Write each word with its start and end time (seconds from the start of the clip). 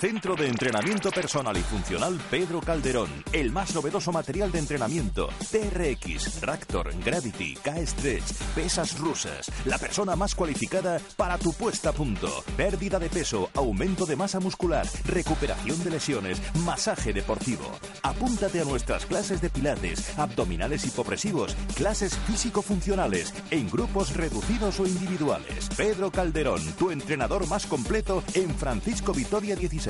Centro 0.00 0.34
de 0.34 0.48
Entrenamiento 0.48 1.10
Personal 1.10 1.54
y 1.58 1.60
Funcional 1.60 2.18
Pedro 2.30 2.62
Calderón. 2.62 3.10
El 3.34 3.52
más 3.52 3.74
novedoso 3.74 4.10
material 4.12 4.50
de 4.50 4.58
entrenamiento. 4.58 5.28
TRX, 5.50 6.40
Raptor, 6.40 6.94
Gravity, 7.04 7.52
K-Stretch, 7.56 8.32
pesas 8.54 8.98
rusas. 8.98 9.52
La 9.66 9.76
persona 9.76 10.16
más 10.16 10.34
cualificada 10.34 11.02
para 11.18 11.36
tu 11.36 11.52
puesta 11.52 11.90
a 11.90 11.92
punto. 11.92 12.28
Pérdida 12.56 12.98
de 12.98 13.10
peso, 13.10 13.50
aumento 13.54 14.06
de 14.06 14.16
masa 14.16 14.40
muscular, 14.40 14.86
recuperación 15.04 15.84
de 15.84 15.90
lesiones, 15.90 16.40
masaje 16.64 17.12
deportivo. 17.12 17.70
Apúntate 18.02 18.58
a 18.62 18.64
nuestras 18.64 19.04
clases 19.04 19.42
de 19.42 19.50
pilates, 19.50 20.18
abdominales 20.18 20.86
hipopresivos, 20.86 21.54
clases 21.76 22.16
físico-funcionales, 22.20 23.34
en 23.50 23.68
grupos 23.68 24.16
reducidos 24.16 24.80
o 24.80 24.86
individuales. 24.86 25.68
Pedro 25.76 26.10
Calderón, 26.10 26.62
tu 26.78 26.90
entrenador 26.90 27.46
más 27.48 27.66
completo 27.66 28.24
en 28.32 28.48
Francisco 28.54 29.12
Vitoria 29.12 29.56
16. 29.56 29.89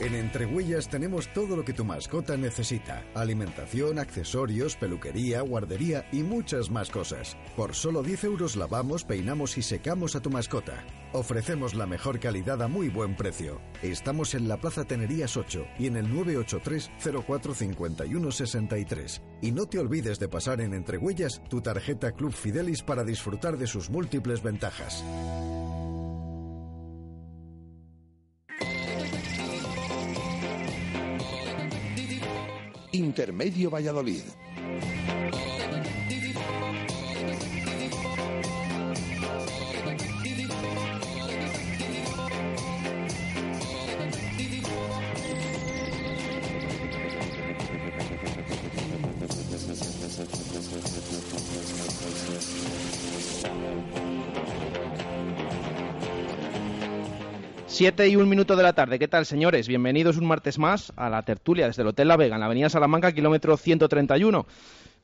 En 0.00 0.14
Entrehuellas 0.14 0.88
tenemos 0.88 1.26
todo 1.32 1.56
lo 1.56 1.64
que 1.64 1.72
tu 1.72 1.84
mascota 1.84 2.36
necesita. 2.36 3.04
Alimentación, 3.14 3.98
accesorios, 3.98 4.76
peluquería, 4.76 5.40
guardería 5.40 6.06
y 6.12 6.22
muchas 6.22 6.70
más 6.70 6.88
cosas. 6.88 7.36
Por 7.56 7.74
solo 7.74 8.04
10 8.04 8.22
euros 8.24 8.54
lavamos, 8.54 9.02
peinamos 9.02 9.58
y 9.58 9.62
secamos 9.62 10.14
a 10.14 10.20
tu 10.20 10.30
mascota. 10.30 10.84
Ofrecemos 11.12 11.74
la 11.74 11.86
mejor 11.86 12.20
calidad 12.20 12.62
a 12.62 12.68
muy 12.68 12.88
buen 12.88 13.16
precio. 13.16 13.60
Estamos 13.82 14.36
en 14.36 14.46
la 14.46 14.58
Plaza 14.58 14.84
Tenerías 14.84 15.36
8 15.36 15.66
y 15.80 15.88
en 15.88 15.96
el 15.96 16.14
983 16.14 16.92
045163. 17.26 19.22
Y 19.42 19.50
no 19.50 19.66
te 19.66 19.80
olvides 19.80 20.20
de 20.20 20.28
pasar 20.28 20.60
en 20.60 20.74
Entrehuellas 20.74 21.42
tu 21.48 21.60
tarjeta 21.60 22.12
Club 22.12 22.32
Fidelis 22.32 22.84
para 22.84 23.02
disfrutar 23.02 23.58
de 23.58 23.66
sus 23.66 23.90
múltiples 23.90 24.44
ventajas. 24.44 25.04
Intermedio 32.90 33.70
Valladolid. 33.70 34.24
Siete 57.78 58.08
y 58.08 58.16
un 58.16 58.28
minuto 58.28 58.56
de 58.56 58.64
la 58.64 58.72
tarde. 58.72 58.98
¿Qué 58.98 59.06
tal, 59.06 59.24
señores? 59.24 59.68
Bienvenidos 59.68 60.16
un 60.16 60.26
martes 60.26 60.58
más 60.58 60.92
a 60.96 61.08
la 61.08 61.22
tertulia 61.22 61.68
desde 61.68 61.82
el 61.82 61.86
Hotel 61.86 62.08
La 62.08 62.16
Vega, 62.16 62.34
en 62.34 62.40
la 62.40 62.46
Avenida 62.46 62.68
Salamanca, 62.68 63.12
kilómetro 63.12 63.56
131. 63.56 64.46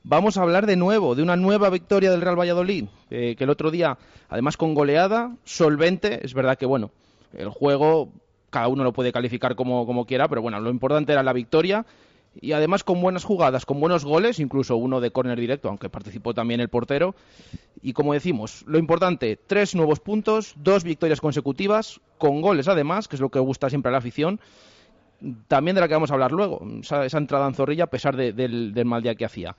Vamos 0.03 0.35
a 0.35 0.41
hablar 0.41 0.65
de 0.65 0.75
nuevo, 0.75 1.15
de 1.15 1.23
una 1.23 1.37
nueva 1.37 1.69
victoria 1.69 2.11
del 2.11 2.19
Real 2.19 2.37
Valladolid, 2.37 2.87
eh, 3.11 3.35
que 3.37 3.45
el 3.45 3.49
otro 3.49 3.71
día, 3.71 3.97
además 4.27 4.57
con 4.57 4.73
goleada, 4.73 5.37
solvente, 5.45 6.19
es 6.25 6.33
verdad 6.33 6.57
que, 6.57 6.65
bueno, 6.65 6.91
el 7.31 7.47
juego 7.47 8.11
cada 8.49 8.67
uno 8.67 8.83
lo 8.83 8.91
puede 8.91 9.13
calificar 9.13 9.55
como, 9.55 9.85
como 9.85 10.05
quiera, 10.05 10.27
pero 10.27 10.41
bueno, 10.41 10.59
lo 10.59 10.69
importante 10.69 11.13
era 11.13 11.23
la 11.23 11.31
victoria 11.31 11.85
y 12.41 12.51
además 12.51 12.83
con 12.83 13.01
buenas 13.01 13.23
jugadas, 13.23 13.65
con 13.65 13.79
buenos 13.79 14.05
goles, 14.05 14.39
incluso 14.39 14.77
uno 14.77 14.99
de 15.01 15.11
córner 15.11 15.39
directo, 15.39 15.69
aunque 15.69 15.89
participó 15.89 16.33
también 16.33 16.59
el 16.59 16.69
portero. 16.69 17.15
Y 17.81 17.93
como 17.93 18.13
decimos, 18.13 18.63
lo 18.67 18.77
importante, 18.77 19.37
tres 19.47 19.75
nuevos 19.75 19.99
puntos, 19.99 20.55
dos 20.57 20.83
victorias 20.83 21.21
consecutivas, 21.21 22.01
con 22.17 22.41
goles 22.41 22.67
además, 22.67 23.07
que 23.07 23.15
es 23.15 23.21
lo 23.21 23.29
que 23.29 23.39
gusta 23.39 23.69
siempre 23.69 23.89
a 23.89 23.93
la 23.93 23.99
afición, 23.99 24.39
también 25.47 25.75
de 25.75 25.81
la 25.81 25.87
que 25.87 25.93
vamos 25.93 26.11
a 26.11 26.13
hablar 26.13 26.31
luego, 26.31 26.61
esa, 26.81 27.17
entrada 27.17 27.47
en 27.47 27.53
Zorrilla 27.53 27.85
a 27.85 27.87
pesar 27.87 28.15
del, 28.15 28.85
mal 28.85 29.01
día 29.01 29.15
que 29.15 29.25
hacía. 29.25 29.55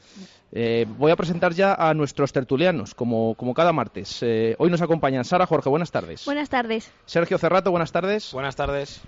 Eh, 0.53 0.87
voy 0.98 1.10
a 1.10 1.16
presentar 1.16 1.53
ya 1.53 1.75
a 1.75 1.94
nuestros 1.94 2.32
tertulianos, 2.32 2.94
como, 2.94 3.34
como 3.34 3.54
cada 3.54 3.72
martes. 3.72 4.22
Eh, 4.22 4.54
hoy 4.58 4.70
nos 4.70 4.82
acompañan 4.82 5.25
Sara 5.25 5.47
Jorge, 5.47 5.69
buenas 5.69 5.91
tardes. 5.91 6.25
Buenas 6.25 6.50
tardes. 6.50 6.93
Sergio 7.06 7.38
Cerrato, 7.38 7.70
buenas 7.70 7.93
tardes. 7.93 8.32
Buenas 8.32 8.56
tardes. 8.56 9.03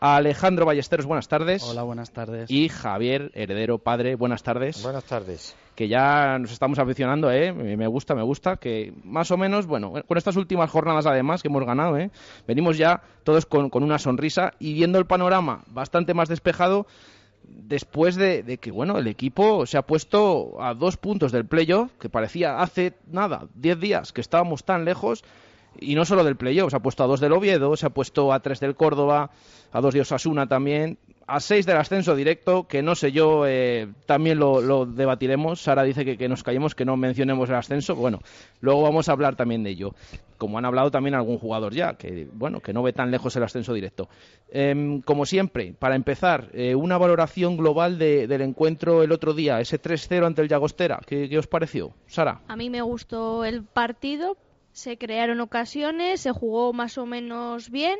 Alejandro 0.00 0.64
Ballesteros, 0.64 1.04
buenas 1.04 1.28
tardes. 1.28 1.62
Hola, 1.62 1.82
buenas 1.82 2.10
tardes. 2.10 2.50
Y 2.50 2.70
Javier, 2.70 3.30
heredero, 3.34 3.76
padre, 3.76 4.14
buenas 4.14 4.42
tardes. 4.42 4.82
Buenas 4.82 5.04
tardes. 5.04 5.54
Que 5.74 5.88
ya 5.88 6.38
nos 6.38 6.52
estamos 6.52 6.78
aficionando, 6.78 7.30
¿eh? 7.30 7.52
Me 7.52 7.86
gusta, 7.86 8.14
me 8.14 8.22
gusta, 8.22 8.56
que 8.56 8.94
más 9.04 9.30
o 9.30 9.36
menos, 9.36 9.66
bueno, 9.66 9.92
con 10.08 10.16
estas 10.16 10.36
últimas 10.36 10.70
jornadas 10.70 11.04
además 11.04 11.42
que 11.42 11.48
hemos 11.48 11.66
ganado, 11.66 11.98
¿eh? 11.98 12.10
Venimos 12.48 12.78
ya 12.78 13.02
todos 13.24 13.44
con, 13.44 13.70
una 13.74 13.98
sonrisa 13.98 14.54
y 14.58 14.72
viendo 14.72 14.98
el 14.98 15.04
panorama 15.04 15.64
bastante 15.66 16.14
más 16.14 16.30
despejado 16.30 16.86
después 17.42 18.16
de, 18.16 18.42
de, 18.42 18.56
que, 18.56 18.70
bueno, 18.70 18.96
el 18.96 19.06
equipo 19.06 19.66
se 19.66 19.76
ha 19.76 19.82
puesto 19.82 20.62
a 20.62 20.72
dos 20.72 20.96
puntos 20.96 21.30
del 21.30 21.44
playoff, 21.44 21.92
que 22.00 22.08
parecía 22.08 22.60
hace 22.62 22.94
nada, 23.06 23.48
diez 23.54 23.78
días 23.78 24.12
que 24.12 24.22
estábamos 24.22 24.64
tan 24.64 24.86
lejos 24.86 25.24
y 25.78 25.94
no 25.94 26.04
solo 26.04 26.24
del 26.24 26.36
playoff, 26.36 26.70
se 26.70 26.76
ha 26.76 26.80
puesto 26.80 27.04
a 27.04 27.06
dos 27.06 27.20
del 27.20 27.32
Oviedo, 27.32 27.76
se 27.76 27.86
ha 27.86 27.90
puesto 27.90 28.32
a 28.32 28.40
tres 28.40 28.60
del 28.60 28.74
Córdoba, 28.74 29.30
a 29.72 29.80
dos 29.80 29.94
de 29.94 30.00
Osasuna 30.00 30.46
también, 30.46 30.98
a 31.30 31.38
seis 31.38 31.64
del 31.64 31.76
ascenso 31.76 32.16
directo, 32.16 32.66
que 32.66 32.82
no 32.82 32.96
sé 32.96 33.12
yo, 33.12 33.46
eh, 33.46 33.88
también 34.04 34.38
lo, 34.40 34.84
debatiremos. 34.84 35.62
Sara 35.62 35.84
dice 35.84 36.16
que, 36.16 36.28
nos 36.28 36.42
callemos, 36.42 36.74
que 36.74 36.84
no 36.84 36.96
mencionemos 36.96 37.48
el 37.48 37.54
ascenso. 37.54 37.94
Bueno, 37.94 38.18
luego 38.60 38.82
vamos 38.82 39.08
a 39.08 39.12
hablar 39.12 39.36
también 39.36 39.62
de 39.62 39.70
ello. 39.70 39.94
Como 40.38 40.58
han 40.58 40.64
hablado 40.64 40.90
también 40.90 41.14
algún 41.14 41.38
jugador 41.38 41.72
ya, 41.72 41.94
que 41.94 42.26
bueno, 42.32 42.60
que 42.60 42.72
no 42.72 42.82
ve 42.82 42.92
tan 42.92 43.12
lejos 43.12 43.36
el 43.36 43.44
ascenso 43.44 43.72
directo. 43.72 44.08
Em, 44.50 45.02
como 45.02 45.24
siempre, 45.24 45.72
para 45.78 45.94
empezar, 45.94 46.48
eh, 46.52 46.74
una 46.74 46.98
valoración 46.98 47.56
global 47.56 47.96
del 47.98 48.40
encuentro 48.40 49.04
el 49.04 49.12
otro 49.12 49.32
día, 49.32 49.60
ese 49.60 49.78
3-0 49.80 50.26
ante 50.26 50.42
el 50.42 50.48
Llagostera. 50.48 51.00
¿Qué, 51.06 51.28
¿Qué 51.28 51.38
os 51.38 51.46
pareció, 51.46 51.92
Sara? 52.06 52.40
A 52.48 52.56
mí 52.56 52.70
me 52.70 52.82
gustó 52.82 53.44
el 53.44 53.62
partido, 53.62 54.36
se 54.80 54.96
crearon 54.96 55.40
ocasiones, 55.40 56.22
se 56.22 56.32
jugó 56.32 56.72
más 56.72 56.96
o 56.96 57.04
menos 57.04 57.70
bien 57.70 57.98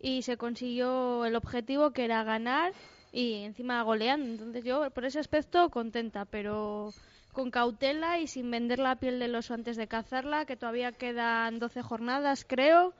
y 0.00 0.22
se 0.22 0.36
consiguió 0.36 1.24
el 1.24 1.34
objetivo 1.34 1.90
que 1.90 2.04
era 2.04 2.22
ganar 2.22 2.72
y 3.12 3.42
encima 3.42 3.82
goleando. 3.82 4.30
Entonces 4.30 4.64
yo 4.64 4.88
por 4.90 5.04
ese 5.04 5.18
aspecto 5.18 5.68
contenta, 5.70 6.24
pero 6.24 6.92
con 7.32 7.50
cautela 7.50 8.20
y 8.20 8.28
sin 8.28 8.50
vender 8.50 8.78
la 8.78 8.96
piel 8.96 9.18
del 9.18 9.34
oso 9.34 9.54
antes 9.54 9.76
de 9.76 9.88
cazarla, 9.88 10.44
que 10.44 10.56
todavía 10.56 10.92
quedan 10.92 11.58
12 11.58 11.82
jornadas 11.82 12.44
creo 12.48 12.94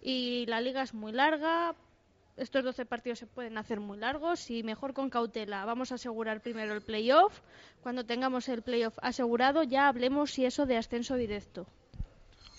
y 0.00 0.46
la 0.46 0.60
liga 0.60 0.82
es 0.82 0.94
muy 0.94 1.12
larga. 1.12 1.74
Estos 2.36 2.64
12 2.64 2.86
partidos 2.86 3.18
se 3.18 3.26
pueden 3.26 3.58
hacer 3.58 3.78
muy 3.78 3.98
largos 3.98 4.50
y 4.50 4.62
mejor 4.62 4.94
con 4.94 5.10
cautela. 5.10 5.66
Vamos 5.66 5.92
a 5.92 5.96
asegurar 5.96 6.40
primero 6.40 6.72
el 6.72 6.82
playoff. 6.82 7.40
Cuando 7.82 8.04
tengamos 8.04 8.48
el 8.48 8.62
playoff 8.62 8.98
asegurado 9.02 9.62
ya 9.62 9.86
hablemos 9.86 10.30
si 10.30 10.46
eso 10.46 10.64
de 10.64 10.78
ascenso 10.78 11.16
directo. 11.16 11.66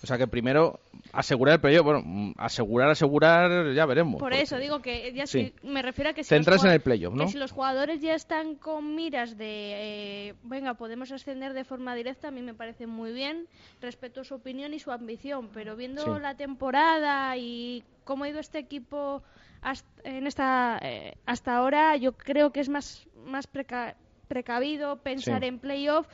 O 0.06 0.08
sea 0.08 0.20
que 0.20 0.28
primero 0.28 0.82
asegurar 1.14 1.56
el 1.56 1.62
playoff, 1.62 1.84
bueno, 1.84 2.34
asegurar, 2.38 2.92
asegurar, 2.92 3.74
ya 3.74 3.88
veremos. 3.88 4.20
Por 4.20 4.34
eso 4.34 4.60
digo 4.60 4.80
que 4.80 5.12
ya 5.14 5.24
me 5.64 5.82
refiero 5.82 6.12
a 6.12 6.14
que 6.14 6.24
si, 6.24 6.38
los, 6.38 6.64
en 6.64 6.72
el 6.72 6.80
playoff, 6.80 7.16
¿no? 7.16 7.28
si 7.28 7.40
los 7.40 7.52
jugadores 7.52 8.02
ya 8.02 8.14
están 8.14 8.54
con 8.54 8.94
miras 8.94 9.36
de, 9.36 10.28
eh, 10.28 10.34
venga, 10.44 10.76
podemos 10.76 11.12
ascender 11.12 11.54
de 11.54 11.64
forma 11.64 11.96
directa, 11.96 12.28
a 12.28 12.32
mí 12.32 12.44
me 12.44 12.54
parece 12.54 12.86
muy 12.86 13.14
bien, 13.14 13.48
respeto 13.82 14.24
su 14.24 14.36
opinión 14.36 14.76
y 14.76 14.80
su 14.80 14.92
ambición, 14.92 15.50
pero 15.52 15.76
viendo 15.76 16.20
la 16.20 16.36
temporada 16.36 17.36
y 17.36 17.84
cómo 18.04 18.26
ha 18.26 18.30
ido 18.30 18.40
este 18.40 18.60
equipo 18.60 19.24
hasta, 19.64 19.90
en 20.04 20.28
esta, 20.28 20.78
eh, 20.84 21.18
hasta 21.26 21.58
ahora, 21.58 21.98
yo 21.98 22.12
creo 22.12 22.52
que 22.52 22.60
es 22.60 22.70
más, 22.70 23.08
más 23.26 23.48
precavido 24.28 24.98
pensar 24.98 25.44
en 25.44 25.58
playoff 25.58 26.06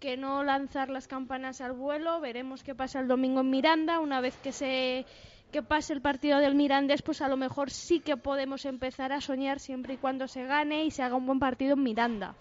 que 0.00 0.16
no 0.16 0.42
lanzar 0.42 0.88
las 0.88 1.06
campanas 1.06 1.60
al 1.60 1.72
vuelo. 1.72 2.20
Veremos 2.20 2.64
qué 2.64 2.74
pasa 2.74 3.00
el 3.00 3.06
domingo 3.06 3.40
en 3.40 3.50
Miranda. 3.50 4.00
Una 4.00 4.20
vez 4.20 4.36
que 4.42 4.50
se 4.50 5.04
que 5.52 5.62
pase 5.62 5.92
el 5.92 6.00
partido 6.00 6.38
del 6.38 6.54
Mirandés, 6.54 7.02
pues 7.02 7.20
a 7.22 7.28
lo 7.28 7.36
mejor 7.36 7.70
sí 7.70 8.00
que 8.00 8.16
podemos 8.16 8.64
empezar 8.64 9.12
a 9.12 9.20
soñar 9.20 9.58
siempre 9.58 9.94
y 9.94 9.96
cuando 9.96 10.28
se 10.28 10.44
gane 10.44 10.84
y 10.84 10.90
se 10.90 11.02
haga 11.02 11.16
un 11.16 11.26
buen 11.26 11.40
partido 11.40 11.74
en 11.74 11.82
Miranda. 11.82 12.34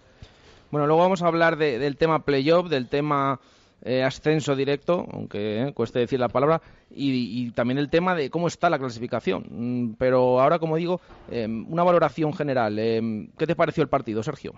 Bueno, 0.72 0.86
luego 0.86 1.02
vamos 1.02 1.24
a 1.24 1.28
hablar 1.28 1.58
del 1.58 1.98
tema 1.98 2.20
playoff, 2.20 2.70
del 2.70 2.88
tema 2.88 3.40
eh, 3.82 4.04
ascenso 4.04 4.56
directo, 4.56 5.08
aunque 5.12 5.62
eh, 5.62 5.74
cueste 5.74 6.00
decir 6.00 6.20
la 6.20 6.30
palabra, 6.30 6.62
y, 6.92 7.50
también 7.52 7.80
el 7.80 7.90
tema 7.90 8.14
de 8.14 8.30
cómo 8.30 8.48
está 8.48 8.70
la 8.70 8.78
clasificación. 8.78 9.46
Mm, 9.50 9.94
pero 9.98 10.40
ahora, 10.40 10.60
como 10.60 10.76
digo, 10.76 11.02
em, 11.32 11.66
una 11.72 11.84
valoración 11.84 12.34
general. 12.34 12.78
Em, 12.78 13.30
¿Qué 13.38 13.48
te 13.48 13.56
pareció 13.56 13.82
el 13.82 13.90
partido, 13.90 14.22
Sergio? 14.22 14.54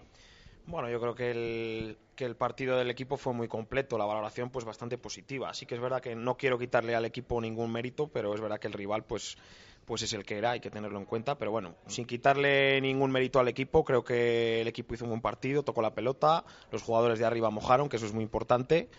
Bueno, 0.66 0.90
yo 0.90 1.00
creo 1.00 1.16
que 1.16 1.32
el, 1.32 1.98
que 2.16 2.26
el 2.26 2.36
partido 2.36 2.78
del 2.78 2.90
equipo 2.90 3.18
fue 3.18 3.34
muy 3.34 3.48
completo, 3.48 3.98
la 3.98 4.06
valoración 4.06 4.50
pues 4.50 4.64
bastante 4.66 4.98
positiva. 4.98 5.50
Así 5.50 5.66
que 5.66 5.76
es 5.76 5.82
verdad 5.82 6.02
que 6.02 6.16
no 6.16 6.38
quiero 6.38 6.58
quitarle 6.58 6.96
al 6.96 7.06
equipo 7.06 7.42
ningún 7.42 7.72
mérito, 7.72 8.08
pero 8.08 8.34
es 8.36 8.42
verdad 8.42 8.60
que 8.60 8.68
el 8.68 8.74
rival 8.74 9.04
pues 9.04 9.38
pues 9.86 10.04
es 10.04 10.14
el 10.14 10.24
que 10.24 10.38
era, 10.38 10.52
hay 10.52 10.60
que 10.60 10.70
tenerlo 10.70 11.00
en 11.00 11.06
cuenta. 11.06 11.38
Pero 11.38 11.52
bueno, 11.52 11.76
sin 11.88 12.06
quitarle 12.06 12.80
ningún 12.82 13.12
mérito 13.12 13.40
al 13.40 13.48
equipo, 13.48 13.84
creo 13.84 14.04
que 14.04 14.62
el 14.62 14.68
equipo 14.68 14.94
hizo 14.94 15.06
un 15.06 15.10
buen 15.10 15.22
partido, 15.22 15.64
tocó 15.64 15.82
la 15.82 15.94
pelota, 15.94 16.46
los 16.72 16.82
jugadores 16.82 17.20
de 17.20 17.26
arriba 17.26 17.50
mojaron, 17.50 17.90
que 17.90 17.98
eso 17.98 18.06
es 18.06 18.14
muy 18.14 18.24
importante. 18.24 18.90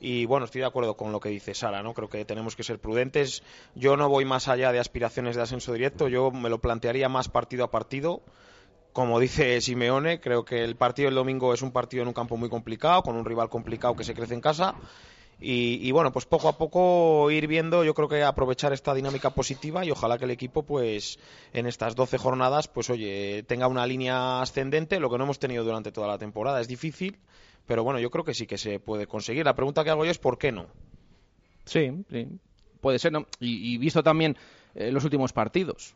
Y 0.00 0.24
bueno, 0.24 0.46
estoy 0.46 0.62
de 0.62 0.66
acuerdo 0.66 0.96
con 0.96 1.12
lo 1.12 1.20
que 1.20 1.28
dice 1.28 1.54
Sara, 1.54 1.82
¿no? 1.82 1.94
Creo 1.94 2.08
que 2.08 2.24
tenemos 2.24 2.56
que 2.56 2.64
ser 2.64 2.78
prudentes. 2.78 3.42
Yo 3.74 3.96
no 3.96 4.08
voy 4.08 4.24
más 4.24 4.48
allá 4.48 4.72
de 4.72 4.80
aspiraciones 4.80 5.36
de 5.36 5.42
ascenso 5.42 5.72
directo, 5.72 6.08
yo 6.08 6.30
me 6.30 6.48
lo 6.48 6.58
plantearía 6.58 7.08
más 7.08 7.28
partido 7.28 7.64
a 7.64 7.70
partido 7.70 8.22
como 8.92 9.20
dice 9.20 9.60
Simeone, 9.60 10.20
creo 10.20 10.44
que 10.44 10.64
el 10.64 10.76
partido 10.76 11.06
del 11.06 11.14
domingo 11.14 11.54
es 11.54 11.62
un 11.62 11.72
partido 11.72 12.02
en 12.02 12.08
un 12.08 12.14
campo 12.14 12.36
muy 12.36 12.48
complicado, 12.48 13.02
con 13.02 13.16
un 13.16 13.24
rival 13.24 13.48
complicado 13.48 13.94
que 13.94 14.04
se 14.04 14.14
crece 14.14 14.34
en 14.34 14.40
casa 14.40 14.74
y, 15.42 15.90
bueno, 15.92 16.12
pues 16.12 16.26
poco 16.26 16.48
a 16.48 16.58
poco 16.58 17.30
ir 17.30 17.46
viendo, 17.46 17.82
yo 17.82 17.94
creo 17.94 18.08
que 18.08 18.22
aprovechar 18.22 18.74
esta 18.74 18.92
dinámica 18.92 19.30
positiva 19.30 19.86
y 19.86 19.90
ojalá 19.90 20.18
que 20.18 20.26
el 20.26 20.30
equipo, 20.32 20.64
pues 20.64 21.18
en 21.54 21.66
estas 21.66 21.94
12 21.94 22.18
jornadas, 22.18 22.68
pues 22.68 22.90
oye, 22.90 23.42
tenga 23.44 23.66
una 23.66 23.86
línea 23.86 24.42
ascendente, 24.42 25.00
lo 25.00 25.08
que 25.08 25.16
no 25.16 25.24
hemos 25.24 25.38
tenido 25.38 25.64
durante 25.64 25.92
toda 25.92 26.08
la 26.08 26.18
temporada. 26.18 26.60
Es 26.60 26.68
difícil, 26.68 27.18
pero 27.64 27.82
bueno, 27.84 27.98
yo 27.98 28.10
creo 28.10 28.22
que 28.22 28.34
sí 28.34 28.46
que 28.46 28.58
se 28.58 28.80
puede 28.80 29.06
conseguir. 29.06 29.46
La 29.46 29.54
pregunta 29.54 29.82
que 29.82 29.88
hago 29.88 30.04
yo 30.04 30.10
es 30.10 30.18
¿por 30.18 30.36
qué 30.36 30.52
no? 30.52 30.66
Sí, 31.64 31.90
sí. 32.10 32.28
puede 32.82 32.98
ser, 32.98 33.12
¿no? 33.12 33.26
Y, 33.38 33.78
visto 33.78 34.02
también 34.02 34.36
eh, 34.74 34.92
los 34.92 35.04
últimos 35.04 35.32
partidos. 35.32 35.94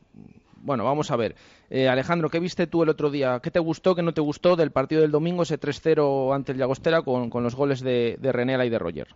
Bueno, 0.64 0.84
vamos 0.84 1.10
a 1.10 1.16
ver. 1.16 1.36
Eh, 1.68 1.88
Alejandro, 1.88 2.30
¿qué 2.30 2.40
viste 2.40 2.66
tú 2.66 2.82
el 2.82 2.88
otro 2.88 3.10
día? 3.10 3.38
¿Qué 3.42 3.50
te 3.50 3.58
gustó, 3.58 3.94
qué 3.94 4.02
no 4.02 4.14
te 4.14 4.22
gustó 4.22 4.56
del 4.56 4.70
partido 4.70 5.02
del 5.02 5.10
domingo, 5.10 5.42
ese 5.42 5.60
3-0 5.60 6.34
ante 6.34 6.52
el 6.52 6.58
Llagostera 6.58 7.02
con, 7.02 7.30
los 7.42 7.54
goles 7.54 7.80
de, 7.80 8.16
de 8.18 8.32
Renela 8.32 8.64
y 8.64 8.70
de 8.70 8.78
Roger? 8.78 9.08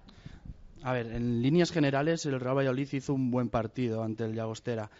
A 0.83 0.93
ver, 0.93 1.07
en 1.07 1.41
líneas 1.41 1.73
generales 1.73 2.27
el 2.27 2.39
Real 2.39 2.59
Valladolid 2.59 2.89
hizo 2.93 3.15
un 3.15 3.31
buen 3.31 3.49
partido 3.49 4.03
ante 4.03 4.25
el 4.25 4.35
Llagostera. 4.35 4.91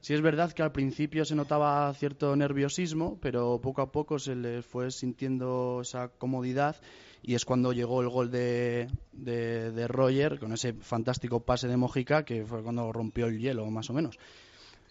Sí 0.00 0.14
es 0.14 0.20
verdad 0.20 0.52
que 0.52 0.62
al 0.62 0.70
principio 0.70 1.24
se 1.24 1.34
notaba 1.34 1.92
cierto 1.94 2.36
nerviosismo, 2.36 3.18
pero 3.20 3.60
poco 3.60 3.82
a 3.82 3.90
poco 3.90 4.20
se 4.20 4.36
le 4.36 4.62
fue 4.62 4.92
sintiendo 4.92 5.80
esa 5.82 6.08
comodidad 6.08 6.76
y 7.22 7.34
es 7.34 7.44
cuando 7.44 7.72
llegó 7.72 8.00
el 8.02 8.08
gol 8.08 8.30
de, 8.30 8.88
de, 9.12 9.88
Roger 9.88 10.38
con 10.38 10.52
ese 10.52 10.74
fantástico 10.74 11.40
pase 11.40 11.66
de 11.66 11.76
Mojica 11.76 12.24
que 12.24 12.44
fue 12.44 12.62
cuando 12.62 12.92
rompió 12.92 13.26
el 13.26 13.40
hielo 13.40 13.68
más 13.72 13.90
o 13.90 13.92
menos. 13.92 14.18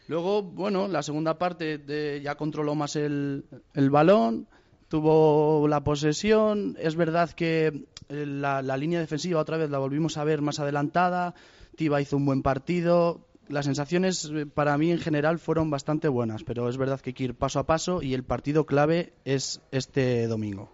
Luego, 0.08 0.42
bueno, 0.42 0.88
la 0.88 1.04
segunda 1.04 1.38
parte 1.38 2.22
ya 2.24 2.36
controló 2.36 2.76
más 2.76 2.96
el, 2.96 3.46
el 3.74 3.90
balón, 3.90 4.48
tuvo 4.88 5.68
la 5.68 5.84
posesión. 5.84 6.76
Es 6.80 6.96
verdad 6.96 7.32
que 7.32 7.88
eh, 8.10 8.26
la, 8.26 8.62
línea 8.78 9.00
defensiva 9.00 9.42
otra 9.42 9.58
vez 9.58 9.70
la 9.70 9.80
volvimos 9.80 10.18
a 10.18 10.24
ver 10.24 10.42
más 10.42 10.60
adelantada. 10.60 11.34
Tiba 11.76 12.02
hizo 12.02 12.18
un 12.18 12.26
buen 12.26 12.42
partido. 12.42 13.28
Las 13.50 13.66
sensaciones 13.66 14.30
eh, 14.34 14.46
para 14.46 14.78
mí 14.78 14.92
en 14.92 15.00
general 15.00 15.40
fueron 15.40 15.70
bastante 15.70 16.08
buenas, 16.08 16.44
pero 16.44 16.70
es 16.70 16.78
verdad 16.78 17.00
que 17.00 17.12
hay 17.12 17.14
que 17.14 17.24
ir 17.26 17.36
paso 17.36 17.60
a 17.60 17.66
paso 17.66 18.02
y 18.02 18.14
el 18.14 18.24
partido 18.24 18.66
clave 18.66 19.14
es 19.26 19.62
este 19.72 20.28
domingo. 20.28 20.72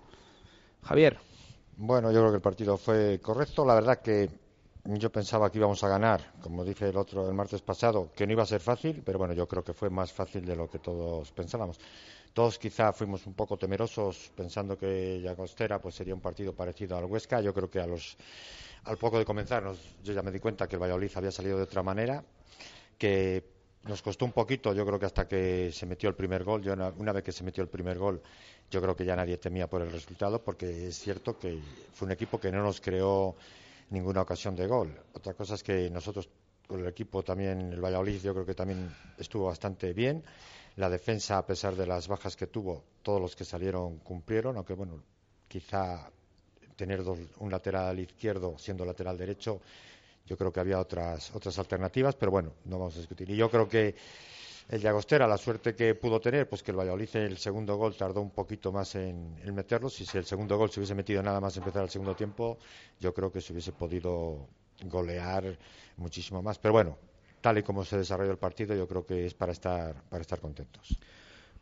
Javier. 0.84 1.18
Bueno, 1.76 2.12
yo 2.12 2.20
creo 2.20 2.32
que 2.32 2.38
el 2.38 2.42
partido 2.42 2.78
fue 2.78 3.20
correcto. 3.22 3.66
La 3.66 3.76
verdad 3.76 4.02
que 4.02 4.30
yo 4.86 5.12
pensaba 5.12 5.50
que 5.50 5.60
íbamos 5.60 5.84
a 5.84 5.88
ganar, 5.88 6.34
como 6.42 6.66
dije 6.66 6.90
el 6.90 6.98
otro 6.98 7.28
el 7.28 7.34
martes 7.34 7.62
pasado, 7.62 8.12
que 8.16 8.28
no 8.28 8.34
iba 8.34 8.44
a 8.44 8.46
ser 8.46 8.60
fácil, 8.60 9.02
pero 9.06 9.18
bueno, 9.18 9.34
yo 9.34 9.48
creo 9.48 9.64
que 9.64 9.74
fue 9.74 9.90
más 9.90 10.12
fácil 10.12 10.46
de 10.46 10.56
lo 10.56 10.70
que 10.70 10.80
todos 10.80 11.32
pensábamos. 11.32 11.80
Todos 12.34 12.60
quizá 12.60 12.92
fuimos 12.92 13.26
un 13.28 13.34
poco 13.34 13.58
temerosos 13.58 14.32
pensando 14.36 14.78
que 14.78 15.22
Llagostera 15.22 15.80
pues 15.80 15.96
sería 15.96 16.14
un 16.14 16.20
partido 16.20 16.54
parecido 16.54 16.98
al 16.98 17.06
Huesca. 17.06 17.40
Yo 17.42 17.54
creo 17.54 17.70
que 17.70 17.80
a 17.80 17.88
los, 17.88 18.18
al 18.84 18.98
poco 18.98 19.20
de 19.20 19.26
comenzar 19.26 19.64
yo 20.04 20.14
ya 20.14 20.22
me 20.22 20.32
di 20.32 20.40
cuenta 20.40 20.68
que 20.68 20.76
el 20.76 20.82
Valladolid 20.82 21.12
había 21.16 21.32
salido 21.32 21.58
de 21.58 21.64
otra 21.64 21.84
manera, 21.84 22.24
que 22.98 23.44
nos 23.84 24.02
costó 24.02 24.26
un 24.26 24.32
poquito, 24.32 24.74
yo 24.74 24.86
creo 24.86 24.98
que 24.98 25.06
hasta 25.06 25.28
que 25.28 25.70
se 25.72 25.86
metió 25.86 26.10
el 26.10 26.16
primer 26.16 26.44
gol, 26.44 26.62
yo 26.62 26.74
una, 26.74 27.12
vez 27.12 27.24
que 27.24 27.32
se 27.32 27.44
metió 27.44 27.62
el 27.62 27.70
primer 27.70 27.98
gol, 27.98 28.22
yo 28.72 28.82
creo 28.82 28.96
que 28.96 29.06
ya 29.06 29.16
nadie 29.16 29.38
temía 29.38 29.70
por 29.70 29.82
el 29.82 29.92
resultado, 29.92 30.42
porque 30.42 30.88
es 30.88 30.98
cierto 30.98 31.38
que 31.38 31.60
fue 31.94 32.06
un 32.06 32.14
equipo 32.14 32.40
que 32.40 32.52
no 32.52 32.64
nos 32.64 32.80
creó 32.80 33.36
ninguna 33.94 34.22
ocasión 34.22 34.56
de 34.56 34.68
gol. 34.68 35.00
Otra 35.14 35.34
cosa 35.34 35.54
es 35.56 35.64
que 35.64 35.90
nosotros, 35.90 36.28
con 36.68 36.82
el 36.82 36.88
equipo 36.88 37.24
también, 37.24 37.72
el 37.72 37.80
Valladolid, 37.80 38.20
yo 38.20 38.34
creo 38.34 38.46
que 38.46 38.56
también 38.56 38.94
estuvo 39.18 39.46
bastante 39.46 39.94
bien. 39.94 40.24
La 40.76 40.90
defensa, 40.90 41.38
a 41.38 41.46
pesar 41.46 41.76
de 41.76 41.86
las 41.86 42.08
bajas 42.08 42.36
que 42.36 42.48
tuvo, 42.48 42.84
todos 43.04 43.22
los 43.22 43.36
que 43.36 43.46
salieron 43.46 44.00
cumplieron, 44.00 44.58
aunque 44.58 44.74
bueno, 44.74 45.04
quizá 45.48 46.10
tener 46.76 47.02
un 47.02 47.52
lateral 47.52 48.00
izquierdo 48.00 48.58
siendo 48.58 48.84
lateral 48.84 49.16
derecho, 49.16 49.62
yo 50.26 50.36
creo 50.38 50.52
que 50.52 50.60
había 50.60 50.80
otras 50.80 51.30
otras 51.36 51.60
alternativas, 51.60 52.16
pero 52.16 52.32
bueno, 52.32 52.54
no 52.66 52.80
vamos 52.80 52.96
a 52.96 53.00
discutir. 53.00 53.30
Y 53.30 53.36
yo 53.36 53.52
creo 53.52 53.70
que 53.70 53.94
el 54.70 54.82
Llagostera, 54.82 55.28
la 55.28 55.38
suerte 55.38 55.76
que 55.76 55.96
pudo 55.96 56.20
tener, 56.20 56.48
pues 56.48 56.64
que 56.64 56.72
el 56.72 56.78
Valladolid 56.78 57.16
el 57.16 57.38
segundo 57.38 57.76
gol 57.76 57.96
tardó 57.96 58.22
un 58.22 58.32
poquito 58.32 58.72
más 58.72 58.96
en, 58.96 59.36
meterlo. 59.54 59.90
Si 59.90 60.06
el 60.18 60.26
segundo 60.26 60.58
gol 60.58 60.72
se 60.72 60.80
hubiese 60.80 60.96
metido 60.96 61.22
nada 61.22 61.40
más 61.40 61.58
empezar 61.58 61.84
el 61.84 61.90
segundo 61.90 62.16
tiempo, 62.16 62.58
yo 63.00 63.14
creo 63.14 63.32
que 63.32 63.42
se 63.42 63.54
hubiese 63.54 63.72
podido 63.72 64.48
golear 64.86 65.58
muchísimo 65.98 66.42
más. 66.42 66.58
Pero 66.60 66.74
bueno, 66.74 66.98
tal 67.42 67.58
y 67.58 67.64
como 67.64 67.84
se 67.84 67.98
desarrolló 67.98 68.32
el 68.32 68.38
partido, 68.38 68.76
yo 68.76 68.88
creo 68.88 69.06
que 69.06 69.26
es 69.26 69.34
para 69.34 69.52
estar, 69.52 70.02
para 70.10 70.22
estar 70.22 70.40
contentos. 70.40 70.98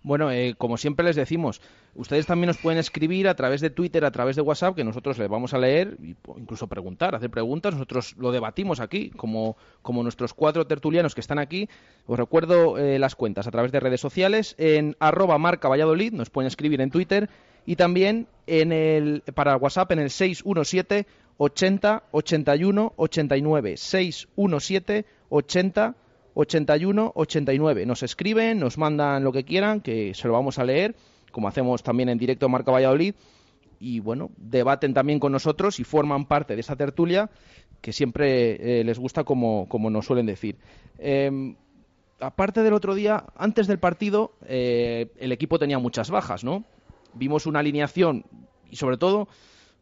Bueno, 0.04 0.32
eh, 0.32 0.56
como 0.58 0.78
siempre 0.78 1.06
les 1.06 1.16
decimos, 1.16 1.62
ustedes 1.94 2.26
también 2.26 2.48
nos 2.48 2.58
pueden 2.58 2.80
escribir 2.80 3.28
a 3.28 3.36
través 3.36 3.62
de 3.62 3.70
Twitter, 3.70 4.04
a 4.04 4.12
través 4.12 4.36
de 4.36 4.42
WhatsApp, 4.42 4.76
que 4.76 4.84
nosotros 4.84 5.20
les 5.20 5.30
vamos 5.30 5.54
a 5.54 5.60
leer, 5.60 5.98
incluso 6.38 6.66
preguntar, 6.68 7.14
hacer 7.14 7.30
preguntas. 7.30 7.74
Nosotros 7.74 8.16
lo 8.18 8.32
debatimos 8.32 8.80
aquí, 8.80 9.12
como, 9.12 9.58
como 9.84 10.02
nuestros 10.02 10.34
cuatro 10.34 10.66
tertulianos 10.66 11.14
que 11.14 11.22
están 11.22 11.38
aquí. 11.38 11.70
Os 12.08 12.18
recuerdo 12.18 12.80
eh, 12.80 12.98
las 12.98 13.16
cuentas 13.16 13.46
a 13.46 13.52
través 13.52 13.72
de 13.72 13.80
redes 13.80 14.02
sociales, 14.02 14.56
en 14.58 14.96
arroba 15.00 15.38
marca 15.38 15.70
Valladolid, 15.70 16.14
nos 16.14 16.32
pueden 16.32 16.48
escribir 16.48 16.82
en 16.82 16.90
Twitter, 16.90 17.30
y 17.68 17.76
también 17.76 18.28
en 18.48 18.72
el, 18.72 19.22
para 19.36 19.56
WhatsApp 19.56 19.92
en 19.92 20.00
el 20.00 20.10
617 20.10 21.06
80 21.38 22.04
81 22.12 22.94
89. 22.96 23.78
617 23.78 25.06
80 25.30 25.96
81 26.34 27.12
89. 27.16 27.86
Nos 27.86 28.04
escriben, 28.04 28.60
nos 28.60 28.78
mandan 28.78 29.24
lo 29.24 29.32
que 29.32 29.44
quieran, 29.44 29.82
que 29.82 30.14
se 30.14 30.28
lo 30.28 30.34
vamos 30.34 30.60
a 30.60 30.64
leer, 30.64 30.96
como 31.32 31.48
hacemos 31.48 31.84
también 31.84 32.10
en 32.10 32.18
directo 32.18 32.50
Marca 32.50 32.72
Valladolid. 32.72 33.16
Y 33.80 34.00
bueno, 34.00 34.30
debaten 34.38 34.94
también 34.94 35.20
con 35.20 35.32
nosotros 35.32 35.80
y 35.80 35.84
forman 35.84 36.26
parte 36.26 36.56
de 36.56 36.62
esa 36.62 36.76
tertulia 36.76 37.30
que 37.82 37.92
siempre 37.92 38.80
eh, 38.80 38.84
les 38.84 39.00
gusta, 39.00 39.24
como, 39.24 39.68
nos 39.90 40.06
suelen 40.06 40.28
decir. 40.28 40.58
Em, 41.00 41.56
aparte 42.20 42.62
del 42.62 42.74
otro 42.74 42.94
día, 42.94 43.26
antes 43.36 43.66
del 43.66 43.80
partido, 43.80 44.34
eh, 44.46 45.12
el 45.18 45.32
equipo 45.32 45.58
tenía 45.58 45.80
muchas 45.80 46.12
bajas, 46.12 46.44
¿no? 46.44 46.64
Vimos 47.16 47.48
una 47.48 47.60
alineación 47.60 48.26
y 48.70 48.76
sobre 48.76 48.98
todo, 48.98 49.28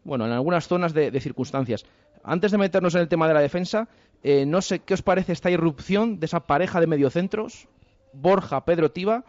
bueno, 0.05 0.25
en 0.25 0.31
algunas 0.31 0.67
zonas 0.67 0.93
de 0.93 1.19
circunstancias. 1.19 1.85
Antes 2.23 2.51
de 2.51 2.57
meternos 2.57 2.95
en 2.95 3.01
el 3.01 3.07
tema 3.07 3.27
de 3.27 3.33
la 3.33 3.41
defensa, 3.41 3.87
eh, 4.23 4.45
no 4.45 4.61
sé 4.61 4.79
qué 4.79 4.93
os 4.93 5.01
parece 5.01 5.33
esta 5.33 5.51
irrupción 5.51 6.19
de 6.19 6.25
esa 6.25 6.41
pareja 6.41 6.79
de 6.79 6.87
mediocentros, 6.87 7.67
Borja, 8.13 8.65
Pedro 8.65 8.91
Tiba, 8.91 9.23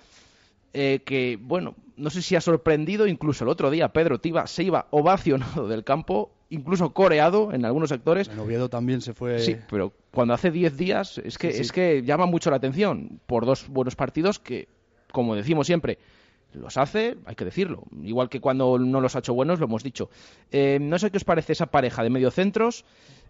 eh, 0.72 1.00
que, 1.04 1.38
bueno, 1.40 1.74
no 1.96 2.10
sé 2.10 2.22
si 2.22 2.36
ha 2.36 2.40
sorprendido, 2.40 3.06
incluso 3.06 3.44
el 3.44 3.50
otro 3.50 3.70
día 3.70 3.92
Pedro 3.92 4.20
Tiba 4.20 4.46
se 4.46 4.62
iba 4.62 4.86
ovacionado 4.90 5.68
del 5.68 5.84
campo, 5.84 6.32
incluso 6.48 6.92
coreado 6.92 7.52
en 7.52 7.64
algunos 7.64 7.90
sectores. 7.90 8.28
En 8.28 8.38
Oviedo 8.38 8.68
también 8.68 9.00
se 9.00 9.14
fue. 9.14 9.38
Sí, 9.40 9.56
pero 9.68 9.92
cuando 10.10 10.34
hace 10.34 10.50
10 10.50 10.76
días 10.76 11.18
es 11.18 11.38
que, 11.38 11.48
es 11.48 11.72
que 11.72 12.02
llama 12.02 12.26
mucho 12.26 12.50
la 12.50 12.56
atención 12.56 13.20
por 13.26 13.46
dos 13.46 13.68
buenos 13.68 13.96
partidos 13.96 14.38
que, 14.38 14.68
como 15.12 15.34
decimos 15.34 15.66
siempre, 15.66 15.98
los 16.52 16.76
hace, 16.76 17.16
hay 17.26 17.34
que 17.34 17.44
decirlo. 17.44 17.84
Igual 18.02 18.28
que 18.28 18.40
cuando 18.40 18.78
no 18.78 19.00
los 19.00 19.14
ha 19.14 19.20
hecho 19.20 19.34
buenos, 19.34 19.60
lo 19.60 19.66
hemos 19.66 19.82
dicho. 19.82 20.10
Eh, 20.50 20.78
no 20.80 20.98
sé 20.98 21.10
qué 21.10 21.16
os 21.16 21.24
parece 21.24 21.52
esa 21.52 21.66
pareja 21.66 22.02
de 22.02 22.10
mediocentros. 22.10 22.84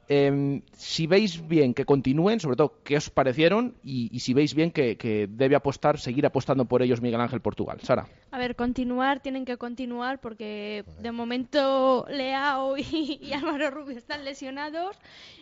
Em, 0.09 0.63
si 0.73 1.07
veis 1.07 1.47
bien 1.47 1.73
que 1.73 1.85
continúen, 1.85 2.41
sobre 2.41 2.57
todo 2.57 2.83
qué 2.83 2.97
os 2.97 3.11
parecieron 3.11 3.77
y, 3.85 4.19
si 4.19 4.35
veis 4.35 4.55
bien 4.55 4.73
que, 4.73 5.29
debe 5.31 5.55
apostar, 5.55 5.99
seguir 5.99 6.27
apostando 6.27 6.65
por 6.65 6.83
ellos 6.83 7.01
Miguel 7.01 7.21
Ángel 7.21 7.41
Portugal. 7.41 7.79
Sara. 7.83 8.09
A 8.33 8.39
ver, 8.39 8.57
continuar, 8.57 9.21
tienen 9.21 9.45
que 9.45 9.57
continuar 9.57 10.21
porque 10.21 10.85
de 11.01 11.13
momento 11.13 12.07
Leao 12.09 12.77
y, 12.77 13.19
y 13.23 13.33
Álvaro 13.33 13.71
Rubio 13.71 13.97
están 13.97 14.25
lesionados, 14.25 14.97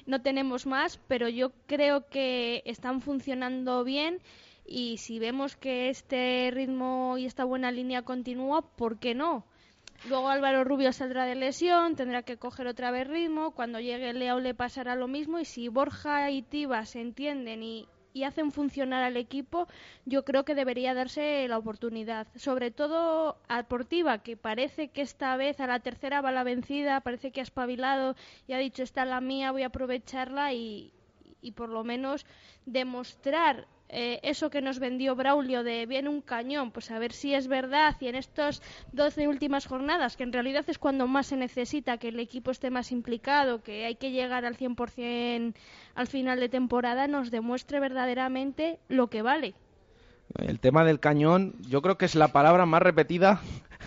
no 0.07 0.21
tenemos 0.21 0.67
más, 0.67 1.01
pero 1.09 1.29
yo 1.29 1.53
creo 1.67 2.07
que 2.09 2.63
están 2.67 3.01
funcionando 3.01 3.85
bien 3.85 4.19
y 4.67 4.99
si 4.99 5.19
vemos 5.19 5.57
que 5.57 5.89
este 5.89 6.51
ritmo 6.53 7.17
y 7.17 7.25
esta 7.25 7.45
buena 7.45 7.73
línea 7.73 8.03
continúa, 8.03 8.61
¿por 8.61 8.99
qué 8.99 9.15
no? 9.15 9.47
Luego 10.07 10.29
Álvaro 10.29 10.65
Rubio 10.65 10.93
saldrá 10.93 11.25
de 11.25 11.35
lesión, 11.35 11.97
tendrá 11.97 12.23
que 12.23 12.37
coger 12.37 12.67
otra 12.67 12.91
vez 12.91 13.09
ritmo. 13.09 13.51
Cuando 13.51 13.81
llegue 13.81 14.13
Leo 14.13 14.39
le 14.39 14.55
pasará 14.55 14.95
lo 14.95 15.09
mismo. 15.09 15.39
Y 15.39 15.45
si 15.45 15.69
Borja 15.69 16.31
y 16.31 16.43
Tiba 16.43 16.85
se 16.87 17.01
entienden 17.01 17.63
y, 17.63 17.89
y 18.13 18.25
hacen 18.25 18.53
funcionar 18.53 19.03
al 19.03 19.17
equipo, 19.17 19.67
yo 20.05 20.25
creo 20.25 20.45
que 20.45 20.55
debería 20.55 20.95
darse 20.95 21.47
la 21.49 21.59
oportunidad. 21.59 22.29
Sobre 22.37 22.71
todo 22.71 23.39
a 23.49 23.63
Portiva, 23.65 24.19
que 24.19 24.37
parece 24.37 24.89
que 24.89 25.03
esta 25.03 25.37
vez 25.37 25.61
a 25.61 25.67
la 25.67 25.81
tercera 25.81 26.21
va 26.21 26.33
la 26.33 26.45
vencida, 26.45 27.01
parece 27.01 27.31
que 27.33 27.41
ha 27.41 27.43
espabilado 27.43 28.15
y 28.47 28.53
ha 28.53 28.59
dicho, 28.59 28.83
esta 28.83 29.03
es 29.03 29.09
la 29.09 29.21
mía, 29.21 29.53
voy 29.53 29.63
a 29.63 29.67
aprovecharla 29.67 30.53
y, 30.53 30.93
y 31.41 31.53
por 31.53 31.69
lo 31.69 31.85
menos 31.85 32.25
demostrar 32.67 33.67
eh, 33.89 34.21
eso 34.23 34.51
que 34.51 34.61
nos 34.61 34.79
vendió 34.79 35.15
Braulio 35.17 35.63
de 35.63 35.87
viene 35.87 36.09
un 36.09 36.21
cañón, 36.21 36.71
pues 36.71 36.91
a 36.91 36.99
ver 36.99 37.13
si 37.13 37.35
es 37.35 37.49
verdad 37.49 37.97
y 38.01 38.09
en 38.09 38.17
estas 38.17 38.63
12 38.93 39.29
últimas 39.29 39.67
jornadas, 39.67 40.17
que 40.17 40.25
en 40.25 40.33
realidad 40.33 40.65
es 40.69 40.79
cuando 40.79 41.07
más 41.07 41.29
se 41.29 41.37
necesita 41.37 41.97
que 41.97 42.09
el 42.09 42.21
equipo 42.21 42.51
esté 42.51 42.71
más 42.71 42.93
implicado, 42.93 43.63
que 43.63 43.87
hay 43.87 43.95
que 43.95 44.11
llegar 44.11 44.45
al 44.45 44.57
100% 44.57 45.55
al 45.95 46.07
final 46.07 46.41
de 46.41 46.49
temporada, 46.49 47.09
nos 47.09 47.31
demuestre 47.31 47.81
verdaderamente 47.81 48.79
lo 48.89 49.09
que 49.09 49.23
vale. 49.23 49.55
El 50.35 50.61
tema 50.61 50.85
del 50.85 51.01
cañón, 51.01 51.55
yo 51.61 51.81
creo 51.81 51.97
que 51.97 52.05
es 52.05 52.15
la 52.15 52.29
palabra 52.29 52.67
más 52.67 52.83
repetida 52.83 53.41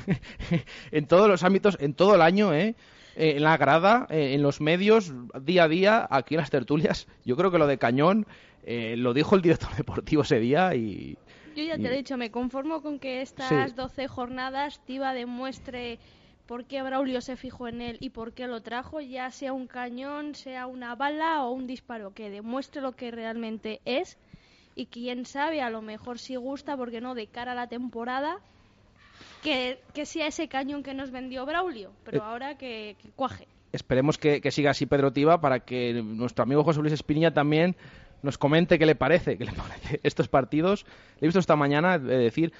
en 0.91 1.05
todos 1.05 1.27
los 1.27 1.43
ámbitos, 1.43 1.77
en 1.79 1.93
todo 1.93 2.15
el 2.15 2.21
año, 2.21 2.53
¿eh? 2.53 2.75
eh 3.15 3.33
en 3.35 3.43
la 3.43 3.57
grada, 3.57 4.07
eh, 4.09 4.33
en 4.33 4.41
los 4.41 4.59
medios, 4.59 5.13
día 5.39 5.65
a 5.65 5.67
día, 5.67 6.07
aquí 6.09 6.33
en 6.33 6.41
las 6.41 6.49
tertulias. 6.49 7.07
Yo 7.25 7.37
creo 7.37 7.51
que 7.51 7.59
lo 7.59 7.67
de 7.67 7.77
cañón 7.77 8.25
eh, 8.63 8.95
lo 8.97 9.13
dijo 9.13 9.35
el 9.35 9.41
director 9.41 9.73
deportivo 9.77 10.23
ese 10.23 10.39
día 10.39 10.75
y... 10.75 11.17
Yo 11.55 11.63
ya 11.63 11.77
te 11.77 11.87
he 11.87 11.97
dicho, 11.97 12.15
me 12.15 12.31
conformo 12.31 12.81
con 12.81 12.97
que 12.97 13.21
estas 13.21 13.75
12 13.75 14.07
jornadas 14.07 14.79
Tiva 14.85 15.13
demuestre 15.13 15.99
por 16.45 16.63
qué 16.65 16.81
Braulio 16.81 17.19
se 17.19 17.35
fijó 17.35 17.67
en 17.67 17.81
él 17.81 17.97
y 17.99 18.09
por 18.09 18.33
qué 18.33 18.47
lo 18.47 18.61
trajo, 18.61 19.01
ya 19.01 19.31
sea 19.31 19.51
un 19.51 19.67
cañón, 19.67 20.33
sea 20.35 20.65
una 20.65 20.95
bala 20.95 21.43
o 21.43 21.51
un 21.51 21.67
disparo, 21.67 22.13
que 22.13 22.29
demuestre 22.29 22.81
lo 22.81 22.93
que 22.93 23.11
realmente 23.11 23.81
es 23.83 24.17
y 24.75 24.85
quién 24.85 25.25
sabe, 25.25 25.61
a 25.61 25.69
lo 25.69 25.81
mejor 25.81 26.19
si 26.19 26.35
gusta, 26.35 26.77
porque 26.77 27.01
no, 27.01 27.15
de 27.15 27.27
cara 27.27 27.51
a 27.51 27.55
la 27.55 27.67
temporada, 27.67 28.39
que, 29.43 29.79
sea 30.05 30.27
ese 30.27 30.47
cañón 30.47 30.83
que 30.83 30.93
nos 30.93 31.11
vendió 31.11 31.45
Braulio, 31.45 31.91
pero 32.03 32.19
eh, 32.19 32.23
ahora 32.23 32.57
que, 32.57 32.95
cuaje. 33.15 33.47
Esperemos 33.71 34.17
que, 34.17 34.41
que, 34.41 34.51
siga 34.51 34.71
así 34.71 34.85
Pedro 34.85 35.11
Tiva 35.11 35.39
para 35.41 35.61
que 35.61 36.01
nuestro 36.03 36.43
amigo 36.43 36.63
José 36.63 36.81
Luis 36.81 36.93
Espiña 36.93 37.33
también 37.33 37.75
nos 38.21 38.37
comente 38.37 38.79
qué 38.79 38.85
le 38.85 38.95
parece, 38.95 39.37
qué 39.37 39.45
le 39.45 39.51
parece 39.53 39.99
estos 40.03 40.27
partidos. 40.27 40.85
he 41.19 41.25
visto 41.25 41.39
esta 41.39 41.55
mañana 41.55 41.97
decir, 41.97 42.53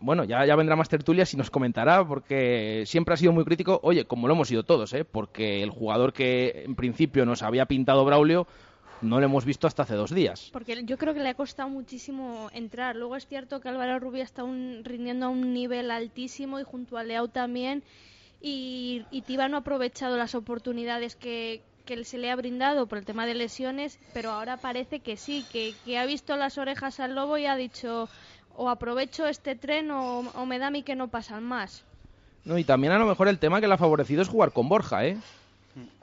bueno, 0.00 0.24
ya, 0.24 0.44
ya 0.44 0.56
vendrá 0.56 0.76
más 0.76 0.88
tertulias 0.88 1.32
y 1.34 1.36
nos 1.36 1.50
comentará, 1.50 2.06
porque 2.06 2.84
siempre 2.86 3.14
ha 3.14 3.16
sido 3.16 3.32
muy 3.32 3.44
crítico, 3.44 3.80
oye, 3.82 4.04
como 4.04 4.28
lo 4.28 4.34
hemos 4.34 4.48
sido 4.48 4.62
todos, 4.62 4.92
¿eh? 4.92 5.04
porque 5.04 5.62
el 5.62 5.70
jugador 5.70 6.12
que 6.12 6.64
en 6.64 6.74
principio 6.74 7.24
nos 7.24 7.42
había 7.42 7.66
pintado 7.66 8.04
Braulio 8.04 8.46
no 9.02 9.20
lo 9.20 9.26
hemos 9.26 9.44
visto 9.44 9.66
hasta 9.66 9.82
hace 9.82 9.94
dos 9.94 10.14
días. 10.14 10.50
Porque 10.52 10.84
yo 10.84 10.96
creo 10.96 11.14
que 11.14 11.20
le 11.20 11.28
ha 11.28 11.34
costado 11.34 11.68
muchísimo 11.68 12.48
entrar. 12.54 12.96
Luego 12.96 13.16
es 13.16 13.26
cierto 13.26 13.60
que 13.60 13.68
Álvaro 13.68 13.98
Rubio 13.98 14.22
está 14.22 14.42
rindiendo 14.42 15.26
a 15.26 15.28
un 15.28 15.52
nivel 15.52 15.90
altísimo 15.90 16.58
y 16.60 16.64
junto 16.64 16.96
a 16.96 17.04
Leao 17.04 17.28
también. 17.28 17.82
Y, 18.40 19.04
y 19.10 19.22
Tiba 19.22 19.48
no 19.48 19.56
ha 19.56 19.60
aprovechado 19.60 20.16
las 20.16 20.34
oportunidades 20.34 21.14
que, 21.14 21.62
que 21.86 22.04
se 22.04 22.18
le 22.18 22.30
ha 22.30 22.36
brindado 22.36 22.86
por 22.86 22.98
el 22.98 23.06
tema 23.06 23.24
de 23.24 23.34
lesiones, 23.34 23.98
pero 24.12 24.32
ahora 24.32 24.58
parece 24.58 25.00
que 25.00 25.16
sí, 25.16 25.46
que, 25.50 25.74
que 25.84 25.96
ha 25.96 26.04
visto 26.04 26.36
las 26.36 26.58
orejas 26.58 27.00
al 27.00 27.14
lobo 27.14 27.38
y 27.38 27.46
ha 27.46 27.56
dicho 27.56 28.10
o 28.56 28.68
aprovecho 28.68 29.26
este 29.26 29.54
tren 29.54 29.90
o, 29.90 30.22
me 30.46 30.58
da 30.58 30.68
a 30.68 30.70
mí 30.70 30.82
que 30.82 30.96
no 30.96 31.08
pasan 31.08 31.44
más. 31.44 31.84
No, 32.44 32.58
y 32.58 32.64
también 32.64 32.92
a 32.92 32.98
lo 32.98 33.06
mejor 33.06 33.28
el 33.28 33.38
tema 33.38 33.60
que 33.60 33.68
le 33.68 33.74
ha 33.74 33.78
favorecido 33.78 34.22
es 34.22 34.28
jugar 34.28 34.52
con 34.52 34.68
Borja, 34.68 35.06
¿eh? 35.06 35.18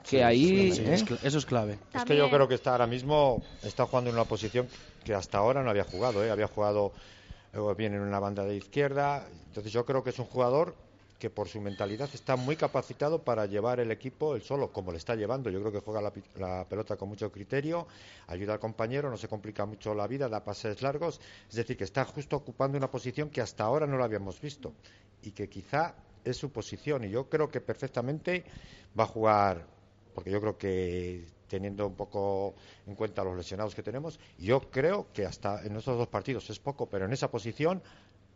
Que 0.08 0.22
ahí 0.22 0.70
¿eh? 0.70 1.04
eso 1.22 1.38
es 1.38 1.46
clave. 1.46 1.78
Es 1.92 2.04
que 2.04 2.16
yo 2.16 2.30
creo 2.30 2.46
que 2.46 2.54
está 2.54 2.72
ahora 2.72 2.86
mismo 2.86 3.42
está 3.62 3.86
jugando 3.86 4.10
en 4.10 4.16
una 4.16 4.24
posición 4.24 4.68
que 5.04 5.14
hasta 5.14 5.38
ahora 5.38 5.62
no 5.62 5.70
había 5.70 5.84
jugado, 5.84 6.24
¿eh? 6.24 6.30
Había 6.30 6.46
jugado 6.46 6.92
eh, 7.54 7.58
bien 7.76 7.94
en 7.94 8.02
una 8.02 8.20
banda 8.20 8.44
de 8.44 8.56
izquierda. 8.56 9.26
Entonces 9.48 9.72
yo 9.72 9.84
creo 9.84 10.04
que 10.04 10.10
es 10.10 10.18
un 10.18 10.26
jugador 10.26 10.76
que 11.24 11.30
por 11.30 11.48
su 11.48 11.58
mentalidad 11.58 12.10
está 12.12 12.36
muy 12.36 12.54
capacitado 12.54 13.24
para 13.24 13.46
llevar 13.46 13.80
el 13.80 13.90
equipo 13.90 14.36
él 14.36 14.42
solo, 14.42 14.70
como 14.70 14.92
le 14.92 14.98
está 14.98 15.14
llevando. 15.14 15.48
Yo 15.48 15.58
creo 15.60 15.72
que 15.72 15.80
juega 15.80 16.02
la, 16.02 16.66
pelota 16.68 16.98
con 16.98 17.08
mucho 17.08 17.32
criterio, 17.32 17.86
ayuda 18.26 18.52
al 18.52 18.60
compañero, 18.60 19.08
no 19.08 19.16
se 19.16 19.26
complica 19.26 19.64
mucho 19.64 19.94
la 19.94 20.06
vida, 20.06 20.28
da 20.28 20.44
pases 20.44 20.82
largos. 20.82 21.22
Es 21.48 21.54
decir, 21.54 21.78
que 21.78 21.84
está 21.84 22.04
justo 22.04 22.36
ocupando 22.36 22.76
una 22.76 22.90
posición 22.90 23.30
que 23.30 23.40
hasta 23.40 23.64
ahora 23.64 23.86
no 23.86 23.96
la 23.96 24.04
habíamos 24.04 24.38
visto 24.38 24.74
y 25.22 25.30
que 25.30 25.48
quizá 25.48 25.94
es 26.22 26.36
su 26.36 26.52
posición. 26.52 27.04
Y 27.04 27.08
yo 27.08 27.26
creo 27.30 27.48
que 27.48 27.62
perfectamente 27.62 28.44
va 28.92 29.04
a 29.04 29.06
jugar, 29.06 29.66
porque 30.14 30.30
yo 30.30 30.42
creo 30.42 30.58
que 30.58 31.24
teniendo 31.48 31.86
un 31.86 31.94
poco 31.94 32.54
en 32.86 32.96
cuenta 32.96 33.24
los 33.24 33.34
lesionados 33.34 33.74
que 33.74 33.82
tenemos, 33.82 34.20
yo 34.38 34.60
creo 34.70 35.06
que 35.14 35.24
hasta 35.24 35.64
en 35.64 35.74
estos 35.74 35.96
dos 35.96 36.08
partidos 36.08 36.50
es 36.50 36.58
poco, 36.58 36.84
pero 36.84 37.06
en 37.06 37.14
esa 37.14 37.30
posición 37.30 37.82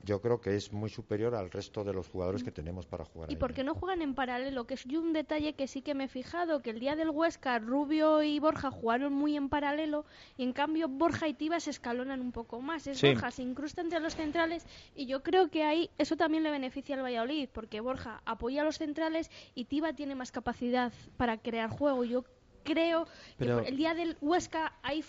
yo 0.05 0.21
creo 0.21 0.40
que 0.40 0.55
es 0.57 0.73
muy 0.73 0.90
superior 0.90 1.35
al 1.35 1.50
resto 1.50 1.85
de 1.85 1.93
los 1.93 2.09
jugadores 2.09 2.43
que 2.43 2.50
tenemos 2.50 2.87
para 2.87 3.05
jugar. 3.05 3.31
¿Y 3.31 3.37
por 3.37 3.52
qué 3.52 3.64
no 3.64 3.75
juegan 3.75 4.02
en 4.02 4.14
paralelo? 4.14 4.67
Que 4.67 4.75
es 4.75 4.87
un 4.87 5.12
detalle 5.12 5.55
que 5.55 5.67
sí 5.67 5.83
que 5.83 5.95
me 5.95 6.05
he 6.05 6.09
fijado, 6.09 6.62
que 6.62 6.71
el 6.71 6.81
día 6.81 6.97
del 6.97 7.11
Huesca, 7.11 7.59
Rubio 7.59 8.23
y 8.23 8.38
Borja 8.38 8.71
jugaron 8.71 9.12
muy 9.12 9.37
en 9.37 9.49
paralelo 9.49 10.05
y 10.37 10.45
en 10.45 10.52
cambio 10.52 10.88
Borja 10.88 11.28
y 11.28 11.35
Tiba 11.35 11.61
se 11.61 11.71
escalonan 11.71 12.21
un 12.21 12.33
poco 12.33 12.61
más. 12.61 12.87
Es 12.87 13.02
Borja 13.02 13.31
se 13.31 13.43
incrusta 13.43 13.81
entre 13.81 14.00
los 14.00 14.14
centrales 14.14 14.67
y 14.95 15.07
yo 15.07 15.23
creo 15.23 15.49
que 15.50 15.64
ahí 15.64 15.90
eso 15.99 16.17
también 16.17 16.43
le 16.43 16.50
beneficia 16.50 16.97
al 16.97 17.02
Valladolid, 17.02 17.49
porque 17.52 17.81
Borja 17.81 18.23
apoya 18.25 18.62
a 18.62 18.64
los 18.64 18.78
centrales 18.78 19.31
y 19.55 19.64
Tiba 19.64 19.93
tiene 19.93 20.14
más 20.14 20.33
capacidad 20.33 20.93
para 21.17 21.38
crear 21.38 21.71
juego. 21.71 22.05
Yo 22.05 22.25
creo 22.65 23.07
que 23.38 23.45
el 23.45 23.77
día 23.77 23.95
del 23.95 24.17
Huesca 24.21 24.73
ahí 24.83 25.03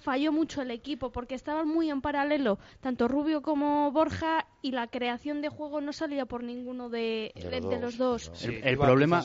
falló 0.00 0.32
mucho 0.32 0.62
el 0.62 0.70
equipo 0.70 1.10
porque 1.10 1.34
estaban 1.34 1.66
muy 1.66 1.90
en 1.90 2.00
paralelo, 2.00 2.58
tanto 2.80 3.08
Rubio 3.08 3.42
como 3.42 3.90
Borja, 3.90 4.46
y 4.62 4.72
la 4.72 4.86
creación 4.86 5.40
de 5.42 5.48
juego 5.48 5.80
no 5.80 5.92
salía 5.92 6.26
por 6.26 6.42
ninguno 6.42 6.88
de, 6.88 7.32
los 7.80 7.96
dos. 7.96 8.30
el, 8.42 8.76
problema. 8.78 9.24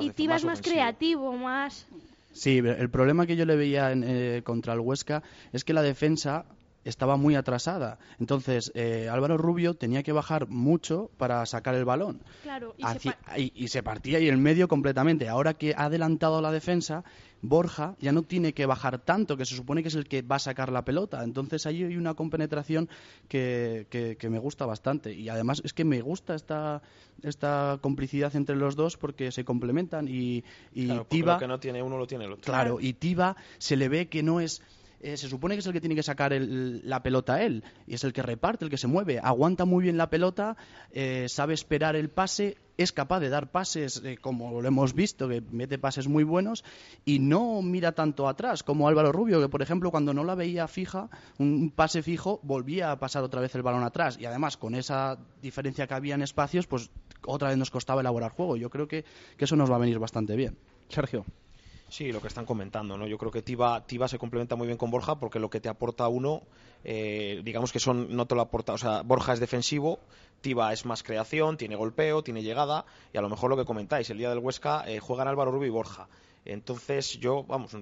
y 0.00 0.10
Tiba 0.10 0.36
es 0.36 0.44
más 0.44 0.60
creativo, 0.60 1.32
más. 1.32 1.86
Sí, 2.32 2.58
el 2.58 2.90
problema 2.90 3.26
que 3.26 3.34
yo 3.34 3.46
le 3.46 3.56
veía 3.56 3.92
eh, 3.92 4.42
contra 4.44 4.74
el 4.74 4.80
Huesca 4.80 5.22
es 5.52 5.64
que 5.64 5.72
la 5.72 5.82
defensa 5.82 6.44
estaba 6.86 7.16
muy 7.16 7.34
atrasada. 7.34 7.98
Entonces, 8.20 8.70
eh, 8.74 9.08
Álvaro 9.10 9.36
Rubio 9.36 9.74
tenía 9.74 10.02
que 10.02 10.12
bajar 10.12 10.48
mucho 10.48 11.10
para 11.16 11.44
sacar 11.44 11.74
el 11.74 11.84
balón. 11.84 12.22
Claro, 12.42 12.74
y, 12.76 13.68
se 13.68 13.82
partía 13.82 14.20
y 14.20 14.28
el 14.28 14.38
medio 14.38 14.68
completamente. 14.68 15.28
Ahora 15.28 15.54
que 15.54 15.74
ha 15.74 15.86
adelantado 15.86 16.40
la 16.40 16.52
defensa, 16.52 17.02
Borja 17.42 17.96
ya 18.00 18.12
no 18.12 18.22
tiene 18.22 18.54
que 18.54 18.66
bajar 18.66 18.98
tanto, 18.98 19.36
que 19.36 19.44
se 19.44 19.56
supone 19.56 19.82
que 19.82 19.88
es 19.88 19.96
el 19.96 20.06
que 20.06 20.22
va 20.22 20.36
a 20.36 20.38
sacar 20.38 20.70
la 20.70 20.84
pelota. 20.84 21.24
Entonces, 21.24 21.66
ahí 21.66 21.82
hay 21.82 21.96
una 21.96 22.14
compenetración 22.14 22.88
que, 23.28 23.86
que, 23.90 24.30
me 24.30 24.38
gusta 24.38 24.64
bastante. 24.64 25.12
Y 25.12 25.28
además 25.28 25.62
es 25.64 25.72
que 25.72 25.84
me 25.84 26.00
gusta 26.00 26.36
esta, 26.36 26.82
esta 27.22 27.78
complicidad 27.80 28.34
entre 28.36 28.54
los 28.54 28.76
dos 28.76 28.96
porque 28.96 29.32
se 29.32 29.44
complementan. 29.44 30.06
Y, 30.06 30.44
y 30.72 30.88
Tiba, 31.08 31.34
lo 31.34 31.40
que 31.40 31.48
no 31.48 31.58
tiene 31.58 31.82
uno 31.82 31.98
lo 31.98 32.06
tiene 32.06 32.26
el 32.26 32.32
otro. 32.32 32.44
Claro, 32.44 32.78
y 32.80 32.92
Tiba 32.92 33.36
se 33.58 33.76
le 33.76 33.88
ve 33.88 34.08
que 34.08 34.22
no 34.22 34.40
es 34.40 34.62
eh, 35.06 35.16
se 35.16 35.28
supone 35.28 35.54
que 35.54 35.60
es 35.60 35.66
el 35.66 35.72
que 35.72 35.80
tiene 35.80 35.94
que 35.94 36.02
sacar 36.02 36.32
la 36.36 37.00
pelota 37.00 37.40
él, 37.40 37.62
y 37.86 37.94
es 37.94 38.02
el 38.02 38.12
que 38.12 38.22
reparte, 38.22 38.64
el 38.64 38.72
que 38.72 38.76
se 38.76 38.88
mueve, 38.88 39.20
aguanta 39.20 39.64
muy 39.64 39.84
bien 39.84 39.96
la 39.96 40.10
pelota, 40.10 40.56
eh, 40.90 41.26
sabe 41.28 41.54
esperar 41.54 41.94
el 41.94 42.08
pase, 42.08 42.56
es 42.76 42.90
capaz 42.90 43.20
de 43.20 43.28
dar 43.28 43.52
pases, 43.52 44.02
eh, 44.04 44.18
como 44.20 44.60
lo 44.60 44.66
hemos 44.66 44.94
visto, 44.94 45.28
que 45.28 45.40
mete 45.52 45.78
pases 45.78 46.08
muy 46.08 46.24
buenos, 46.24 46.64
y 47.04 47.20
no 47.20 47.62
mira 47.62 47.92
tanto 47.92 48.26
atrás, 48.26 48.64
como 48.64 48.88
Álvaro 48.88 49.12
Rubio, 49.12 49.40
que 49.40 49.48
por 49.48 49.62
ejemplo 49.62 49.92
cuando 49.92 50.12
no 50.12 50.24
la 50.24 50.34
veía 50.34 50.66
fija, 50.66 51.08
un 51.38 51.70
pase 51.70 52.02
fijo, 52.02 52.40
volvía 52.42 52.90
a 52.90 52.98
pasar 52.98 53.22
otra 53.22 53.40
vez 53.40 53.54
el 53.54 53.62
balón 53.62 53.84
atrás, 53.84 54.18
y 54.20 54.24
además 54.24 54.56
con 54.56 54.74
esa 54.74 55.18
diferencia 55.40 55.86
que 55.86 55.94
había 55.94 56.16
en 56.16 56.22
espacios, 56.22 56.66
pues 56.66 56.90
otra 57.24 57.50
vez 57.50 57.58
nos 57.58 57.70
costaba 57.70 58.00
elaborar 58.00 58.32
juego. 58.32 58.56
Yo 58.56 58.70
creo 58.70 58.88
que 58.88 59.04
eso 59.38 59.54
nos 59.54 59.70
va 59.70 59.76
a 59.76 59.78
venir 59.78 60.00
bastante 60.00 60.34
bien. 60.34 60.58
Sergio. 60.88 61.24
Sí, 61.88 62.10
lo 62.10 62.20
que 62.20 62.26
están 62.26 62.46
comentando, 62.46 62.98
¿no? 62.98 63.06
Yo 63.06 63.16
creo 63.16 63.30
que 63.30 63.42
Tiba, 63.42 63.84
se 64.08 64.18
complementa 64.18 64.56
muy 64.56 64.66
bien 64.66 64.76
con 64.76 64.90
Borja 64.90 65.20
porque 65.20 65.38
lo 65.38 65.50
que 65.50 65.60
te 65.60 65.68
aporta 65.68 66.08
uno, 66.08 66.42
eh, 66.82 67.40
digamos 67.44 67.72
que 67.72 67.78
son, 67.78 68.14
no 68.16 68.26
te 68.26 68.34
lo 68.34 68.40
aporta, 68.40 68.72
o 68.72 68.78
sea, 68.78 69.02
Borja 69.02 69.32
es 69.32 69.40
defensivo, 69.40 70.00
Tiba 70.40 70.72
es 70.72 70.84
más 70.84 71.04
creación, 71.04 71.56
tiene 71.56 71.76
golpeo, 71.76 72.22
tiene 72.22 72.42
llegada 72.42 72.86
y 73.12 73.18
a 73.18 73.20
lo 73.20 73.28
mejor 73.28 73.50
lo 73.50 73.56
que 73.56 73.64
comentáis, 73.64 74.10
el 74.10 74.18
día 74.18 74.30
del 74.30 74.40
Huesca 74.40 74.84
eh, 74.86 74.98
juegan 74.98 75.28
Álvaro 75.28 75.52
Rubio 75.52 75.68
y 75.68 75.70
Borja. 75.70 76.08
Entonces 76.44 77.18
yo, 77.20 77.44
vamos, 77.44 77.76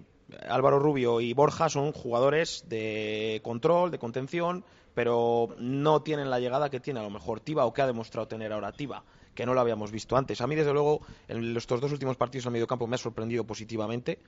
Álvaro 0.48 0.78
Rubio 0.78 1.20
y 1.20 1.32
Borja 1.32 1.70
son 1.70 1.92
jugadores 1.92 2.64
de 2.68 3.40
control, 3.42 3.90
de 3.90 3.98
contención, 3.98 4.64
pero 4.94 5.48
no 5.58 6.02
tienen 6.02 6.30
la 6.30 6.40
llegada 6.40 6.70
que 6.70 6.80
tiene 6.80 7.00
a 7.00 7.02
lo 7.02 7.10
mejor 7.10 7.40
Tiba 7.40 7.64
o 7.64 7.72
que 7.72 7.82
ha 7.82 7.86
demostrado 7.86 8.28
tener 8.28 8.52
ahora 8.52 8.72
Tiba 8.72 9.02
que 9.34 9.46
no 9.46 9.54
lo 9.54 9.60
habíamos 9.60 9.90
visto 9.90 10.16
antes. 10.16 10.40
A 10.40 10.46
mí, 10.46 10.54
desde 10.54 10.72
luego, 10.72 11.00
en 11.28 11.56
estos 11.56 11.80
dos 11.80 11.92
últimos 11.92 12.16
partidos 12.16 12.46
al 12.46 12.66
campo 12.66 12.86
me 12.86 12.94
ha 12.94 12.98
sorprendido 12.98 13.44
positivamente. 13.44 14.18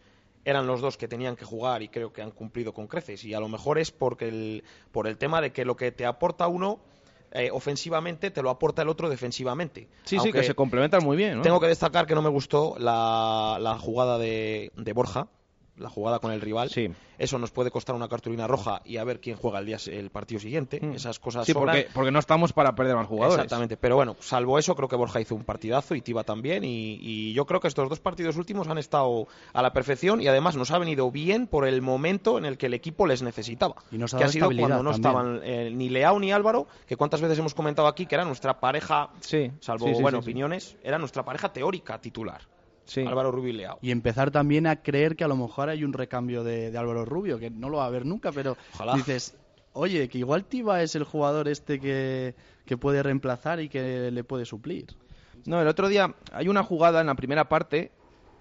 Eran 0.44 0.66
los 0.66 0.80
dos 0.80 0.96
que 0.96 1.08
tenían 1.08 1.34
que 1.34 1.44
jugar 1.44 1.82
y 1.82 1.88
creo 1.88 2.12
que 2.12 2.22
han 2.22 2.30
cumplido 2.30 2.72
con 2.72 2.86
creces. 2.86 3.24
Y 3.24 3.34
a 3.34 3.40
lo 3.40 3.48
mejor 3.48 3.78
es 3.78 3.90
porque 3.90 4.28
el, 4.28 4.64
por 4.92 5.08
el 5.08 5.16
tema 5.16 5.40
de 5.40 5.52
que 5.52 5.64
lo 5.64 5.76
que 5.76 5.90
te 5.90 6.06
aporta 6.06 6.46
uno 6.46 6.78
eh, 7.32 7.50
ofensivamente 7.52 8.30
te 8.30 8.42
lo 8.42 8.50
aporta 8.50 8.82
el 8.82 8.88
otro 8.88 9.08
defensivamente. 9.08 9.88
Sí, 10.04 10.10
sí, 10.10 10.16
Aunque 10.18 10.40
que 10.40 10.44
se 10.44 10.54
complementan 10.54 11.04
muy 11.04 11.16
bien. 11.16 11.36
¿no? 11.36 11.42
Tengo 11.42 11.60
que 11.60 11.66
destacar 11.66 12.06
que 12.06 12.14
no 12.14 12.22
me 12.22 12.28
gustó 12.28 12.76
la, 12.78 13.58
la 13.60 13.78
jugada 13.78 14.18
de, 14.18 14.70
de 14.76 14.92
Borja, 14.92 15.28
la 15.76 15.90
jugada 15.90 16.18
con 16.18 16.32
el 16.32 16.40
rival. 16.40 16.70
Sí. 16.70 16.90
Eso 17.18 17.38
nos 17.38 17.50
puede 17.50 17.70
costar 17.70 17.94
una 17.96 18.08
cartulina 18.08 18.46
roja 18.46 18.82
y 18.84 18.98
a 18.98 19.04
ver 19.04 19.20
quién 19.20 19.36
juega 19.36 19.58
el 19.58 19.66
día 19.66 19.78
el 19.86 20.10
partido 20.10 20.38
siguiente. 20.40 20.80
Mm. 20.82 20.92
Esas 20.92 21.18
cosas 21.18 21.46
Sí, 21.46 21.54
porque, 21.54 21.88
porque 21.94 22.10
no 22.10 22.18
estamos 22.18 22.52
para 22.52 22.74
perder 22.74 22.94
más 22.94 23.06
jugadores. 23.06 23.36
Exactamente, 23.44 23.76
pero 23.76 23.96
bueno, 23.96 24.16
salvo 24.20 24.58
eso, 24.58 24.74
creo 24.74 24.88
que 24.88 24.96
Borja 24.96 25.20
hizo 25.20 25.34
un 25.34 25.44
partidazo 25.44 25.94
y 25.94 26.02
Tiba 26.02 26.24
también. 26.24 26.64
Y, 26.64 26.98
y 27.00 27.32
yo 27.32 27.46
creo 27.46 27.60
que 27.60 27.68
estos 27.68 27.88
dos 27.88 28.00
partidos 28.00 28.36
últimos 28.36 28.68
han 28.68 28.78
estado 28.78 29.28
a 29.52 29.62
la 29.62 29.72
perfección 29.72 30.20
y 30.20 30.28
además 30.28 30.56
nos 30.56 30.70
ha 30.70 30.78
venido 30.78 31.10
bien 31.10 31.46
por 31.46 31.66
el 31.66 31.80
momento 31.82 32.38
en 32.38 32.44
el 32.44 32.58
que 32.58 32.66
el 32.66 32.74
equipo 32.74 33.06
les 33.06 33.22
necesitaba. 33.22 33.76
Y 33.90 33.98
nos 33.98 34.12
ha 34.14 34.18
que 34.18 34.24
ha 34.24 34.28
sido 34.28 34.46
cuando 34.46 34.82
no 34.82 34.90
también. 34.90 34.94
estaban 34.94 35.40
eh, 35.42 35.70
ni 35.72 35.88
Leao 35.88 36.18
ni 36.18 36.32
Álvaro, 36.32 36.66
que 36.86 36.96
cuántas 36.96 37.20
veces 37.20 37.38
hemos 37.38 37.54
comentado 37.54 37.88
aquí 37.88 38.06
que 38.06 38.14
era 38.14 38.24
nuestra 38.24 38.60
pareja, 38.60 39.10
Sí, 39.20 39.50
salvo 39.60 39.86
sí, 39.86 39.94
sí, 39.94 40.02
bueno, 40.02 40.18
sí, 40.18 40.24
sí. 40.24 40.30
opiniones, 40.30 40.76
era 40.82 40.98
nuestra 40.98 41.24
pareja 41.24 41.52
teórica 41.52 41.98
titular. 42.00 42.42
Sí. 42.86 43.02
Álvaro 43.02 43.30
Rubio 43.30 43.50
y 43.50 43.56
Leao. 43.56 43.78
Y 43.82 43.90
empezar 43.90 44.30
también 44.30 44.66
a 44.66 44.76
creer 44.76 45.16
que 45.16 45.24
a 45.24 45.28
lo 45.28 45.36
mejor 45.36 45.68
hay 45.68 45.84
un 45.84 45.92
recambio 45.92 46.42
de, 46.44 46.70
de 46.70 46.78
Álvaro 46.78 47.04
Rubio, 47.04 47.38
que 47.38 47.50
no 47.50 47.68
lo 47.68 47.78
va 47.78 47.84
a 47.84 47.88
haber 47.88 48.06
nunca, 48.06 48.32
pero 48.32 48.56
Ojalá. 48.74 48.94
dices, 48.94 49.36
oye, 49.72 50.08
que 50.08 50.18
igual 50.18 50.44
Tiba 50.44 50.82
es 50.82 50.94
el 50.94 51.04
jugador 51.04 51.48
este 51.48 51.78
que, 51.80 52.34
que 52.64 52.76
puede 52.76 53.02
reemplazar 53.02 53.60
y 53.60 53.68
que 53.68 54.10
le 54.10 54.24
puede 54.24 54.44
suplir. 54.44 54.86
No, 55.44 55.60
el 55.60 55.68
otro 55.68 55.88
día 55.88 56.14
hay 56.32 56.48
una 56.48 56.62
jugada 56.62 57.00
en 57.00 57.08
la 57.08 57.14
primera 57.14 57.48
parte 57.48 57.92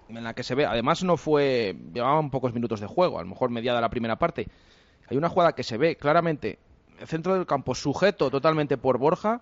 en 0.08 0.22
la 0.22 0.34
que 0.34 0.42
se 0.44 0.54
ve, 0.54 0.64
además 0.64 1.02
no 1.02 1.16
fue, 1.16 1.76
llevaban 1.92 2.30
pocos 2.30 2.54
minutos 2.54 2.80
de 2.80 2.86
juego, 2.86 3.18
a 3.18 3.22
lo 3.22 3.28
mejor 3.28 3.50
mediada 3.50 3.80
la 3.80 3.90
primera 3.90 4.16
parte. 4.16 4.48
Hay 5.08 5.16
una 5.16 5.28
jugada 5.28 5.54
que 5.54 5.62
se 5.64 5.76
ve 5.76 5.96
claramente 5.96 6.58
el 7.00 7.06
centro 7.06 7.34
del 7.34 7.46
campo 7.46 7.74
sujeto 7.74 8.30
totalmente 8.30 8.78
por 8.78 8.98
Borja 8.98 9.40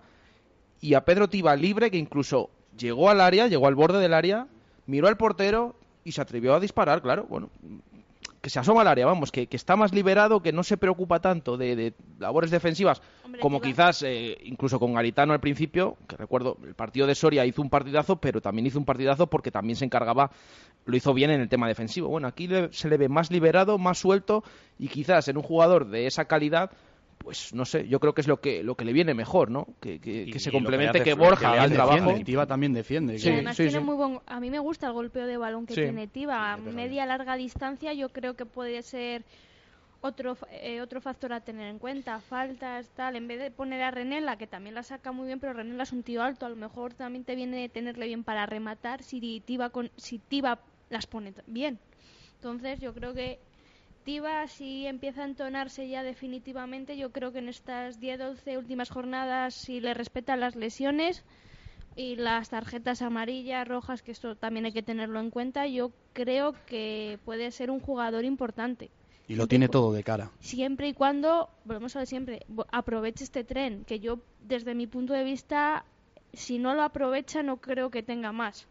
y 0.81 0.93
a 0.95 1.05
Pedro 1.05 1.29
Tiba 1.29 1.55
libre 1.55 1.91
que 1.91 1.97
incluso 1.97 2.49
llegó 2.77 3.09
al 3.09 3.21
área, 3.21 3.47
llegó 3.47 3.67
al 3.67 3.75
borde 3.75 3.99
del 3.99 4.13
área, 4.13 4.47
miró 4.87 5.07
al 5.07 5.17
portero 5.17 5.75
y 6.03 6.11
se 6.11 6.21
atrevió 6.21 6.53
a 6.55 6.59
disparar, 6.59 7.01
claro, 7.01 7.25
bueno, 7.29 7.49
que 8.41 8.49
se 8.51 8.59
asoma 8.59 8.81
al 8.81 8.87
área, 8.87 9.07
vamos, 9.07 9.31
que, 9.31 9.47
que 9.47 9.57
está 9.57 9.75
más 9.75 9.91
liberado, 9.91 10.41
que 10.43 10.51
no 10.53 10.61
se 10.63 10.77
preocupa 10.77 11.19
tanto 11.19 11.57
de, 11.57 11.75
de 11.75 11.93
labores 12.19 12.51
defensivas, 12.51 13.01
Hombre, 13.23 13.41
como 13.41 13.59
quizás 13.59 14.03
eh, 14.03 14.37
incluso 14.43 14.79
con 14.79 14.93
Garitano 14.93 15.33
al 15.33 15.39
principio, 15.39 15.97
que 16.07 16.15
recuerdo, 16.15 16.55
el 16.63 16.75
partido 16.75 17.07
de 17.07 17.15
Soria 17.15 17.43
hizo 17.45 17.63
un 17.63 17.71
partidazo, 17.71 18.17
pero 18.17 18.41
también 18.41 18.67
hizo 18.67 18.77
un 18.77 18.85
partidazo 18.85 19.25
porque 19.27 19.49
también 19.49 19.75
se 19.77 19.85
encargaba, 19.85 20.29
lo 20.85 20.95
hizo 20.95 21.11
bien 21.15 21.31
en 21.31 21.41
el 21.41 21.49
tema 21.49 21.67
defensivo. 21.67 22.07
Bueno, 22.09 22.27
aquí 22.27 22.47
le- 22.47 22.71
se 22.71 22.87
le 22.87 22.97
ve 22.97 23.09
más 23.09 23.31
liberado, 23.31 23.79
más 23.79 23.97
suelto, 23.97 24.43
y 24.77 24.89
quizás 24.89 25.27
en 25.27 25.37
un 25.37 25.43
jugador 25.43 25.87
de 25.87 26.05
esa 26.05 26.25
calidad, 26.25 26.69
pues 27.25 27.53
no 27.53 27.65
sé, 27.65 27.87
yo 27.89 27.99
creo 27.99 28.13
que 28.13 28.21
es 28.21 28.27
lo 28.27 28.39
que, 28.39 28.63
lo 28.63 28.75
que 28.75 28.85
le 28.85 28.93
viene 28.93 29.13
mejor, 29.13 29.49
¿no? 29.51 29.67
Que, 29.81 29.99
que- 29.99 30.23
Y- 30.23 30.31
que 30.31 30.39
se 30.39 30.51
complemente, 30.51 30.99
que, 30.99 31.03
que 31.03 31.13
Borja 31.15 31.41
le 31.41 31.47
haga 31.47 31.55
el 31.57 31.65
hace 31.65 31.73
trabajo. 31.75 31.97
Defiende, 31.97 32.23
Tiba 32.23 32.45
también 32.45 32.73
defiende. 32.73 33.19
Sí, 33.19 33.29
además 33.29 33.57
sí, 33.57 33.63
tiene 33.63 33.79
sí. 33.79 33.83
muy 33.83 33.95
buen... 33.95 34.19
A 34.27 34.39
mí 34.39 34.49
me 34.51 34.59
gusta 34.59 34.87
el 34.87 34.93
golpeo 34.93 35.25
de 35.27 35.35
balón 35.35 35.65
que 35.65 35.73
Sí. 35.73 35.81
tiene 35.81 36.07
Tiba. 36.07 36.53
A 36.53 36.57
media 36.57 37.05
larga 37.07 37.35
distancia 37.35 37.91
yo 37.93 38.09
creo 38.09 38.35
que 38.35 38.45
puede 38.45 38.81
ser 38.83 39.25
otro 40.01 40.37
eh, 40.51 40.81
otro 40.81 41.01
factor 41.01 41.33
a 41.33 41.39
tener 41.41 41.67
en 41.67 41.79
cuenta. 41.79 42.19
Faltas, 42.19 42.89
tal. 42.91 43.15
En 43.15 43.27
vez 43.27 43.39
de 43.39 43.49
poner 43.49 43.81
a 43.81 43.89
Renela, 43.89 44.37
que 44.37 44.45
también 44.45 44.75
la 44.75 44.83
saca 44.83 45.11
muy 45.11 45.25
bien, 45.25 45.39
pero 45.39 45.53
Renela 45.53 45.81
es 45.81 45.91
un 45.93 46.03
tío 46.03 46.21
alto. 46.21 46.45
A 46.45 46.49
lo 46.49 46.55
mejor 46.55 46.93
también 46.93 47.23
te 47.23 47.35
viene 47.35 47.57
de 47.59 47.69
tenerle 47.69 48.05
bien 48.05 48.23
para 48.23 48.45
rematar 48.45 49.01
si 49.01 49.41
Tiba, 49.43 49.71
con, 49.71 49.89
si 49.97 50.19
Tiba 50.19 50.59
las 50.91 51.07
pone 51.07 51.33
bien. 51.47 51.79
Entonces 52.35 52.79
yo 52.79 52.93
creo 52.93 53.15
que 53.15 53.39
Si 54.47 54.85
empieza 54.85 55.23
a 55.23 55.25
entonarse 55.25 55.89
ya 55.89 56.03
definitivamente, 56.03 56.95
yo 56.95 57.11
creo 57.11 57.31
que 57.31 57.39
en 57.39 57.49
estas 57.49 57.99
10-12 57.99 58.57
últimas 58.57 58.89
jornadas, 58.89 59.55
si 59.55 59.79
le 59.79 59.95
respetan 59.95 60.39
las 60.39 60.55
lesiones 60.55 61.23
y 61.95 62.15
las 62.15 62.49
tarjetas 62.49 63.01
amarillas, 63.01 63.67
rojas, 63.67 64.03
que 64.03 64.11
esto 64.11 64.35
también 64.35 64.65
hay 64.65 64.73
que 64.73 64.83
tenerlo 64.83 65.19
en 65.19 65.31
cuenta, 65.31 65.65
yo 65.65 65.91
creo 66.13 66.53
que 66.67 67.17
puede 67.25 67.49
ser 67.49 67.71
un 67.71 67.79
jugador 67.79 68.25
importante. 68.25 68.91
Y 69.27 69.35
lo 69.35 69.47
tiene 69.47 69.69
todo 69.69 69.91
de 69.91 70.03
cara. 70.03 70.29
Siempre 70.39 70.87
y 70.89 70.93
cuando, 70.93 71.49
volvemos 71.63 71.95
a 71.95 71.99
ver 71.99 72.07
siempre, 72.07 72.45
aproveche 72.71 73.23
este 73.23 73.43
tren, 73.43 73.85
que 73.85 73.99
yo 73.99 74.19
desde 74.41 74.75
mi 74.75 74.85
punto 74.85 75.13
de 75.13 75.23
vista, 75.23 75.83
si 76.31 76.59
no 76.59 76.75
lo 76.75 76.83
aprovecha, 76.83 77.41
no 77.41 77.57
creo 77.57 77.89
que 77.89 78.03
tenga 78.03 78.31
más. 78.31 78.67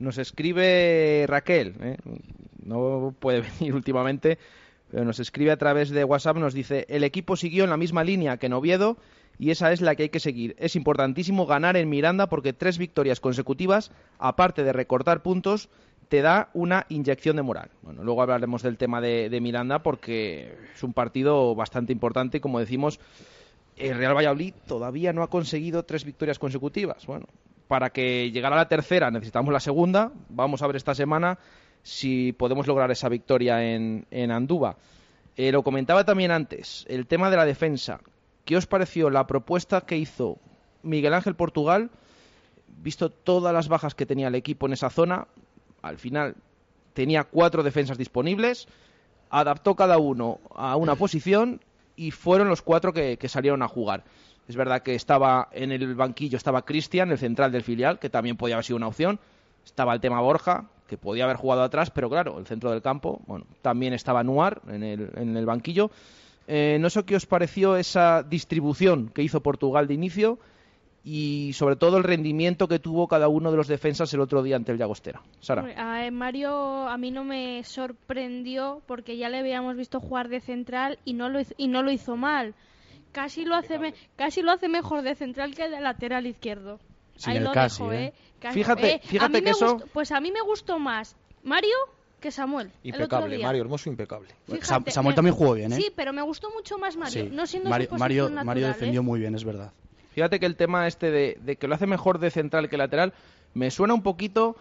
Nos 0.00 0.18
escribe 0.18 1.24
Raquel, 1.28 1.76
¿eh? 1.80 1.96
No 2.70 3.14
puede 3.18 3.40
venir 3.58 3.74
últimamente, 3.74 4.38
pero 4.90 5.04
nos 5.04 5.20
escribe 5.20 5.50
a 5.50 5.56
través 5.56 5.90
de 5.90 6.04
WhatsApp, 6.04 6.36
nos 6.36 6.54
dice, 6.54 6.86
el 6.88 7.04
equipo 7.04 7.36
siguió 7.36 7.64
en 7.64 7.70
la 7.70 7.76
misma 7.76 8.04
línea 8.04 8.38
que 8.38 8.46
en 8.46 8.54
Oviedo 8.54 8.96
y 9.38 9.50
esa 9.50 9.72
es 9.72 9.80
la 9.80 9.94
que 9.94 10.04
hay 10.04 10.08
que 10.08 10.20
seguir. 10.20 10.54
Es 10.58 10.76
importantísimo 10.76 11.46
ganar 11.46 11.76
en 11.76 11.88
Miranda 11.88 12.28
porque 12.28 12.52
tres 12.52 12.78
victorias 12.78 13.20
consecutivas, 13.20 13.90
aparte 14.18 14.64
de 14.64 14.72
recortar 14.72 15.22
puntos, 15.22 15.68
te 16.08 16.22
da 16.22 16.50
una 16.54 16.86
inyección 16.88 17.36
de 17.36 17.42
moral. 17.42 17.70
Bueno, 17.82 18.02
luego 18.02 18.22
hablaremos 18.22 18.62
del 18.62 18.76
tema 18.76 19.00
de, 19.00 19.30
de 19.30 19.40
Miranda 19.40 19.82
porque 19.82 20.56
es 20.74 20.82
un 20.82 20.92
partido 20.92 21.54
bastante 21.54 21.92
importante 21.92 22.38
y 22.38 22.40
como 22.40 22.58
decimos, 22.58 23.00
el 23.76 23.96
Real 23.96 24.16
Valladolid 24.16 24.54
todavía 24.66 25.12
no 25.12 25.22
ha 25.22 25.30
conseguido 25.30 25.84
tres 25.84 26.04
victorias 26.04 26.38
consecutivas. 26.38 27.06
Bueno, 27.06 27.26
para 27.68 27.90
que 27.90 28.32
llegara 28.32 28.56
la 28.56 28.68
tercera 28.68 29.10
necesitamos 29.12 29.52
la 29.52 29.60
segunda. 29.60 30.12
Vamos 30.28 30.60
a 30.60 30.66
ver 30.66 30.76
esta 30.76 30.94
semana 30.94 31.38
si 31.82 32.32
podemos 32.32 32.66
lograr 32.66 32.90
esa 32.90 33.08
victoria 33.08 33.74
en, 33.74 34.06
en 34.10 34.30
Andúba. 34.30 34.76
Eh, 35.36 35.52
lo 35.52 35.62
comentaba 35.62 36.04
también 36.04 36.30
antes, 36.30 36.84
el 36.88 37.06
tema 37.06 37.30
de 37.30 37.36
la 37.36 37.46
defensa. 37.46 38.00
¿Qué 38.44 38.56
os 38.56 38.66
pareció 38.66 39.10
la 39.10 39.26
propuesta 39.26 39.82
que 39.82 39.96
hizo 39.96 40.38
Miguel 40.82 41.14
Ángel 41.14 41.34
Portugal, 41.34 41.90
visto 42.82 43.10
todas 43.10 43.52
las 43.52 43.68
bajas 43.68 43.94
que 43.94 44.06
tenía 44.06 44.28
el 44.28 44.34
equipo 44.34 44.66
en 44.66 44.72
esa 44.72 44.90
zona? 44.90 45.28
Al 45.82 45.98
final 45.98 46.36
tenía 46.92 47.24
cuatro 47.24 47.62
defensas 47.62 47.96
disponibles, 47.96 48.68
adaptó 49.30 49.76
cada 49.76 49.98
uno 49.98 50.40
a 50.54 50.76
una 50.76 50.96
posición 50.96 51.60
y 51.96 52.10
fueron 52.10 52.48
los 52.48 52.62
cuatro 52.62 52.92
que, 52.92 53.16
que 53.16 53.28
salieron 53.28 53.62
a 53.62 53.68
jugar. 53.68 54.04
Es 54.48 54.56
verdad 54.56 54.82
que 54.82 54.94
estaba 54.94 55.48
en 55.52 55.70
el 55.70 55.94
banquillo, 55.94 56.36
estaba 56.36 56.64
Cristian, 56.64 57.12
el 57.12 57.18
central 57.18 57.52
del 57.52 57.62
filial, 57.62 57.98
que 58.00 58.10
también 58.10 58.36
podía 58.36 58.56
haber 58.56 58.64
sido 58.64 58.78
una 58.78 58.88
opción. 58.88 59.20
Estaba 59.70 59.94
el 59.94 60.00
tema 60.00 60.20
Borja, 60.20 60.64
que 60.88 60.96
podía 60.98 61.22
haber 61.24 61.36
jugado 61.36 61.62
atrás, 61.62 61.90
pero 61.92 62.10
claro, 62.10 62.38
el 62.40 62.46
centro 62.46 62.72
del 62.72 62.82
campo, 62.82 63.20
bueno, 63.28 63.46
también 63.62 63.92
estaba 63.92 64.24
Nuar 64.24 64.60
en 64.68 64.82
el, 64.82 65.10
en 65.14 65.36
el 65.36 65.46
banquillo. 65.46 65.90
Eh, 66.48 66.78
no 66.80 66.90
sé 66.90 67.04
qué 67.04 67.14
os 67.14 67.24
pareció 67.26 67.76
esa 67.76 68.24
distribución 68.24 69.10
que 69.14 69.22
hizo 69.22 69.40
Portugal 69.40 69.86
de 69.86 69.94
inicio 69.94 70.38
y 71.04 71.52
sobre 71.54 71.76
todo 71.76 71.96
el 71.98 72.02
rendimiento 72.02 72.66
que 72.66 72.80
tuvo 72.80 73.06
cada 73.06 73.28
uno 73.28 73.52
de 73.52 73.56
los 73.56 73.68
defensas 73.68 74.12
el 74.12 74.20
otro 74.20 74.42
día 74.42 74.56
ante 74.56 74.72
el 74.72 74.78
Llagostera. 74.78 75.22
Sara. 75.40 75.62
A 75.76 76.04
eh, 76.04 76.10
Mario 76.10 76.88
a 76.88 76.98
mí 76.98 77.12
no 77.12 77.22
me 77.22 77.62
sorprendió 77.64 78.82
porque 78.86 79.16
ya 79.16 79.28
le 79.28 79.38
habíamos 79.38 79.76
visto 79.76 80.00
jugar 80.00 80.28
de 80.28 80.40
central 80.40 80.98
y 81.04 81.12
no 81.14 81.28
lo 81.28 81.38
hizo, 81.40 81.54
y 81.56 81.68
no 81.68 81.82
lo 81.84 81.92
hizo 81.92 82.16
mal. 82.16 82.54
Casi 83.12 83.44
lo 83.44 83.54
hace 83.54 83.78
me- 83.78 83.94
casi 84.16 84.42
lo 84.42 84.50
hace 84.50 84.68
mejor 84.68 85.02
de 85.02 85.14
central 85.14 85.54
que 85.54 85.68
de 85.68 85.80
lateral 85.80 86.26
izquierdo. 86.26 86.80
Sin 87.16 87.32
Ahí 87.32 87.36
el 87.38 87.44
lo 87.44 87.52
casi, 87.52 87.82
dejo, 87.82 87.92
¿eh? 87.92 88.04
¿eh? 88.06 88.12
Casi- 88.40 88.54
Fíjate- 88.58 88.94
eh, 88.94 89.00
fíjate 89.04 89.42
que 89.42 89.50
eso- 89.50 89.74
gustó- 89.74 89.88
pues 89.92 90.10
a 90.12 90.20
mí 90.20 90.32
me 90.32 90.40
gustó 90.40 90.78
más 90.78 91.14
Mario 91.42 91.74
que 92.20 92.30
Samuel. 92.30 92.66
el 92.82 92.90
otro 92.94 93.04
Impecable, 93.04 93.36
día. 93.36 93.46
Mario 93.46 93.62
Hermoso, 93.62 93.88
impecable. 93.90 94.28
Fíjate, 94.46 94.90
Samuel 94.90 95.12
me- 95.12 95.16
también 95.16 95.34
jugó 95.34 95.54
bien, 95.54 95.72
¿eh? 95.72 95.76
Sí, 95.76 95.92
pero 95.94 96.12
me 96.12 96.22
gustó 96.22 96.50
mucho 96.50 96.78
más 96.78 96.96
Mario, 96.96 97.24
Sí. 97.24 97.30
no 97.32 97.46
siendo 97.46 97.70
Mario, 97.70 97.88
Mario, 97.92 98.24
natural, 98.24 98.44
Mario 98.44 98.64
¿eh? 98.66 98.68
defendió 98.68 99.02
muy 99.02 99.20
bien, 99.20 99.34
es 99.34 99.44
verdad. 99.44 99.72
Fíjate 100.12 100.40
que 100.40 100.46
el 100.46 100.56
tema 100.56 100.86
este 100.86 101.10
de, 101.10 101.38
de 101.42 101.56
que 101.56 101.68
lo 101.68 101.74
hace 101.74 101.86
mejor 101.86 102.18
de 102.18 102.30
central 102.30 102.68
que 102.68 102.76
lateral 102.76 103.12
me 103.54 103.70
suena 103.70 103.94
un 103.94 104.02
poquito 104.02 104.56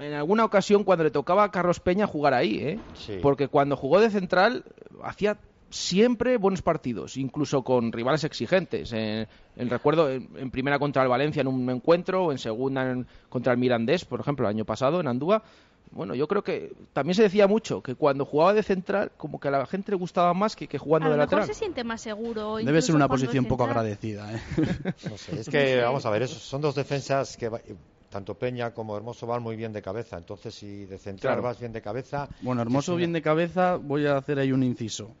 en 0.00 0.12
alguna 0.14 0.44
ocasión 0.44 0.84
cuando 0.84 1.04
le 1.04 1.10
tocaba 1.10 1.44
a 1.44 1.50
Carlos 1.50 1.78
Peña 1.80 2.06
jugar 2.06 2.32
ahí, 2.34 2.58
¿eh? 2.58 2.78
Sí. 2.94 3.18
Porque 3.20 3.48
cuando 3.48 3.76
jugó 3.76 4.00
de 4.00 4.10
central 4.10 4.64
hacía 5.02 5.36
siempre 5.72 6.36
buenos 6.36 6.62
partidos, 6.62 7.16
incluso 7.16 7.62
con 7.64 7.90
rivales 7.92 8.24
exigentes. 8.24 8.92
En, 8.92 9.26
en 9.56 9.70
recuerdo 9.70 10.10
en, 10.10 10.28
en 10.36 10.50
primera 10.50 10.78
contra 10.78 11.02
el 11.02 11.08
Valencia 11.08 11.40
en 11.40 11.48
un 11.48 11.68
encuentro, 11.70 12.26
o 12.26 12.32
en 12.32 12.38
segunda 12.38 12.90
en- 12.90 13.06
contra 13.28 13.52
el 13.52 13.58
Mirandés, 13.58 14.04
por 14.04 14.20
ejemplo, 14.20 14.46
el 14.46 14.54
año 14.54 14.64
pasado 14.64 15.00
en 15.00 15.08
Andúa. 15.08 15.42
Bueno, 15.90 16.14
yo 16.14 16.26
creo 16.26 16.42
que 16.42 16.72
también 16.94 17.14
se 17.14 17.22
decía 17.22 17.46
mucho 17.46 17.82
que 17.82 17.94
cuando 17.94 18.24
jugaba 18.24 18.54
de 18.54 18.62
central, 18.62 19.12
como 19.18 19.38
que 19.38 19.48
a 19.48 19.50
la 19.50 19.66
gente 19.66 19.92
le 19.92 19.98
gustaba 19.98 20.32
más 20.32 20.56
que, 20.56 20.66
que 20.66 20.78
jugando 20.78 21.08
a 21.08 21.10
de 21.10 21.16
mejor 21.16 21.26
lateral. 21.40 21.46
se 21.46 21.54
siente 21.58 21.84
más 21.84 22.00
seguro. 22.00 22.56
Debe 22.56 22.80
ser 22.80 22.94
una 22.94 23.08
posición 23.08 23.44
poco 23.44 23.64
agradecida, 23.64 24.32
¿eh? 24.34 24.40
No 25.10 25.18
sé, 25.18 25.40
es 25.40 25.48
que, 25.50 25.80
vamos 25.82 26.06
a 26.06 26.10
ver, 26.10 26.22
esos 26.22 26.38
son 26.42 26.62
dos 26.62 26.74
defensas 26.74 27.36
que 27.36 27.50
va- 27.50 27.60
tanto 28.08 28.34
Peña 28.34 28.72
como 28.72 28.96
Hermoso 28.96 29.26
van 29.26 29.42
muy 29.42 29.54
bien 29.56 29.72
de 29.74 29.82
cabeza. 29.82 30.16
Entonces, 30.16 30.54
si 30.54 30.86
de 30.86 30.98
central 30.98 31.32
Claro. 31.34 31.42
vas 31.42 31.58
bien 31.60 31.72
de 31.72 31.82
cabeza. 31.82 32.28
Bueno, 32.40 32.62
Hermoso 32.62 32.92
una- 32.92 32.98
bien 32.98 33.12
de 33.12 33.20
cabeza, 33.22 33.76
voy 33.76 34.06
a 34.06 34.16
hacer 34.16 34.38
ahí 34.38 34.52
un 34.52 34.62
inciso. 34.62 35.14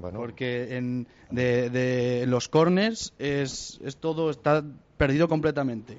Porque 0.00 0.76
en, 0.76 1.06
de, 1.30 1.70
de 1.70 2.26
los 2.26 2.48
corners 2.48 3.14
es, 3.18 3.80
es 3.84 3.96
todo, 3.96 4.30
está 4.30 4.64
perdido 4.96 5.28
completamente. 5.28 5.98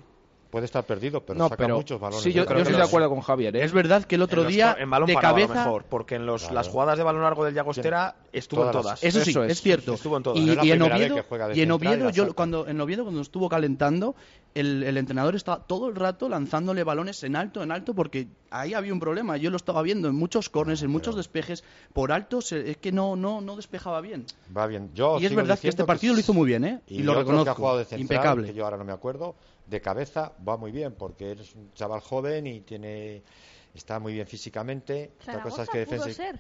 Puede 0.56 0.68
estar 0.68 0.86
perdido, 0.86 1.20
pero 1.20 1.38
No, 1.38 1.50
saca 1.50 1.58
pero 1.66 1.76
muchos 1.76 2.00
balones. 2.00 2.24
sí, 2.24 2.32
yo, 2.32 2.44
estoy 2.44 2.64
de 2.64 2.72
los- 2.72 2.88
acuerdo 2.88 3.10
con 3.10 3.20
Javier. 3.20 3.58
¿eh? 3.58 3.66
Es 3.66 3.74
verdad 3.74 4.06
que 4.06 4.16
el 4.16 4.22
otro 4.22 4.40
En 4.40 4.46
los 4.46 4.54
día 4.54 4.74
to- 4.76 4.80
en 4.80 4.90
balón 4.90 5.08
de 5.08 5.14
parado, 5.16 5.36
cabeza 5.36 5.54
mejor, 5.66 5.84
porque 5.90 6.16
en 6.16 6.26
los, 6.26 6.44
Claro. 6.44 6.56
las 6.56 6.68
jugadas 6.70 6.98
de 6.98 7.04
balón 7.04 7.24
largo 7.24 7.44
del 7.44 7.54
Llagostera 7.54 8.16
estuvo 8.32 8.62
en 8.64 8.72
Todas 8.72 8.86
las- 8.86 9.00
todas. 9.02 9.04
Eso 9.04 9.20
sí, 9.26 9.32
Eso 9.32 9.44
es, 9.44 9.52
es. 9.52 9.62
cierto. 9.62 9.94
Estuvo 9.96 10.16
en 10.16 10.24
todas. 10.24 10.40
Y, 10.40 10.44
en 10.44 10.50
Oviedo, 10.52 10.66
y 10.66 10.72
en 10.72 11.68
y 11.68 11.72
Oviedo 11.74 12.10
yo 12.12 12.34
cuando 12.34 12.66
en 12.70 12.80
Oviedo 12.80 13.04
cuando 13.04 13.20
estuvo 13.20 13.50
calentando, 13.50 14.16
el, 14.54 14.84
el 14.84 14.96
entrenador 14.96 15.36
estaba 15.36 15.60
todo 15.68 15.90
el 15.90 15.96
rato 15.98 16.30
lanzándole 16.30 16.86
balones 16.86 17.22
en 17.26 17.36
alto, 17.36 17.62
en 17.62 17.74
alto, 17.74 17.94
porque 17.94 18.30
ahí 18.50 18.74
había 18.74 18.94
un 18.94 19.02
problema. 19.02 19.36
Yo 19.36 19.50
lo 19.50 19.58
estaba 19.58 19.82
viendo 19.82 20.08
en 20.08 20.16
muchos 20.16 20.48
corners, 20.50 20.82
en 20.84 20.90
muchos 20.90 21.18
despejes, 21.18 21.66
por 21.92 22.14
alto, 22.14 22.40
se- 22.40 22.72
es 22.72 22.78
que 22.78 22.94
no, 22.94 23.18
no, 23.18 23.42
no 23.42 23.58
despejaba 23.58 24.00
bien. 24.00 24.26
Va 24.56 24.68
bien. 24.68 24.92
Yo 24.94 25.20
y 25.20 25.26
es 25.26 25.36
verdad 25.36 25.60
que 25.60 25.68
este 25.68 25.84
partido 25.84 26.14
lo 26.14 26.22
hizo 26.22 26.34
muy 26.34 26.48
bien, 26.48 26.64
¿eh? 26.64 26.80
Y, 26.88 27.00
Y, 27.00 27.04
lo 27.04 27.12
que 27.12 27.20
reconozco. 27.20 27.50
ha 27.52 27.56
jugado 27.56 27.78
de 27.80 27.84
central, 27.84 28.00
Impecable. 28.04 28.48
que 28.48 28.54
yo 28.54 28.64
ahora 28.64 28.78
no 28.78 28.86
me 28.86 28.94
acuerdo, 28.94 29.36
de 29.68 29.82
cabeza 29.82 30.34
va 30.48 30.58
muy 30.58 30.72
bien, 30.72 30.94
porque 30.94 31.32
eres 31.32 31.56
un 31.56 31.72
chaval 31.74 32.02
joven 32.02 32.48
y 32.48 32.62
tiene 32.62 33.24
está 33.74 34.00
muy 34.00 34.14
bien 34.14 34.28
físicamente. 34.28 35.12
Otra 35.22 35.42
cosa 35.42 35.64
es 35.64 35.70
que 35.70 35.80
defensa... 35.80 36.12
ser. 36.12 36.40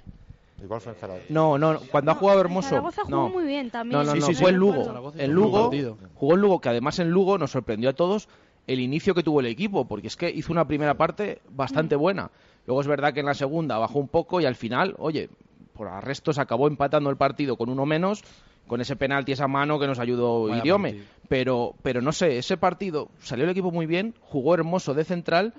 Igual 0.63 0.79
fue 0.79 0.93
en 0.93 0.97
Zaragoza. 0.99 1.25
No, 1.29 1.57
no, 1.57 1.79
cuando 1.91 2.11
ha 2.11 2.15
jugado 2.15 2.39
Hermoso. 2.39 2.69
Zaragoza 2.69 3.03
jugó 3.03 3.15
no. 3.17 3.29
muy 3.29 3.45
bien 3.45 3.69
también. 3.69 3.99
No, 3.99 4.05
no, 4.05 4.13
Sí, 4.13 4.19
no, 4.19 4.25
sí, 4.27 4.35
fue 4.35 4.49
sí. 4.49 4.53
en 4.53 4.55
Lugo. 4.55 5.13
En 5.17 5.31
Lugo, 5.33 5.71
jugó 6.13 6.33
en 6.33 6.41
Lugo, 6.41 6.61
que 6.61 6.69
además 6.69 6.99
en 6.99 7.09
Lugo 7.09 7.37
nos 7.37 7.51
sorprendió 7.51 7.89
a 7.89 7.93
todos 7.93 8.29
el 8.67 8.79
inicio 8.79 9.13
que 9.13 9.21
tuvo 9.21 9.41
el 9.41 9.47
equipo, 9.47 9.85
porque 9.85 10.07
es 10.07 10.15
que 10.15 10.29
hizo 10.29 10.51
una 10.51 10.65
primera 10.65 10.95
parte 10.95 11.41
bastante 11.49 11.95
buena. 11.95 12.31
Luego 12.65 12.81
es 12.81 12.87
verdad 12.87 13.13
que 13.13 13.19
en 13.19 13.25
la 13.27 13.33
segunda 13.33 13.77
bajó 13.77 13.99
un 13.99 14.07
poco 14.07 14.41
y 14.41 14.45
al 14.45 14.55
final, 14.55 14.95
oye, 14.97 15.29
por 15.73 15.87
arrestos 15.87 16.39
acabó 16.39 16.67
empatando 16.67 17.09
el 17.09 17.17
partido 17.17 17.57
con 17.57 17.69
uno 17.69 17.85
menos, 17.85 18.23
con 18.67 18.81
ese 18.81 18.95
penalti, 18.95 19.31
esa 19.31 19.47
mano 19.47 19.79
que 19.79 19.87
nos 19.87 19.99
ayudó 19.99 20.43
Vaya 20.43 20.61
partido. 20.91 21.05
Pero, 21.27 21.75
pero 21.83 22.01
no 22.01 22.11
sé, 22.11 22.37
ese 22.37 22.57
partido 22.57 23.09
salió 23.21 23.45
el 23.45 23.51
equipo 23.51 23.71
muy 23.71 23.85
bien, 23.85 24.13
jugó 24.21 24.53
hermoso 24.53 24.93
de 24.93 25.03
central 25.03 25.53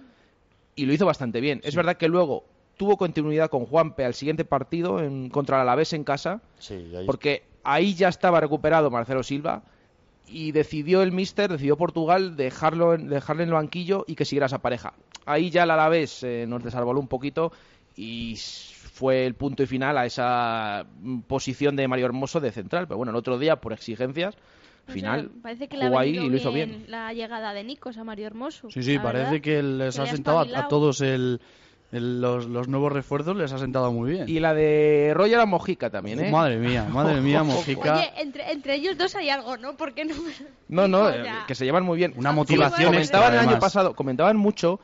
y 0.75 0.87
lo 0.87 0.93
hizo 0.93 1.07
bastante 1.07 1.41
bien. 1.41 1.61
Es 1.65 1.75
verdad 1.75 1.97
que 1.97 2.09
luego 2.09 2.45
tuvo 2.77 2.97
continuidad 2.97 3.49
con 3.51 3.65
Juanpe 3.67 4.05
al 4.05 4.15
siguiente 4.15 4.45
partido 4.45 5.01
en, 5.03 5.29
contra 5.31 5.57
el 5.57 5.63
Alavés 5.63 5.93
en 5.93 6.05
casa, 6.05 6.41
Sí, 6.59 6.75
y 6.75 6.97
ahí- 6.97 7.07
porque 7.07 7.45
ahí 7.65 7.95
ya 7.95 8.09
estaba 8.09 8.41
recuperado 8.41 8.91
Marcelo 8.91 9.23
Silva 9.23 9.63
y 10.29 10.53
decidió 10.53 11.03
el 11.03 11.13
míster, 11.13 11.51
decidió 11.51 11.77
Portugal 11.77 12.37
dejarlo 12.37 12.95
en, 12.95 13.09
dejarle 13.09 13.45
en 13.45 13.49
el 13.49 13.55
banquillo 13.55 14.05
y 14.07 14.15
que 14.15 14.25
siguiera 14.25 14.47
esa 14.47 14.59
pareja. 14.59 14.93
Ahí 15.25 15.51
ya 15.51 15.63
el 15.65 15.71
Alavés 15.71 16.23
eh, 16.23 16.45
nos 16.49 16.63
desarboló 16.63 17.01
un 17.01 17.09
poquito 17.09 17.51
y 17.97 18.37
fue 18.97 19.27
el 19.27 19.35
punto 19.35 19.63
y 19.63 19.67
final 19.67 19.99
a 19.99 20.07
esa 20.07 20.87
mm, 21.03 21.21
posición 21.21 21.77
de 21.77 21.87
Mario 21.87 22.07
Hermoso 22.07 22.41
de 22.41 22.51
central. 22.51 22.87
Pero 22.89 22.97
bueno, 22.97 23.11
el 23.11 23.17
otro 23.17 23.39
día, 23.39 23.57
por 23.57 23.75
exigencias, 23.75 24.35
sé, 24.87 24.93
final 24.93 25.31
parece 25.43 25.69
que 25.69 25.77
le 25.77 25.87
jugó 25.89 25.99
ahí 25.99 26.17
y 26.17 26.31
lo 26.31 26.37
hizo 26.37 26.51
bien. 26.51 26.85
La 26.89 27.13
llegada 27.13 27.53
de 27.53 27.63
Nicos 27.63 27.99
a 27.99 28.05
Mario 28.05 28.27
Hermoso. 28.27 28.71
Sí, 28.71 28.83
sí, 28.83 28.99
parece 28.99 29.25
verdad. 29.25 29.41
que 29.43 29.63
les 29.63 29.97
Que 29.97 30.03
ha 30.03 30.07
sentado 30.07 30.39
a, 30.39 30.61
a 30.61 30.69
todos 30.69 31.03
el, 31.03 31.41
el- 31.93 32.23
los, 32.23 32.47
los 32.47 32.69
nuevos 32.69 32.91
refuerzos, 32.91 33.37
les 33.37 33.53
ha 33.53 33.59
sentado 33.59 33.93
muy 33.93 34.13
bien. 34.13 34.29
Y 34.31 34.41
la 34.41 34.55
de 34.55 35.13
Roger 35.15 35.41
a 35.41 35.45
Mojica 35.47 35.91
también, 35.91 36.19
¿eh? 36.21 36.31
Madre 36.31 36.57
mía, 36.57 36.87
madre 36.91 37.21
mía, 37.21 37.43
Mojica. 37.45 37.97
Oye, 37.99 38.11
entre, 38.17 38.51
entre 38.51 38.77
ellos 38.77 38.97
dos 38.97 39.15
hay 39.15 39.29
algo, 39.29 39.59
¿no? 39.59 39.77
¿Por 39.77 39.93
qué 39.93 40.07
no? 40.07 40.15
No, 40.69 40.89
no, 40.89 41.01
O 41.05 41.11
eh, 41.11 41.23
sea, 41.23 41.45
que 41.47 41.55
se 41.55 41.67
llevan 41.67 41.85
muy 41.85 41.99
bien. 41.99 42.15
Una 42.17 42.33
motivación 42.33 42.89
bueno, 42.89 42.99
extra, 43.03 43.19
comentaban 43.21 43.35
el 43.45 43.51
año 43.51 43.61
pasado, 43.61 43.95
comentaban 43.95 44.37
mucho 44.39 44.81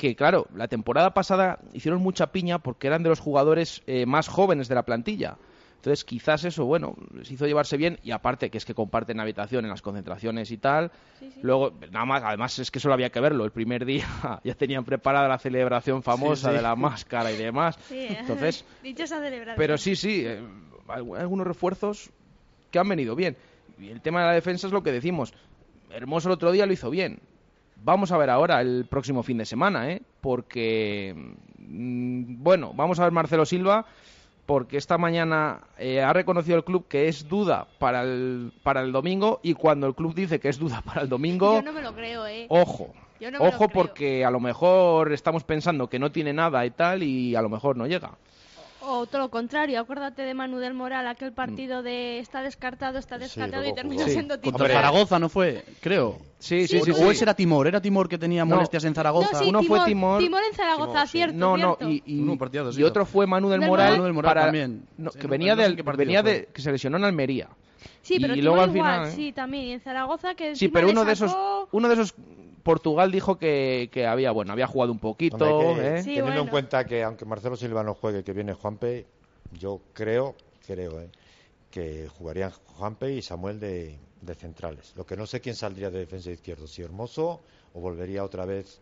que, 0.00 0.16
claro, 0.16 0.46
la 0.54 0.66
temporada 0.66 1.12
pasada 1.12 1.58
hicieron 1.74 2.00
mucha 2.00 2.32
piña 2.32 2.58
porque 2.58 2.86
eran 2.86 3.02
de 3.02 3.10
los 3.10 3.20
jugadores 3.20 3.82
eh, 3.86 4.06
más 4.06 4.28
jóvenes 4.28 4.66
de 4.68 4.74
la 4.74 4.82
plantilla. 4.84 5.36
Entonces, 5.76 6.04
quizás 6.04 6.44
eso, 6.44 6.64
bueno, 6.64 6.94
les 7.14 7.30
hizo 7.30 7.46
llevarse 7.46 7.76
bien 7.76 7.98
y 8.02 8.10
aparte 8.10 8.48
que 8.50 8.56
es 8.58 8.64
que 8.64 8.74
comparten 8.74 9.20
habitación 9.20 9.64
en 9.64 9.70
las 9.70 9.82
concentraciones 9.82 10.50
y 10.50 10.56
tal. 10.58 10.90
Sí, 11.18 11.30
sí. 11.32 11.40
Luego, 11.42 11.72
nada 11.90 12.04
más, 12.06 12.22
además 12.22 12.58
es 12.58 12.70
que 12.70 12.80
solo 12.80 12.94
había 12.94 13.10
que 13.10 13.20
verlo. 13.20 13.44
El 13.44 13.50
primer 13.50 13.84
día 13.84 14.06
ya 14.44 14.54
tenían 14.54 14.84
preparada 14.84 15.28
la 15.28 15.38
celebración 15.38 16.02
famosa 16.02 16.48
Sí, 16.48 16.52
sí. 16.52 16.56
de 16.56 16.62
la 16.62 16.76
máscara 16.76 17.30
y 17.30 17.36
demás. 17.36 17.78
Sí, 17.88 18.06
Entonces, 18.08 18.64
dichosa 18.82 19.20
celebración. 19.20 19.56
pero 19.58 19.76
sí, 19.78 19.96
sí, 19.96 20.24
eh, 20.26 20.42
algunos 20.88 21.46
refuerzos 21.46 22.10
que 22.70 22.78
han 22.78 22.88
venido 22.88 23.14
bien. 23.16 23.36
Y 23.78 23.88
el 23.88 24.00
tema 24.00 24.20
de 24.20 24.26
la 24.28 24.32
defensa 24.34 24.66
es 24.66 24.72
lo 24.72 24.82
que 24.82 24.92
decimos. 24.92 25.32
Hermoso 25.90 26.28
el 26.28 26.32
otro 26.34 26.52
día 26.52 26.66
lo 26.66 26.72
hizo 26.72 26.90
bien. 26.90 27.20
Vamos 27.82 28.12
a 28.12 28.18
ver 28.18 28.30
ahora 28.30 28.60
el 28.60 28.86
próximo 28.88 29.22
fin 29.22 29.38
de 29.38 29.46
semana, 29.46 29.90
¿eh? 29.90 30.02
Porque, 30.20 31.14
mm, 31.58 32.42
bueno, 32.42 32.72
vamos 32.74 32.98
a 33.00 33.04
ver 33.04 33.12
Marcelo 33.12 33.46
Silva, 33.46 33.86
porque 34.46 34.76
esta 34.76 34.98
mañana 34.98 35.60
eh, 35.78 36.02
ha 36.02 36.12
reconocido 36.12 36.56
el 36.56 36.64
club 36.64 36.86
que 36.88 37.08
es 37.08 37.28
duda 37.28 37.66
para 37.78 38.02
el, 38.02 38.52
para 38.62 38.80
el 38.82 38.92
domingo 38.92 39.40
y 39.42 39.54
cuando 39.54 39.86
el 39.86 39.94
club 39.94 40.14
dice 40.14 40.40
que 40.40 40.48
es 40.48 40.58
duda 40.58 40.82
para 40.84 41.02
el 41.02 41.08
domingo, 41.08 41.54
Yo 41.54 41.62
no 41.62 41.72
me 41.72 41.82
lo 41.82 41.94
creo, 41.94 42.26
¿eh? 42.26 42.46
ojo. 42.48 42.92
Yo 43.20 43.30
no 43.30 43.38
me 43.38 43.44
lo 43.44 43.50
Ojo 43.50 43.68
creo. 43.68 43.70
porque 43.84 44.24
a 44.24 44.30
lo 44.30 44.40
mejor 44.40 45.12
estamos 45.12 45.44
pensando 45.44 45.88
que 45.88 45.98
no 45.98 46.10
tiene 46.10 46.32
nada 46.32 46.64
y 46.66 46.70
tal 46.70 47.02
y 47.02 47.34
a 47.36 47.42
lo 47.42 47.48
mejor 47.50 47.76
no 47.76 47.86
llega. 47.86 48.12
O 48.92 49.06
todo 49.06 49.22
lo 49.22 49.28
contrario, 49.30 49.78
acuérdate 49.80 50.22
de 50.22 50.34
Manu 50.34 50.58
del 50.58 50.74
Moral, 50.74 51.06
aquel 51.06 51.32
partido 51.32 51.82
de 51.82 52.18
está 52.18 52.42
descartado, 52.42 52.98
está 52.98 53.16
Sí, 53.16 53.22
descartado 53.22 53.64
y 53.64 53.70
jugó. 53.70 54.08
siendo 54.08 54.34
Contra 54.40 54.50
titular. 54.52 54.70
Zaragoza 54.72 55.18
no 55.18 55.28
fue, 55.28 55.64
creo. 55.80 56.18
Sí, 56.38 56.66
sí, 56.66 56.78
Sí, 56.78 56.84
sí. 56.86 56.90
o 56.90 56.94
sí. 56.94 57.02
ese 57.10 57.24
era 57.24 57.34
Timor, 57.34 57.66
era 57.68 57.80
Timor 57.80 58.08
que 58.08 58.18
tenía 58.18 58.44
No. 58.44 58.54
molestias 58.56 58.84
en 58.84 58.94
Zaragoza. 58.94 59.28
No, 59.32 59.38
sí, 59.38 59.48
Uno 59.48 59.62
fue 59.62 59.80
Timor, 59.84 60.18
Timor. 60.20 60.42
en 60.48 60.54
Zaragoza, 60.56 60.90
Timor, 60.92 61.06
sí. 61.06 61.12
cierto, 61.12 61.36
No, 61.36 61.56
no, 61.56 61.76
cierto. 61.76 61.88
y, 61.88 62.02
y- 62.06 62.20
Uno 62.20 62.36
partido, 62.38 62.72
sí, 62.72 62.80
y 62.80 62.84
otro 62.84 63.04
fue 63.06 63.26
Manu 63.26 63.48
del 63.48 63.60
Del 63.60 63.68
Moral, 63.68 63.84
Moral. 63.86 63.92
Manu 63.92 64.04
del 64.04 64.12
Moral 64.14 64.30
para- 64.30 64.44
también. 64.46 64.82
que 65.20 65.26
venía, 65.26 65.54
del- 65.54 65.76
venía 65.82 66.22
de 66.22 66.48
que 66.52 66.62
se 66.62 66.72
lesionó 66.72 66.96
en 66.96 67.04
Almería. 67.04 67.48
Sí, 68.02 68.18
pero 68.18 68.34
y 68.34 68.42
luego 68.42 68.60
al 68.60 68.74
igual, 68.74 68.92
final, 69.02 69.08
¿eh? 69.08 69.12
sí, 69.14 69.32
también. 69.32 69.64
Y 69.66 69.72
en 69.72 69.80
Zaragoza 69.80 70.34
que 70.34 70.56
Sí, 70.56 70.68
pero 70.68 70.86
le 70.86 70.92
uno 70.92 71.04
de 71.04 71.12
esos 71.12 71.30
sacó- 71.30 71.68
uno 71.72 71.88
de 71.88 71.94
esos 71.94 72.14
Portugal 72.62 73.10
dijo 73.12 73.38
que, 73.38 73.88
que 73.92 74.06
había, 74.06 74.30
bueno, 74.32 74.52
había 74.52 74.66
jugado 74.66 74.92
un 74.92 74.98
poquito, 74.98 75.36
Hombre, 75.36 75.82
que- 75.82 75.88
¿eh? 75.98 76.02
Sí, 76.02 76.04
teniendo 76.08 76.30
bueno. 76.30 76.42
en 76.42 76.48
cuenta 76.48 76.84
que 76.86 77.02
aunque 77.02 77.24
Marcelo 77.24 77.56
Silva 77.56 77.82
no 77.82 77.94
juegue, 77.94 78.22
que 78.24 78.32
viene 78.32 78.54
Juanpe, 78.54 79.06
yo 79.58 79.80
creo, 79.92 80.34
creo, 80.66 81.00
eh, 81.00 81.10
que 81.70 82.08
jugarían 82.08 82.50
Juanpe 82.66 83.12
y 83.14 83.22
Samuel 83.22 83.60
de, 83.60 83.98
de 84.20 84.34
centrales. 84.34 84.92
Lo 84.96 85.04
que 85.06 85.16
no 85.16 85.26
sé 85.26 85.40
quién 85.40 85.54
saldría 85.54 85.90
de 85.90 86.00
defensa 86.00 86.30
izquierdo, 86.30 86.66
si 86.66 86.82
Hermoso 86.82 87.40
o 87.74 87.80
volvería 87.80 88.24
otra 88.24 88.44
vez 88.44 88.80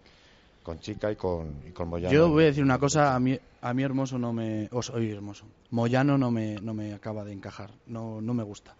con 0.62 0.80
Chica 0.80 1.10
y 1.10 1.16
con, 1.16 1.62
y 1.66 1.70
con 1.72 1.88
Moyano. 1.88 2.12
Yo 2.14 2.28
voy 2.30 2.44
a 2.44 2.46
decir 2.46 2.62
una 2.64 2.78
cosa, 2.78 3.14
a 3.14 3.20
mí, 3.20 3.38
a 3.62 3.74
mí 3.74 3.82
Hermoso 3.82 4.18
no 4.18 4.32
me... 4.32 4.68
O 4.72 4.82
soy 4.82 5.10
Hermoso. 5.10 5.46
Moyano 5.70 6.18
no 6.18 6.30
me, 6.30 6.56
no 6.56 6.74
me 6.74 6.92
acaba 6.94 7.24
de 7.24 7.32
encajar, 7.32 7.70
no, 7.86 8.20
no 8.20 8.34
me 8.34 8.42
gusta. 8.42 8.74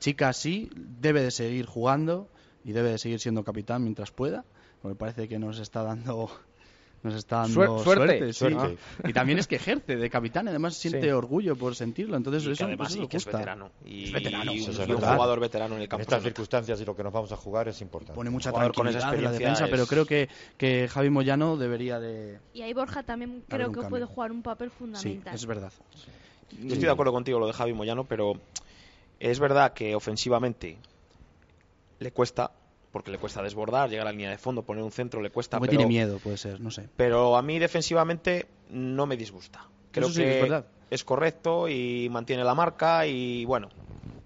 Chica 0.00 0.32
sí, 0.32 0.70
debe 0.74 1.22
de 1.22 1.30
seguir 1.30 1.66
jugando 1.66 2.28
y 2.64 2.72
debe 2.72 2.90
de 2.90 2.98
seguir 2.98 3.20
siendo 3.20 3.44
capitán 3.44 3.82
mientras 3.82 4.10
pueda, 4.10 4.44
porque 4.82 4.96
parece 4.96 5.28
que 5.28 5.38
nos 5.38 5.58
está 5.58 5.82
dando... 5.82 6.30
Nos 7.04 7.16
está 7.16 7.40
dando 7.42 7.60
Suer- 7.60 7.82
suerte. 7.84 8.32
suerte, 8.32 8.32
sí. 8.32 8.38
Suerte. 8.38 8.78
Y 9.06 9.12
también 9.12 9.38
es 9.38 9.46
que 9.46 9.56
ejerce 9.56 9.96
de 9.96 10.08
capitán, 10.08 10.48
además 10.48 10.74
siente 10.74 11.02
Sí. 11.02 11.10
orgullo 11.10 11.54
por 11.54 11.76
sentirlo. 11.76 12.16
Entonces 12.16 12.44
Y 12.44 12.46
que 12.46 12.52
eso, 12.54 12.64
además 12.64 12.88
eso 12.88 12.94
sí, 12.94 13.00
le 13.02 13.08
que 13.10 13.16
es 13.18 13.24
gusta. 13.26 13.36
veterano. 13.40 13.70
Y, 13.84 14.04
Es 14.04 14.12
veterano, 14.12 14.44
y 14.54 14.62
un, 14.62 14.70
es 14.70 14.78
y 14.78 14.80
un 14.80 14.88
verdad. 14.88 15.12
jugador 15.14 15.38
veterano 15.40 15.74
en 15.74 15.80
el 15.80 15.82
en 15.82 15.88
campo. 15.90 16.00
estas 16.00 16.14
se 16.14 16.20
nota. 16.20 16.28
circunstancias 16.30 16.80
y 16.80 16.84
lo 16.86 16.96
que 16.96 17.02
nos 17.04 17.12
vamos 17.12 17.30
a 17.30 17.36
jugar 17.36 17.68
es 17.68 17.78
importante. 17.82 18.14
Pone 18.14 18.30
mucha 18.30 18.50
con 18.52 18.62
esa 18.62 18.70
tranquilidad 19.00 19.14
en 19.18 19.24
la 19.24 19.32
defensa, 19.32 19.66
pero 19.70 19.86
creo 19.86 20.06
que, 20.06 20.30
que 20.56 20.88
Javi 20.88 21.10
Moyano 21.10 21.58
debería 21.58 22.00
de... 22.00 22.38
Y 22.54 22.62
ahí 22.62 22.72
Borja 22.72 23.02
también 23.02 23.44
creo 23.50 23.68
que 23.68 23.74
cambio. 23.74 23.90
puede 23.90 24.04
jugar 24.06 24.32
un 24.32 24.40
papel 24.42 24.70
Sí, 24.70 24.76
fundamental. 24.78 25.34
es 25.34 25.44
verdad. 25.44 25.72
Yo 26.52 26.68
estoy 26.68 26.86
de 26.86 26.90
acuerdo 26.90 27.12
contigo 27.12 27.38
lo 27.38 27.46
de 27.46 27.52
Javi 27.52 27.74
Moyano, 27.74 28.04
pero 28.04 28.32
es 29.20 29.40
verdad 29.40 29.74
que 29.74 29.94
ofensivamente 29.94 30.78
le 31.98 32.12
cuesta, 32.12 32.50
porque 32.90 33.10
le 33.10 33.18
cuesta 33.18 33.42
desbordar, 33.42 33.88
llegar 33.90 34.06
a 34.06 34.10
la 34.10 34.12
línea 34.12 34.30
de 34.30 34.38
fondo, 34.38 34.62
poner 34.64 34.82
un 34.84 34.92
centro, 34.92 35.20
le 35.20 35.30
cuesta. 35.30 35.56
Como 35.58 35.66
pero, 35.66 35.70
tiene 35.78 35.86
miedo, 35.86 36.18
puede 36.20 36.36
ser, 36.36 36.60
no 36.60 36.70
sé. 36.70 36.88
pero 36.96 37.36
a 37.36 37.42
mí 37.42 37.58
defensivamente 37.58 38.46
no 38.70 39.06
me 39.06 39.16
disgusta. 39.16 39.68
Creo 39.90 40.06
Eso 40.08 40.14
sí, 40.16 40.22
que 40.22 40.34
es 40.36 40.40
verdad. 40.42 40.66
es 40.90 41.04
correcto 41.04 41.68
y 41.68 42.08
mantiene 42.10 42.44
la 42.44 42.54
marca 42.54 43.06
y 43.06 43.44
bueno, 43.44 43.68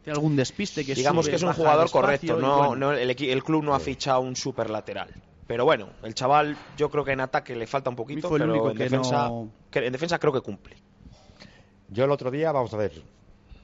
Tiene 0.03 0.17
algún 0.17 0.37
despiste 0.37 0.85
que 0.85 0.95
digamos 0.95 1.25
sube, 1.27 1.31
que 1.33 1.37
es 1.37 1.43
un 1.43 1.53
jugador 1.53 1.91
correcto. 1.91 2.37
No, 2.41 2.69
bueno. 2.69 2.77
no- 2.77 2.93
el, 2.93 3.43
club 3.45 3.63
no 3.65 3.75
ha 3.75 3.81
fichado 3.81 4.21
un 4.21 4.37
super 4.37 4.71
lateral. 4.71 5.11
Pero 5.47 5.65
bueno, 5.65 5.89
el 6.03 6.15
chaval 6.15 6.57
yo 6.77 6.91
creo 6.91 7.05
que 7.05 7.13
en 7.13 7.21
ataque 7.21 7.57
le 7.57 7.67
falta 7.67 7.89
un 7.91 7.97
poquito, 7.97 8.29
fue 8.29 8.37
el 8.39 8.43
pero 8.43 8.53
único 8.53 8.71
en 8.71 8.77
que 8.77 8.85
defensa, 8.85 9.29
no- 9.29 9.51
que- 9.71 9.87
en 9.87 9.93
defensa 9.93 10.19
creo 10.19 10.33
que 10.33 10.41
cumple. 10.43 10.77
Yo 11.89 12.05
el 12.05 12.11
otro 12.11 12.31
día, 12.31 12.53
vamos 12.53 12.73
a 12.75 12.77
ver, 12.77 12.93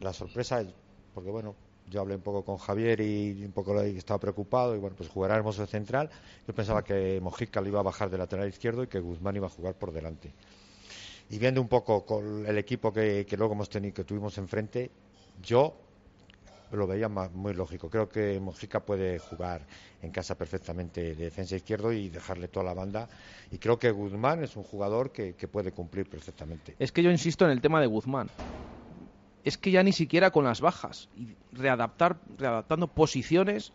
la 0.01 0.13
sorpresa, 0.15 0.61
es- 0.63 0.75
porque 1.13 1.31
bueno, 1.31 1.55
yo 1.91 2.01
hablé 2.01 2.15
un 2.17 2.23
poco 2.23 2.45
con 2.45 2.57
Javier 2.59 3.01
y 3.01 3.45
un 3.45 3.53
poco 3.53 3.75
le- 3.75 3.97
estaba 3.97 4.19
preocupado 4.19 4.75
y 4.75 4.79
bueno, 4.79 4.97
pues 4.97 5.09
jugará 5.09 5.37
Hermoso 5.37 5.63
de 5.63 5.69
central. 5.69 6.11
Yo 6.47 6.55
pensaba 6.55 6.83
que 6.83 7.21
Mojica 7.21 7.61
le 7.61 7.69
iba 7.69 7.81
a 7.81 7.83
bajar 7.83 8.11
de 8.11 8.19
lateral 8.19 8.49
izquierdo 8.49 8.83
y 8.83 8.87
que 8.87 9.01
Guzmán 9.01 9.37
iba 9.37 9.47
a 9.47 9.51
jugar 9.51 9.75
por 9.75 9.93
delante. 9.93 10.33
Y 11.31 11.39
viendo 11.39 11.61
un 11.61 11.69
poco 11.69 12.05
con 12.05 12.47
el 12.47 12.59
equipo 12.59 12.93
que, 12.93 13.25
que 13.29 13.37
luego 13.37 13.55
hemos 13.55 13.69
tenido, 13.69 13.95
que 13.95 14.05
tuvimos 14.05 14.37
enfrente, 14.39 14.91
yo 15.43 15.75
lo 16.73 16.87
veía 16.87 17.09
ma- 17.09 17.29
muy 17.33 17.55
lógico. 17.55 17.89
Creo 17.89 18.09
que 18.09 18.39
Mojica 18.41 18.81
puede 18.81 19.19
jugar 19.19 19.63
en 20.03 20.11
casa 20.11 20.35
perfectamente 20.35 21.01
de 21.15 21.15
defensa 21.15 21.55
izquierdo 21.57 21.93
y 21.93 22.09
dejarle 22.09 22.49
toda 22.49 22.65
la 22.67 22.75
banda. 22.75 23.09
Y 23.51 23.59
creo 23.59 23.79
que 23.79 23.91
Guzmán 23.91 24.43
es 24.43 24.57
un 24.57 24.65
jugador 24.65 25.13
que, 25.13 25.35
que 25.35 25.49
puede 25.49 25.73
cumplir 25.73 26.09
perfectamente. 26.09 26.75
Es 26.79 26.93
que 26.93 27.03
yo 27.03 27.11
insisto 27.11 27.45
en 27.45 27.53
el 27.53 27.61
tema 27.61 27.81
de 27.81 27.87
Guzmán. 27.87 28.29
Es 29.45 29.59
que 29.59 29.71
ya 29.71 29.83
ni 29.83 29.93
siquiera 29.93 30.31
con 30.31 30.45
las 30.45 30.61
bajas 30.61 31.09
y 31.17 31.29
readaptar, 31.53 32.17
readaptando 32.39 32.89
posiciones, 32.89 33.73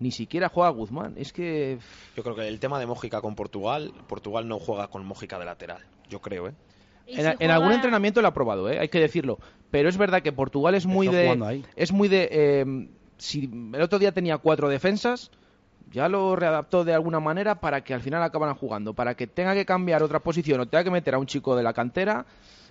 ni 0.00 0.10
siquiera 0.10 0.48
juega 0.48 0.70
Guzmán. 0.70 1.14
Es 1.16 1.32
que 1.32 1.78
Yo 2.16 2.22
creo 2.22 2.34
que 2.34 2.48
el 2.48 2.58
tema 2.58 2.78
de 2.78 2.86
Mójica 2.86 3.20
con 3.20 3.34
Portugal, 3.34 3.92
Portugal 4.08 4.48
no 4.48 4.58
juega 4.58 4.88
con 4.88 5.04
Mójica 5.04 5.38
de 5.38 5.44
lateral, 5.44 5.82
yo 6.08 6.20
creo, 6.20 6.48
¿eh? 6.48 6.54
En, 7.06 7.24
si 7.24 7.44
en 7.44 7.50
algún 7.50 7.72
entrenamiento 7.72 8.22
lo 8.22 8.28
ha 8.28 8.34
probado, 8.34 8.70
¿eh? 8.70 8.78
hay 8.78 8.88
que 8.88 9.00
decirlo. 9.00 9.38
Pero 9.70 9.88
es 9.88 9.96
verdad 9.98 10.22
que 10.22 10.32
Portugal 10.32 10.74
es 10.74 10.86
muy 10.86 11.06
Está 11.06 11.18
de. 11.18 11.24
jugando 11.24 11.46
ahí. 11.46 11.64
Es 11.76 11.92
muy 11.92 12.08
de. 12.08 12.28
eh, 12.30 12.88
si 13.18 13.50
el 13.74 13.82
otro 13.82 13.98
día 13.98 14.12
tenía 14.12 14.38
cuatro 14.38 14.68
defensas, 14.68 15.30
ya 15.90 16.08
lo 16.08 16.36
readaptó 16.36 16.84
de 16.84 16.94
alguna 16.94 17.20
manera 17.20 17.60
para 17.60 17.82
que 17.82 17.92
al 17.92 18.00
final 18.00 18.22
acabaran 18.22 18.54
jugando. 18.54 18.94
Para 18.94 19.14
que 19.14 19.26
tenga 19.26 19.54
que 19.54 19.66
cambiar 19.66 20.02
otra 20.02 20.20
posición 20.20 20.60
o 20.60 20.66
tenga 20.66 20.84
que 20.84 20.90
meter 20.90 21.14
a 21.14 21.18
un 21.18 21.26
chico 21.26 21.54
de 21.56 21.62
la 21.62 21.72
cantera, 21.72 22.24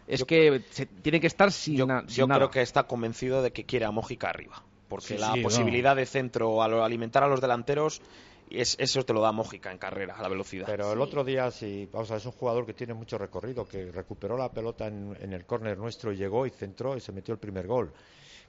es 0.08 0.20
Yo- 0.22 0.26
que 0.28 0.64
se, 0.72 0.86
tiene 0.86 1.20
que 1.20 1.28
estar 1.28 1.52
sin, 1.52 1.88
na- 1.88 2.02
sin 2.08 2.10
Yo 2.18 2.28
nada. 2.28 2.40
creo 2.40 2.52
que 2.52 2.62
está 2.62 2.84
convencido 2.84 3.42
de 3.42 3.52
que 3.52 3.66
quiere 3.66 3.86
a 3.86 3.92
Mójica 3.92 4.30
arriba. 4.30 4.62
Porque 4.88 5.16
Sí, 5.16 5.18
la 5.18 5.34
sí, 5.34 5.42
posibilidad 5.42 5.96
de 5.96 6.06
centro 6.06 6.62
al 6.62 6.74
alimentar 6.82 7.24
a 7.24 7.28
los 7.28 7.40
delanteros, 7.40 8.02
es, 8.50 8.76
eso 8.80 9.06
te 9.06 9.14
lo 9.14 9.22
da 9.22 9.32
Mójica 9.32 9.72
en 9.72 9.78
carrera, 9.78 10.16
a 10.16 10.22
la 10.22 10.28
velocidad. 10.28 10.66
Pero 10.66 10.92
el 10.92 11.00
otro 11.00 11.24
día, 11.24 11.50
sí, 11.52 11.88
vamos 11.94 12.12
a 12.12 12.16
ver, 12.16 12.20
es 12.22 12.26
un 12.26 12.34
jugador 12.34 12.66
que 12.66 12.74
tiene 12.74 12.94
mucho 12.94 13.18
recorrido, 13.18 13.66
que 13.66 13.90
recuperó 13.92 14.38
la 14.38 14.52
pelota 14.52 14.88
en, 14.88 15.16
en 15.22 15.32
el 15.32 15.46
córner 15.46 15.78
nuestro 15.78 16.12
y 16.12 16.18
llegó 16.18 16.46
y 16.46 16.50
centró 16.50 16.98
y 16.98 17.00
se 17.00 17.14
metió 17.14 17.34
el 17.34 17.40
primer 17.40 17.68
gol. 17.68 17.94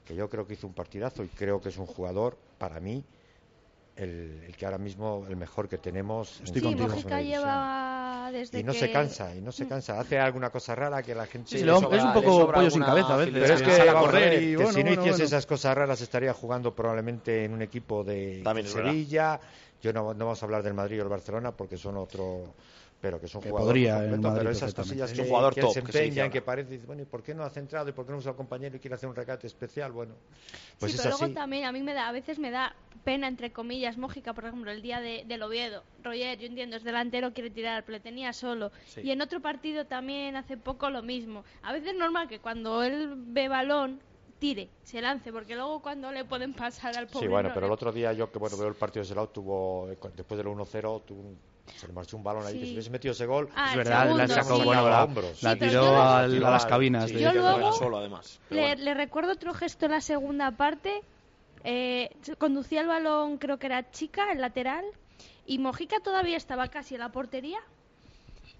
Que 0.04 0.16
yo 0.16 0.28
creo 0.28 0.44
que 0.44 0.54
hizo 0.54 0.66
un 0.66 0.74
partidazo 0.74 1.22
y 1.22 1.28
creo 1.28 1.60
que 1.60 1.68
es 1.68 1.76
un 1.78 1.86
jugador, 1.86 2.36
para 2.58 2.80
mí, 2.80 3.04
el, 3.96 4.42
el 4.46 4.56
que 4.56 4.64
ahora 4.64 4.78
mismo, 4.78 5.24
el 5.28 5.36
mejor 5.36 5.68
que 5.68 5.78
tenemos. 5.78 6.38
en 6.40 6.44
Estoy 6.46 6.60
Sí, 6.62 6.66
contigo. 6.68 6.88
división. 6.88 7.22
lleva 7.22 8.30
desde 8.32 8.60
Y 8.60 8.62
no 8.64 8.72
que... 8.72 8.78
se 8.78 8.90
cansa, 8.92 9.34
y 9.34 9.40
no 9.40 9.52
se 9.52 9.66
cansa. 9.68 10.00
Hace 10.00 10.18
alguna 10.18 10.50
cosa 10.50 10.74
rara 10.74 11.02
que 11.02 11.14
la 11.14 11.26
gente... 11.26 11.50
Sí, 11.50 11.58
le 11.58 11.66
le 11.66 11.72
sobra- 11.72 11.98
es 11.98 12.04
un 12.04 12.12
poco 12.14 12.50
pollo 12.52 12.70
sin 12.70 12.82
cabeza 12.82 13.14
a 13.14 13.16
veces. 13.18 13.34
Pero 13.34 13.54
es 13.54 13.60
Sí, 13.60 13.66
que, 13.66 13.88
a 13.90 13.94
correr 13.94 14.42
y 14.42 14.46
que 14.50 14.56
bueno, 14.56 14.72
si 14.72 14.78
no 14.78 14.84
bueno, 14.84 15.02
hiciese 15.02 15.10
bueno. 15.10 15.24
esas 15.24 15.46
cosas 15.46 15.76
raras 15.76 16.00
estaría 16.00 16.32
jugando 16.32 16.74
probablemente 16.74 17.44
en 17.44 17.52
un 17.52 17.62
equipo 17.62 18.02
de 18.04 18.40
También. 18.42 18.66
Sevilla. 18.66 19.38
Yo 19.82 19.92
no, 19.92 20.14
no 20.14 20.24
vamos 20.26 20.42
a 20.42 20.46
hablar 20.46 20.62
del 20.62 20.74
Madrid 20.74 21.00
o 21.00 21.02
el 21.02 21.08
Barcelona 21.08 21.52
porque 21.52 21.76
son 21.76 21.96
otro... 21.96 22.54
Pero 23.02 23.20
que 23.20 23.26
son 23.26 23.42
Que 23.42 23.50
jugadores 23.50 23.68
podría 23.72 23.94
completos, 23.94 24.14
en 24.14 24.22
Madrid 24.22 24.38
pero 24.38 24.50
esas 24.52 24.74
cosillas 24.74 25.10
Es 25.10 25.16
que, 25.16 25.22
un 25.22 25.28
jugador 25.28 25.54
que 25.54 25.60
top, 25.60 25.72
se 25.72 25.82
que 25.82 25.86
empeñan, 25.86 26.18
ahora. 26.20 26.32
que 26.32 26.40
parece, 26.42 26.70
dices, 26.70 26.86
bueno, 26.86 27.02
¿y 27.02 27.04
por 27.04 27.20
qué 27.20 27.34
no 27.34 27.42
ha 27.42 27.50
centrado? 27.50 27.88
¿Y 27.88 27.92
por 27.92 28.06
qué 28.06 28.12
no 28.12 28.18
usa 28.18 28.30
al 28.30 28.36
compañero 28.36 28.76
y 28.76 28.78
quiere 28.78 28.94
hacer 28.94 29.08
un 29.08 29.16
recate 29.16 29.48
especial? 29.48 29.90
Bueno, 29.90 30.14
pues 30.78 30.92
sí, 30.92 30.96
es 30.98 31.02
pero 31.02 31.16
así. 31.16 31.24
luego 31.24 31.34
también 31.34 31.64
a 31.64 31.72
mí 31.72 31.82
me 31.82 31.94
da, 31.94 32.08
a 32.08 32.12
veces 32.12 32.38
me 32.38 32.52
da 32.52 32.76
pena, 33.02 33.26
entre 33.26 33.50
comillas, 33.50 33.98
Mójica, 33.98 34.34
por 34.34 34.44
ejemplo, 34.44 34.70
el 34.70 34.82
día 34.82 35.00
de, 35.00 35.24
del 35.26 35.42
Oviedo. 35.42 35.82
Roger, 36.04 36.38
yo 36.38 36.46
entiendo, 36.46 36.76
es 36.76 36.84
delantero, 36.84 37.32
quiere 37.32 37.50
tirar, 37.50 37.82
pero 37.84 37.98
le 37.98 38.00
tenía 38.04 38.32
solo. 38.32 38.70
Sí. 38.86 39.00
Y 39.02 39.10
en 39.10 39.20
otro 39.20 39.40
partido 39.40 39.84
también 39.84 40.36
hace 40.36 40.56
poco 40.56 40.88
lo 40.88 41.02
mismo. 41.02 41.44
A 41.62 41.72
veces 41.72 41.88
es 41.90 41.98
normal 41.98 42.28
que 42.28 42.38
cuando 42.38 42.84
él 42.84 43.14
ve 43.16 43.48
balón, 43.48 44.00
tire, 44.42 44.68
se 44.82 45.00
lance, 45.00 45.32
porque 45.32 45.54
luego 45.54 45.80
cuando 45.80 46.10
le 46.10 46.24
pueden 46.24 46.52
pasar 46.52 46.96
al 46.98 47.06
pobre 47.06 47.26
Sí, 47.26 47.30
bueno, 47.30 47.48
no 47.50 47.54
pero 47.54 47.66
le- 47.66 47.70
el 47.70 47.72
otro 47.74 47.92
día 47.92 48.12
yo 48.12 48.30
que 48.32 48.38
bueno 48.40 48.56
veo 48.56 48.66
el 48.66 48.74
partido 48.74 49.02
de 49.02 49.06
ese 49.06 49.14
lado 49.14 49.28
tuvo 49.28 49.88
eh, 49.88 49.96
después 50.16 50.36
del 50.36 50.48
1-0 50.48 51.02
tuvo 51.06 51.20
un- 51.20 51.38
se 51.76 51.86
le 51.86 51.92
marchó 51.92 52.16
un 52.16 52.24
balón 52.24 52.44
ahí 52.44 52.58
que 52.58 52.66
si 52.66 52.72
hubiese 52.72 52.90
metido 52.90 53.12
ese 53.12 53.24
gol 53.26 53.48
Ah, 53.54 53.70
Es 53.70 53.76
verdad, 53.76 54.06
la 54.16 54.26
segundo, 54.26 54.34
sacó 54.34 54.56
sí. 54.58 54.64
bueno, 54.64 54.86
a 54.86 54.90
la, 54.90 55.04
hombros. 55.04 55.42
la 55.44 55.52
Sí, 55.52 55.56
pero 55.60 55.70
tiró 56.28 56.46
a 56.48 56.50
las 56.50 56.66
cabinas. 56.66 57.08
sí, 57.08 57.14
de- 57.14 57.22
Yo 57.22 57.30
que 57.30 57.38
luego- 57.38 57.52
juega 57.54 57.72
solo 57.72 57.98
además. 57.98 58.40
Le, 58.50 58.60
bueno. 58.62 58.82
le 58.82 58.94
recuerdo 58.94 59.32
otro 59.32 59.54
gesto 59.54 59.86
en 59.86 59.92
la 59.92 60.00
segunda 60.00 60.50
parte. 60.50 61.02
Eh, 61.64 62.10
conducía 62.38 62.80
el 62.80 62.88
balón, 62.88 63.38
creo 63.38 63.58
que 63.58 63.66
era 63.66 63.88
Chica, 63.92 64.32
el 64.32 64.40
lateral, 64.40 64.84
y 65.46 65.58
Mojica 65.60 66.00
todavía 66.00 66.36
estaba 66.36 66.66
casi 66.66 66.94
en 66.96 67.00
la 67.02 67.10
portería. 67.12 67.60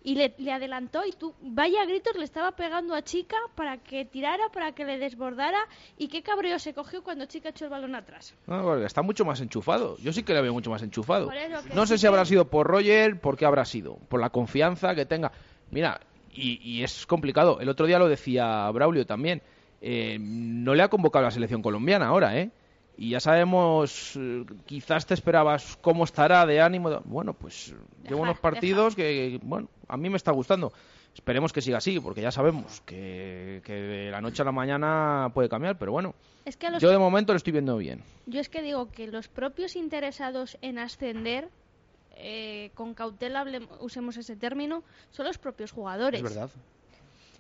Y 0.05 0.17
le, 0.17 0.35
le 0.39 0.53
adelantó 0.53 1.07
y 1.07 1.13
tú, 1.13 1.33
vaya 1.41 1.85
gritos, 1.85 2.17
le 2.17 2.25
estaba 2.25 2.53
pegando 2.53 2.95
a 2.95 3.03
Chica 3.03 3.37
para 3.55 3.79
que 3.79 4.05
tirara, 4.05 4.49
para 4.53 4.73
que 4.73 4.85
le 4.85 4.99
desbordara. 4.99 5.61
Y 5.97 6.09
qué 6.09 6.23
cabreo 6.23 6.59
se 6.59 6.75
cogió 6.75 7.05
cuando 7.05 7.27
Chica 7.27 7.51
echó 7.51 7.67
el 7.67 7.71
balón 7.71 7.95
atrás. 7.95 8.35
No, 8.47 8.77
está 8.85 9.03
mucho 9.03 9.25
más 9.25 9.41
enchufado. 9.41 9.97
Yo 9.99 10.13
sí 10.13 10.25
que 10.25 10.35
le 10.35 10.43
veo 10.43 10.53
mucho 10.53 10.71
más 10.71 10.83
enchufado. 10.83 11.31
No 11.75 11.87
sé 11.87 11.99
sí 11.99 12.03
si 12.03 12.07
habrá 12.09 12.25
sido 12.25 12.49
por 12.49 12.67
Roger, 12.67 13.21
por 13.21 13.37
qué 13.37 13.47
habrá 13.47 13.65
sido. 13.65 13.97
Por 14.09 14.21
la 14.21 14.31
confianza 14.31 14.95
que 14.95 15.07
tenga. 15.07 15.31
Mira, 15.71 16.01
y, 16.33 16.61
y 16.63 16.83
es 16.83 17.07
complicado. 17.07 17.61
El 17.61 17.69
otro 17.69 17.87
día 17.87 17.99
lo 17.99 18.09
decía 18.09 18.69
Braulio 18.71 19.07
también. 19.07 19.43
Eh, 19.81 20.17
no 20.21 20.75
le 20.75 20.83
ha 20.83 20.89
convocado 20.89 21.25
a 21.25 21.29
la 21.29 21.33
selección 21.33 21.63
colombiana 21.63 22.07
ahora, 22.07 22.39
¿eh? 22.39 22.51
Y 23.03 23.09
ya 23.09 23.19
sabemos, 23.19 24.13
eh, 24.15 24.45
quizás 24.65 25.07
te 25.07 25.15
esperabas 25.15 25.77
cómo 25.81 26.05
estará 26.05 26.47
de 26.47 26.61
ánimo. 26.61 27.03
Bueno, 27.05 27.35
pues 27.35 27.75
lleva 28.09 28.21
unos 28.21 28.39
partidos 28.39 28.95
que, 28.95 29.41
bueno, 29.43 29.69
a 29.89 29.97
mí 29.97 30.09
me 30.09 30.17
está 30.17 30.31
gustando. 30.31 30.73
Esperemos 31.13 31.53
que 31.53 31.61
siga 31.61 31.79
así, 31.79 31.99
porque 31.99 32.21
ya 32.21 32.31
sabemos 32.31 32.81
que, 32.83 33.61
que 33.65 33.73
de 33.73 34.11
la 34.13 34.21
noche 34.21 34.43
a 34.43 34.45
la 34.45 34.53
mañana 34.53 35.33
puede 35.35 35.49
cambiar, 35.49 35.79
pero 35.79 35.91
bueno, 35.91 36.15
Es 36.45 36.57
que 36.57 36.69
a 36.69 36.71
los 36.71 36.81
yo 36.81 36.91
de 36.91 36.99
momento 36.99 37.33
lo 37.33 37.39
estoy 37.39 37.53
viendo 37.53 37.77
bien. 37.77 38.05
Yo 38.27 38.39
es 38.39 38.49
que 38.49 38.63
digo 38.63 38.93
que 38.93 39.09
los 39.09 39.27
propios 39.27 39.75
interesados 39.75 40.57
en 40.63 40.79
ascender, 40.79 41.49
eh, 42.13 42.71
con 42.75 42.95
cautela 42.95 43.45
usemos 43.81 44.17
ese 44.17 44.37
término, 44.37 44.85
son 45.11 45.27
los 45.27 45.39
propios 45.39 45.73
jugadores. 45.73 46.23
Es 46.23 46.23
verdad. 46.23 46.51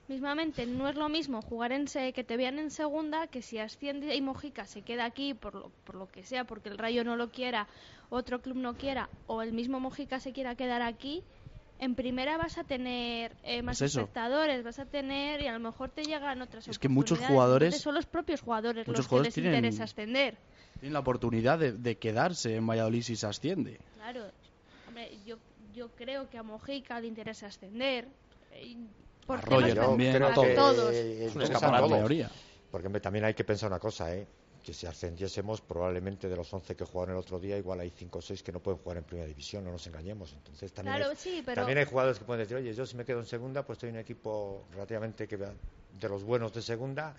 Mismamente, 0.08 0.66
no 0.66 0.88
es 0.88 0.96
lo 0.96 1.08
mismo 1.08 1.40
jugar 1.42 1.72
en 1.72 1.86
se 1.88 2.12
que 2.12 2.24
te 2.24 2.36
vean 2.36 2.58
en 2.58 2.70
segunda 2.70 3.28
que 3.28 3.40
si 3.40 3.58
asciende 3.58 4.14
y 4.14 4.20
Mojica 4.20 4.66
se 4.66 4.82
queda 4.82 5.04
aquí 5.04 5.32
por 5.32 5.54
lo, 5.54 5.70
por 5.84 5.94
lo 5.94 6.06
que 6.08 6.22
sea, 6.24 6.44
porque 6.44 6.68
el 6.68 6.76
Rayo 6.78 7.04
no 7.04 7.16
lo 7.16 7.30
quiera, 7.30 7.68
otro 8.10 8.42
club 8.42 8.56
no 8.56 8.74
quiera, 8.74 9.08
o 9.26 9.42
el 9.42 9.52
mismo 9.52 9.80
Mojica 9.80 10.20
se 10.20 10.32
quiera 10.32 10.54
quedar 10.54 10.82
aquí. 10.82 11.22
En 11.78 11.94
primera 11.94 12.36
vas 12.36 12.58
a 12.58 12.64
tener 12.64 13.34
eh, 13.42 13.62
más 13.62 13.80
Es 13.80 13.90
eso. 13.90 14.00
espectadores, 14.00 14.62
vas 14.62 14.78
a 14.78 14.86
tener 14.86 15.40
y 15.40 15.46
a 15.46 15.52
lo 15.52 15.58
mejor 15.60 15.90
te 15.90 16.04
llegan 16.04 16.40
otras 16.42 16.68
Es 16.68 16.78
que 16.78 16.88
muchos 16.88 17.18
jugadores- 17.18 17.80
son 17.80 17.94
los 17.94 18.06
propios 18.06 18.40
jugadores 18.40 18.86
muchos 18.86 18.98
los 19.00 19.06
jugadores 19.08 19.34
que 19.34 19.40
les 19.40 19.50
tienen- 19.50 19.64
interesa 19.64 19.84
ascender. 19.84 20.36
Tienen 20.78 20.92
la 20.92 21.00
oportunidad 21.00 21.58
de, 21.58 21.72
de 21.72 21.96
quedarse 21.98 22.54
en 22.56 22.66
Valladolid 22.66 23.02
si 23.02 23.16
se 23.16 23.26
asciende. 23.26 23.80
Claro, 23.94 24.30
hombre, 24.88 25.10
yo, 25.24 25.38
yo 25.72 25.88
creo 25.90 26.28
que 26.28 26.38
a 26.38 26.42
Mojica 26.42 27.00
le 27.00 27.06
interesa 27.08 27.46
ascender. 27.46 28.06
Por 29.26 29.38
A 29.38 29.42
temas 29.42 29.61
Roger 29.61 29.74
per- 29.74 29.85
también. 29.87 30.12
creo 30.16 30.28
a 30.28 30.35
que 30.35 30.54
todos. 30.54 30.94
eh, 30.94 31.26
Es 31.26 31.35
un 31.37 31.42
escaparate. 31.42 32.26
Porque 32.70 32.87
hombre, 32.87 33.00
también 33.00 33.24
hay 33.24 33.35
que 33.35 33.44
pensar 33.44 33.68
una 33.70 33.78
cosa, 33.78 34.14
¿eh? 34.14 34.26
que 34.64 34.72
si 34.72 34.87
ascendiésemos, 34.87 35.61
probablemente 35.61 36.28
de 36.28 36.37
los 36.37 36.52
11 36.54 36.76
que 36.76 36.85
jugaron 36.85 37.16
el 37.16 37.20
otro 37.20 37.40
día, 37.40 37.58
igual 37.58 37.80
hay 37.80 37.90
5 37.90 38.20
o 38.20 38.22
6 38.22 38.42
que 38.44 38.52
no 38.52 38.61
pueden 38.61 38.78
jugar 38.80 38.96
en 38.98 39.04
primera 39.04 39.26
división, 39.26 39.64
no 39.64 39.72
nos 39.72 39.85
engañemos. 39.88 40.32
Entonces 40.32 40.72
también, 40.72 40.96
Claro, 40.98 41.11
hay, 41.11 41.16
sí, 41.16 41.42
pero 41.44 41.56
también 41.56 41.78
hay 41.78 41.85
jugadores 41.85 42.18
que 42.20 42.24
pueden 42.24 42.42
decir, 42.44 42.56
oye, 42.56 42.72
yo 42.72 42.87
si 42.87 42.96
me 42.96 43.04
quedo 43.04 43.18
en 43.18 43.26
segunda, 43.26 43.66
pues 43.66 43.76
estoy 43.78 43.88
en 43.88 43.96
un 43.96 44.00
equipo 44.02 44.64
relativamente 44.72 45.26
que 45.26 45.37
va- 45.37 45.52
de 46.00 46.09
los 46.09 46.24
buenos 46.24 46.52
de 46.52 46.62
segunda. 46.62 47.14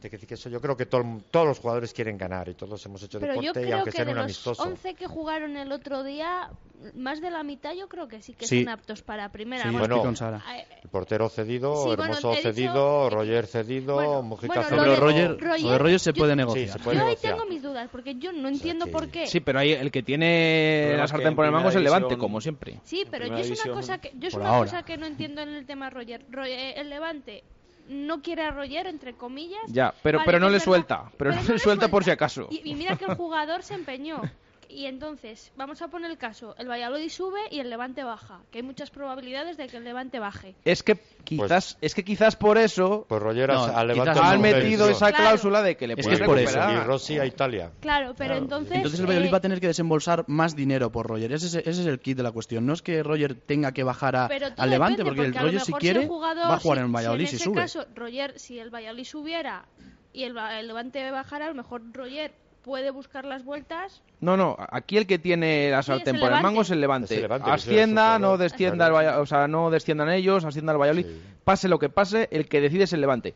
Te 0.00 0.10
que 0.10 0.34
eso, 0.34 0.50
yo 0.50 0.60
creo 0.60 0.76
que 0.76 0.84
todo 0.84 1.00
el- 1.00 1.24
todos 1.30 1.46
los 1.46 1.58
jugadores 1.58 1.94
quieren 1.94 2.18
ganar 2.18 2.50
y 2.50 2.54
todos 2.54 2.84
hemos 2.84 3.02
hecho 3.02 3.18
pero 3.18 3.34
yo 3.36 3.40
deporte 3.40 3.60
y 3.60 3.64
creo 3.64 3.76
aunque 3.78 3.90
que 3.90 3.96
sea 3.96 4.04
de 4.04 4.10
un 4.10 4.16
los 4.18 4.24
amistoso. 4.24 4.62
11 4.62 4.94
que 4.94 5.06
jugaron 5.06 5.56
el 5.56 5.72
otro 5.72 6.04
día, 6.04 6.50
más 6.94 7.22
de 7.22 7.30
la 7.30 7.42
mitad 7.42 7.72
yo 7.72 7.88
creo 7.88 8.06
que 8.06 8.20
sí 8.20 8.34
que 8.34 8.46
Sí. 8.46 8.62
son 8.62 8.68
aptos 8.74 9.00
para 9.02 9.30
primera. 9.30 9.62
Sí, 9.62 9.70
Bueno, 9.74 10.04
eh, 10.06 10.66
El 10.82 10.90
portero 10.90 11.30
cedido, 11.30 11.84
Sí, 11.84 11.90
Hermoso 11.92 12.32
he 12.32 12.36
dicho- 12.36 12.42
cedido, 12.52 13.06
eh, 13.06 13.10
Roger 13.10 13.46
cedido, 13.46 13.94
bueno, 13.94 14.22
Mujica 14.22 14.62
cedido. 14.64 14.84
Roger, 14.96 15.40
Roger, 15.40 15.78
Roger 15.80 15.98
se 16.00 16.12
yo- 16.12 16.18
puede 16.18 16.32
Sí, 16.32 16.36
negociar. 16.36 16.68
se 16.68 16.78
puede 16.84 16.98
yo 16.98 17.06
ahí 17.06 17.16
tengo 17.16 17.46
mis 17.46 17.62
dudas, 17.62 17.88
porque 17.90 18.16
yo 18.16 18.32
no 18.32 18.48
entiendo 18.48 18.84
que- 18.84 18.92
por 18.92 19.08
qué. 19.08 19.26
Sí, 19.26 19.40
pero 19.40 19.60
ahí 19.60 19.72
el 19.72 19.90
que 19.90 20.02
tiene 20.02 20.94
la 20.94 21.08
sartén 21.08 21.34
por 21.34 21.46
el 21.46 21.52
mango 21.52 21.70
es 21.70 21.74
el 21.74 21.82
Levante, 21.82 22.08
división- 22.08 22.20
como 22.20 22.40
siempre. 22.42 22.78
Sí, 22.84 23.04
pero 23.10 23.26
yo 23.28 23.36
es 23.38 23.64
una 23.64 23.72
cosa 23.74 23.98
que 23.98 24.12
yo 24.14 24.28
es 24.28 24.34
una 24.34 24.48
ahora. 24.50 24.70
cosa 24.70 24.82
que 24.84 24.98
no 24.98 25.06
entiendo 25.06 25.40
en 25.40 25.48
el 25.54 25.64
tema 25.64 25.88
Roger. 25.88 26.26
Ro- 26.30 26.44
eh, 26.44 26.74
el 26.78 26.90
Levante 26.90 27.42
no 27.88 28.22
quiere 28.22 28.42
a 28.42 28.50
Roger 28.50 28.86
entre 28.86 29.14
comillas. 29.14 29.62
Ya, 29.68 29.94
pero, 30.02 30.18
Vale, 30.18 30.26
pero 30.26 30.40
no 30.40 30.46
le 30.46 30.52
verdad, 30.52 30.64
suelta, 30.64 31.12
pero, 31.16 31.32
no 31.34 31.42
le 31.42 31.58
suelta 31.58 31.88
por 31.88 32.04
si 32.04 32.10
acaso. 32.10 32.48
Y, 32.50 32.70
y 32.70 32.74
mira 32.74 32.96
que 32.96 33.04
el 33.04 33.14
jugador 33.14 33.62
se 33.62 33.74
empeñó. 33.74 34.20
Y 34.68 34.86
entonces, 34.86 35.52
vamos 35.56 35.80
a 35.82 35.88
poner 35.88 36.10
el 36.10 36.18
caso, 36.18 36.54
el 36.58 36.68
Valladolid 36.68 37.08
sube 37.08 37.40
y 37.50 37.60
el 37.60 37.70
Levante 37.70 38.02
baja, 38.04 38.40
que 38.50 38.58
hay 38.58 38.62
muchas 38.62 38.90
probabilidades 38.90 39.56
de 39.56 39.66
que 39.68 39.76
el 39.76 39.84
Levante 39.84 40.18
baje. 40.18 40.54
Es 40.64 40.82
que 40.82 40.96
quizás, 41.24 41.78
es 41.80 41.94
que 41.94 42.04
quizás 42.04 42.36
por 42.36 42.58
eso 42.58 43.06
Pues 43.08 43.22
Roger 43.22 43.48
No, 43.50 43.64
al 43.64 43.88
Levante 43.88 44.12
quizás 44.12 44.30
han 44.32 44.40
metido 44.40 44.88
esa 44.88 45.08
Claro. 45.08 45.24
cláusula 45.24 45.62
de 45.62 45.76
que 45.76 45.86
le 45.86 45.94
Es 45.94 46.04
pueden 46.06 46.18
que 46.18 46.24
es 46.24 46.28
por 46.28 46.38
eso. 46.38 46.58
Y 46.70 46.76
Rossi 46.84 47.18
a 47.18 47.26
Italia. 47.26 47.70
Claro, 47.80 48.14
pero 48.16 48.34
entonces... 48.36 48.76
Entonces 48.76 49.00
el 49.00 49.06
Valladolid 49.06 49.28
eh, 49.28 49.32
va 49.32 49.38
a 49.38 49.42
tener 49.42 49.60
que 49.60 49.66
desembolsar 49.68 50.24
más 50.26 50.56
dinero 50.56 50.90
por 50.90 51.06
Roger. 51.06 51.32
Ese 51.32 51.46
es, 51.46 51.54
ese 51.54 51.70
es 51.82 51.86
el 51.86 52.00
kit 52.00 52.16
de 52.16 52.22
la 52.22 52.32
cuestión. 52.32 52.66
No 52.66 52.72
es 52.72 52.82
que 52.82 53.02
Roger 53.02 53.34
tenga 53.34 53.72
que 53.72 53.84
bajar 53.84 54.16
a- 54.16 54.26
al 54.56 54.70
Levante, 54.70 55.04
porque, 55.04 55.22
el 55.26 55.34
Roger 55.34 55.60
si 55.60 55.72
quiere 55.74 56.02
el 56.02 56.08
jugador, 56.08 56.50
va 56.50 56.54
a 56.54 56.60
jugar 56.60 56.78
si- 56.78 56.84
en 56.84 56.92
Valladolid 56.92 57.26
si 57.26 57.30
si, 57.30 57.34
en 57.36 57.36
ese 57.36 57.44
sube. 57.44 57.56
caso, 57.60 57.86
Roger, 57.94 58.38
si 58.38 58.58
el 58.58 58.70
Valladolid 58.70 59.04
subiera 59.04 59.64
y 60.12 60.24
el, 60.24 60.36
el 60.36 60.66
Levante 60.66 61.10
bajara, 61.10 61.46
a 61.46 61.48
lo 61.48 61.54
mejor 61.54 61.82
Roger 61.92 62.32
puede 62.66 62.90
buscar 62.90 63.24
las 63.24 63.44
vueltas. 63.44 64.02
No, 64.20 64.36
no, 64.36 64.56
aquí 64.58 64.96
el 64.96 65.06
que 65.06 65.20
tiene 65.20 65.70
la 65.70 65.84
sartén 65.84 66.16
el 66.16 66.20
por 66.20 66.32
el 66.32 66.42
mango 66.42 66.62
es 66.62 66.70
el 66.70 66.80
Levante. 66.80 67.06
Es 67.06 67.12
el 67.12 67.22
Levante, 67.22 67.44
que 67.44 67.50
Ascienda, 67.52 68.18
no 68.18 68.36
descienda 68.36 68.88
el 68.88 69.20
o 69.20 69.24
sea, 69.24 69.46
no 69.46 69.70
desciendan 69.70 70.10
ellos, 70.10 70.44
ascienda 70.44 70.72
el 70.72 70.78
Valladolid. 70.78 71.06
Sí. 71.06 71.20
Pase 71.44 71.68
lo 71.68 71.78
que 71.78 71.88
pase, 71.88 72.28
el 72.32 72.48
que 72.48 72.60
decide 72.60 72.82
es 72.84 72.92
el 72.92 73.00
Levante. 73.00 73.34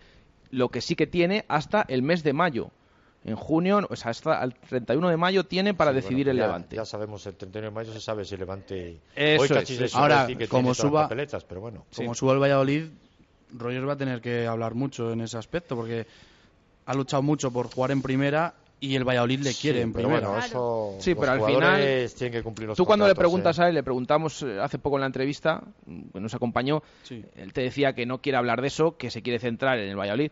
Lo 0.50 0.68
que 0.68 0.80
sí 0.80 0.96
que 0.96 1.06
tiene 1.06 1.44
hasta 1.46 1.84
el 1.86 2.02
mes 2.02 2.24
de 2.24 2.32
mayo. 2.32 2.70
En 3.24 3.36
junio, 3.36 3.86
o 3.88 3.94
sea, 3.94 4.10
hasta 4.10 4.42
el 4.42 4.52
31 4.54 5.08
de 5.10 5.16
mayo 5.16 5.44
tiene 5.44 5.74
para 5.74 5.92
Sí, 5.92 5.96
decidir 5.96 6.26
bueno, 6.26 6.30
el 6.32 6.36
ya- 6.38 6.46
Levante. 6.46 6.76
Ya 6.76 6.84
sabemos, 6.84 7.24
el 7.26 7.34
31 7.36 7.68
de 7.68 7.74
mayo 7.74 7.92
se 7.92 8.00
sabe 8.00 8.24
si 8.24 8.34
el 8.34 8.40
Levante. 8.40 8.98
Eso 9.14 9.42
Hoy 9.42 9.48
casi 9.48 9.78
Ahora, 9.92 10.26
que 10.26 10.48
como 10.48 10.74
suba- 10.74 11.02
papeletas, 11.02 11.44
pero 11.44 11.60
bueno. 11.60 11.86
Como 11.94 12.14
suba 12.14 12.32
el 12.32 12.40
Valladolid, 12.42 12.86
Roger 13.56 13.88
va 13.88 13.92
a 13.92 13.96
tener 13.96 14.20
que 14.20 14.48
hablar 14.48 14.74
mucho 14.74 15.12
en 15.12 15.20
ese 15.20 15.38
aspecto, 15.38 15.76
porque 15.76 16.06
ha 16.86 16.94
luchado 16.94 17.22
mucho 17.22 17.52
por 17.52 17.72
jugar 17.72 17.92
en 17.92 18.02
primera 18.02 18.54
Y 18.82 18.96
el 18.96 19.04
Valladolid 19.04 19.40
le 19.40 19.52
quiere 19.54 19.78
Sí, 19.78 19.82
en 19.82 19.92
pero 19.92 20.08
primera. 20.08 20.28
bueno, 20.28 20.42
eso 20.44 20.96
Sí, 21.00 21.10
los 21.10 21.20
pero 21.20 21.32
al 21.32 21.38
jugadores 21.38 22.10
final, 22.12 22.18
tienen 22.18 22.32
que 22.38 22.42
cumplir 22.42 22.68
los 22.68 22.76
Tú 22.78 22.86
cuando 22.86 23.06
le 23.06 23.14
preguntas 23.14 23.58
¿eh? 23.58 23.62
a 23.62 23.68
él, 23.68 23.74
le 23.74 23.82
preguntamos 23.82 24.42
eh, 24.42 24.58
hace 24.58 24.78
poco 24.78 24.96
en 24.96 25.00
la 25.00 25.06
entrevista, 25.06 25.62
mm, 25.86 26.00
que 26.14 26.20
nos 26.20 26.34
acompañó, 26.34 26.82
Sí. 27.02 27.22
él 27.36 27.52
te 27.52 27.60
decía 27.60 27.92
que 27.94 28.06
no 28.06 28.22
quiere 28.22 28.38
hablar 28.38 28.62
de 28.62 28.68
eso, 28.68 28.96
que 28.96 29.10
se 29.10 29.20
quiere 29.20 29.38
centrar 29.38 29.78
en 29.78 29.90
el 29.90 29.96
Valladolid, 29.98 30.30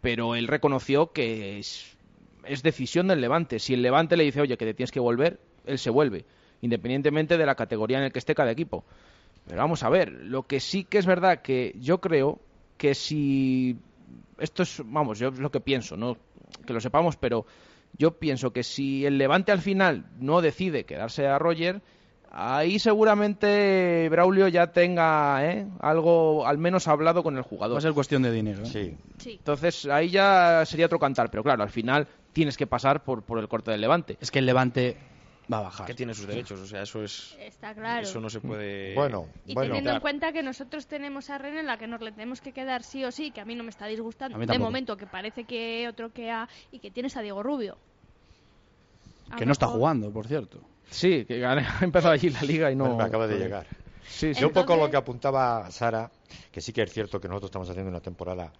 pero 0.00 0.34
él 0.36 0.48
reconoció 0.48 1.12
que 1.12 1.58
es, 1.58 1.96
es 2.44 2.62
decisión 2.62 3.08
del 3.08 3.20
Levante. 3.20 3.58
Si 3.58 3.74
el 3.74 3.82
Levante 3.82 4.16
le 4.16 4.24
dice, 4.24 4.40
oye, 4.40 4.56
que 4.56 4.64
te 4.64 4.72
tienes 4.74 4.90
que 4.92 5.00
volver, 5.00 5.38
él 5.66 5.78
se 5.78 5.90
vuelve, 5.90 6.24
independientemente 6.62 7.36
de 7.36 7.44
la 7.44 7.56
categoría 7.56 7.98
en 7.98 8.04
el 8.04 8.12
que 8.12 8.20
esté 8.20 8.34
cada 8.34 8.50
equipo. 8.52 8.84
Pero 9.46 9.58
vamos 9.58 9.82
a 9.82 9.90
ver, 9.90 10.12
lo 10.12 10.44
que 10.44 10.60
sí 10.60 10.84
que 10.84 10.96
es 10.96 11.04
verdad 11.06 11.42
que 11.42 11.74
yo 11.78 12.00
creo 12.00 12.38
que 12.78 12.94
si 12.94 13.76
esto 14.38 14.62
es, 14.62 14.80
vamos, 14.84 15.18
yo 15.18 15.28
es 15.28 15.38
lo 15.38 15.50
que 15.50 15.60
pienso, 15.60 15.96
no 15.96 16.16
que 16.66 16.72
lo 16.72 16.80
sepamos, 16.80 17.16
pero 17.16 17.46
yo 17.98 18.12
pienso 18.18 18.52
que 18.52 18.62
si 18.62 19.06
el 19.06 19.18
Levante 19.18 19.52
al 19.52 19.60
final 19.60 20.06
no 20.18 20.40
decide 20.42 20.84
quedarse 20.84 21.26
a 21.26 21.38
Roger, 21.38 21.80
ahí 22.30 22.78
seguramente 22.78 24.08
Braulio 24.10 24.48
ya 24.48 24.72
tenga 24.72 25.44
¿eh? 25.44 25.66
algo 25.80 26.46
al 26.46 26.58
menos 26.58 26.88
hablado 26.88 27.22
con 27.22 27.34
el 27.36 27.40
Va 27.42 27.48
jugador. 27.48 27.78
a 27.78 27.80
ser 27.80 27.92
cuestión 27.92 28.22
de 28.22 28.32
dinero. 28.32 28.62
¿eh? 28.62 28.66
Sí, 28.66 28.96
Sí. 29.18 29.30
Entonces 29.38 29.86
ahí 29.86 30.10
ya 30.10 30.64
sería 30.66 30.86
otro 30.86 30.98
cantar, 30.98 31.30
pero 31.30 31.42
claro, 31.42 31.62
al 31.62 31.70
final 31.70 32.06
tienes 32.32 32.56
que 32.56 32.66
pasar 32.66 33.02
por, 33.02 33.22
por 33.22 33.38
el 33.38 33.48
corte 33.48 33.70
del 33.70 33.80
Levante. 33.80 34.18
Es 34.20 34.30
que 34.30 34.40
el 34.40 34.46
Levante 34.46 34.96
va 35.52 35.58
a 35.58 35.62
bajar. 35.62 35.86
Que 35.86 35.94
tiene 35.94 36.14
sus 36.14 36.26
derechos, 36.26 36.60
o 36.60 36.66
sea, 36.66 36.82
eso 36.82 37.02
es. 37.02 37.36
Está 37.40 37.74
claro. 37.74 38.02
Eso 38.02 38.20
no 38.20 38.30
se 38.30 38.40
puede. 38.40 38.94
bueno, 38.94 39.28
Y 39.46 39.54
bueno. 39.54 39.68
teniendo 39.68 39.92
en 39.92 40.00
cuenta 40.00 40.32
que 40.32 40.42
nosotros 40.42 40.86
tenemos 40.86 41.30
a 41.30 41.38
Ren 41.38 41.56
en 41.56 41.66
la 41.66 41.78
que 41.78 41.86
nos 41.86 42.00
le 42.00 42.12
tenemos 42.12 42.40
que 42.40 42.52
quedar 42.52 42.82
sí 42.82 43.04
o 43.04 43.12
sí, 43.12 43.30
que 43.30 43.40
a 43.40 43.44
mí 43.44 43.54
no 43.54 43.64
me 43.64 43.70
está 43.70 43.86
disgustando 43.86 44.38
de 44.38 44.58
momento, 44.58 44.96
que 44.96 45.06
parece 45.06 45.44
que 45.44 45.86
otro 45.88 46.12
que 46.12 46.30
ha 46.30 46.48
y 46.70 46.78
que 46.78 46.90
tienes 46.90 47.16
a 47.16 47.22
Diego 47.22 47.42
Rubio. 47.42 47.76
A 49.30 49.36
Que 49.36 49.46
no 49.46 49.52
está 49.52 49.66
jugando, 49.66 50.10
por 50.12 50.26
cierto. 50.26 50.60
Sí, 50.90 51.24
que 51.24 51.44
ha 51.44 51.56
empezado 51.80 52.12
allí 52.12 52.30
la 52.30 52.42
liga 52.42 52.70
y 52.70 52.76
no... 52.76 52.96
me 52.96 53.04
acaba 53.04 53.26
de 53.26 53.38
llegar. 53.38 53.66
Sí, 54.08 54.34
sí. 54.34 54.40
Yo 54.40 54.48
un 54.48 54.52
poco 54.52 54.76
lo 54.76 54.88
que 54.88 54.96
apuntaba 54.96 55.68
Sara, 55.70 56.10
que 56.52 56.60
sí 56.60 56.72
que 56.72 56.82
es 56.82 56.92
cierto 56.92 57.20
que 57.20 57.26
nosotros 57.28 57.48
estamos 57.48 57.68
haciendo 57.68 57.90
una 57.90 58.00
temporada 58.00 58.52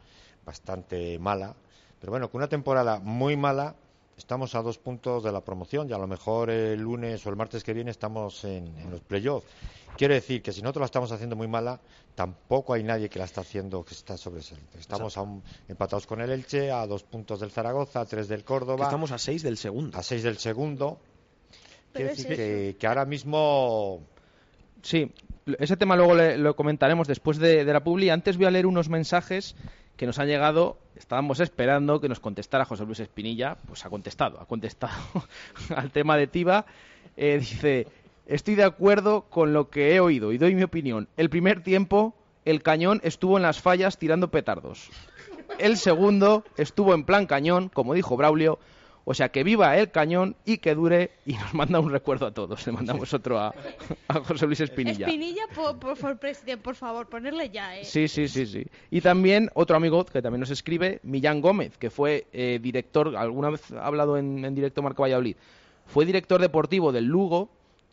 bastante 0.44 1.18
mala, 1.18 1.54
pero 2.00 2.10
bueno, 2.10 2.30
con 2.30 2.40
una 2.40 2.48
temporada 2.48 2.98
muy 2.98 3.36
mala 3.36 3.76
estamos 4.16 4.54
a 4.54 4.62
dos 4.62 4.78
puntos 4.78 5.22
de 5.22 5.32
la 5.32 5.42
promoción 5.42 5.88
y 5.88 5.92
a 5.92 5.98
lo 5.98 6.06
mejor 6.06 6.50
el 6.50 6.80
lunes 6.80 7.24
o 7.26 7.30
el 7.30 7.36
martes 7.36 7.62
que 7.62 7.72
viene 7.72 7.90
estamos 7.90 8.44
en, 8.44 8.76
en 8.78 8.90
los 8.90 9.00
playoffs. 9.00 9.46
Quiero 9.96 10.14
decir 10.14 10.42
que 10.42 10.52
si 10.52 10.60
nosotros 10.60 10.80
la 10.80 10.86
estamos 10.86 11.12
haciendo 11.12 11.36
muy 11.36 11.48
mala, 11.48 11.80
tampoco 12.14 12.74
hay 12.74 12.82
nadie 12.82 13.08
que 13.08 13.18
la 13.18 13.24
está 13.24 13.40
haciendo 13.40 13.84
que 13.84 13.94
está 13.94 14.16
sobresaliente. 14.16 14.78
Estamos 14.78 15.16
aún 15.16 15.42
empatados 15.68 16.06
con 16.06 16.20
el 16.20 16.30
Elche, 16.30 16.70
a 16.70 16.86
dos 16.86 17.02
puntos 17.02 17.40
del 17.40 17.50
Zaragoza, 17.50 18.00
a 18.00 18.04
tres 18.04 18.28
del 18.28 18.40
Que 18.40 18.44
Córdoba, 18.44 18.84
estamos 18.84 19.12
a 19.12 19.18
6 19.18 19.42
del 19.42 19.56
segundo. 19.56 19.96
a 19.96 20.02
seis 20.02 20.22
del 20.22 20.38
segundo. 20.38 20.98
Es 21.94 22.08
decir 22.08 22.36
que, 22.36 22.76
que 22.78 22.86
ahora 22.86 23.06
mismo 23.06 24.02
Sí, 24.82 25.10
ese 25.58 25.76
tema 25.76 25.96
luego 25.96 26.14
le- 26.14 26.38
lo 26.38 26.56
comentaremos 26.56 27.06
después 27.06 27.38
de, 27.38 27.64
la 27.64 27.84
publi. 27.84 28.10
Antes 28.10 28.36
voy 28.36 28.46
a 28.46 28.50
leer 28.50 28.66
unos 28.66 28.88
mensajes 28.88 29.54
que 29.96 30.06
nos 30.06 30.18
han 30.18 30.26
llegado. 30.26 30.78
Estábamos 30.96 31.40
esperando 31.40 32.00
que 32.00 32.08
nos 32.08 32.20
contestara 32.20 32.64
José 32.64 32.84
Luis 32.84 33.00
Espinilla. 33.00 33.56
Pues 33.66 33.84
ha 33.86 33.90
contestado, 33.90 34.40
ha 34.40 34.46
contestado 34.46 34.94
al 35.76 35.90
tema 35.92 36.16
de 36.16 36.26
Tiba. 36.26 36.66
Eh, 37.16 37.38
dice, 37.38 37.86
estoy 38.26 38.56
de 38.56 38.64
acuerdo 38.64 39.22
con 39.30 39.52
lo 39.52 39.70
que 39.70 39.94
he 39.94 40.00
oído 40.00 40.32
y 40.32 40.38
doy 40.38 40.54
mi 40.54 40.64
opinión. 40.64 41.08
El 41.16 41.30
primer 41.30 41.62
tiempo, 41.62 42.14
el 42.44 42.62
cañón 42.62 43.00
estuvo 43.04 43.36
en 43.36 43.42
las 43.44 43.60
fallas 43.60 43.98
tirando 43.98 44.30
petardos. 44.30 44.90
El 45.58 45.76
segundo 45.76 46.44
estuvo 46.56 46.92
en 46.92 47.04
plan 47.04 47.26
cañón, 47.26 47.70
como 47.72 47.94
dijo 47.94 48.16
Braulio. 48.16 48.58
O 49.08 49.14
sea, 49.14 49.28
que 49.28 49.44
viva 49.44 49.78
el 49.78 49.92
cañón 49.92 50.34
y 50.44 50.58
que 50.58 50.74
dure. 50.74 51.12
Y 51.26 51.34
nos 51.34 51.54
manda 51.54 51.78
un 51.78 51.92
recuerdo 51.92 52.26
a 52.26 52.32
todos. 52.32 52.66
Le 52.66 52.72
mandamos 52.72 53.14
otro 53.14 53.38
a, 53.38 53.54
a 54.08 54.14
José 54.20 54.46
Luis 54.46 54.58
Espinilla. 54.58 55.06
Espinilla, 55.06 55.44
por, 55.54 55.78
por, 55.78 55.96
por, 55.96 56.18
presidente, 56.18 56.60
por 56.60 56.74
favor, 56.74 57.08
ponerle 57.08 57.48
ya, 57.50 57.78
¿eh? 57.78 57.84
Sí, 57.84 58.08
sí, 58.08 58.26
sí, 58.26 58.46
sí. 58.46 58.66
Y 58.90 59.00
también 59.00 59.48
otro 59.54 59.76
amigo 59.76 60.04
que 60.04 60.20
también 60.20 60.40
nos 60.40 60.50
escribe, 60.50 60.98
Millán 61.04 61.40
Gómez, 61.40 61.78
que 61.78 61.88
fue 61.88 62.26
eh, 62.32 62.58
director, 62.60 63.16
alguna 63.16 63.50
vez 63.50 63.70
ha 63.70 63.86
hablado 63.86 64.18
en, 64.18 64.44
en 64.44 64.54
directo 64.56 64.82
Marco 64.82 65.02
Valladolid, 65.02 65.36
fue 65.86 66.04
director 66.04 66.40
deportivo 66.40 66.90
del 66.90 67.04
Lugo, 67.04 67.48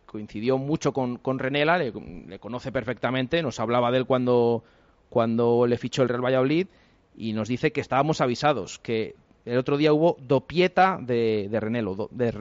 coincidió 0.08 0.58
mucho 0.58 0.93
con, 0.93 1.17
con 1.17 1.38
Renela, 1.38 1.78
le, 1.78 1.93
le 2.28 2.39
conoce 2.39 2.71
perfectamente, 2.71 3.43
nos 3.43 3.60
hablaba 3.60 3.91
de 3.91 3.99
él 3.99 4.06
cuando, 4.08 4.63
cuando 5.10 5.67
le 5.67 5.78
fichó 5.78 6.02
el 6.02 6.10
Real 6.10 6.26
Valladolid 6.26 6.67
y 7.15 7.34
nos 7.34 7.47
dice 7.47 7.71
que 7.71 7.82
estábamos 7.82 8.19
avisados, 8.19 8.80
que 8.80 9.15
el 9.45 9.58
otro 9.58 9.77
día 9.77 9.93
hubo 9.93 10.17
dopieta 10.21 10.97
de, 11.01 11.47
de 11.49 11.60
Renelo, 11.60 11.95
do- 11.95 12.10
de, 12.12 12.32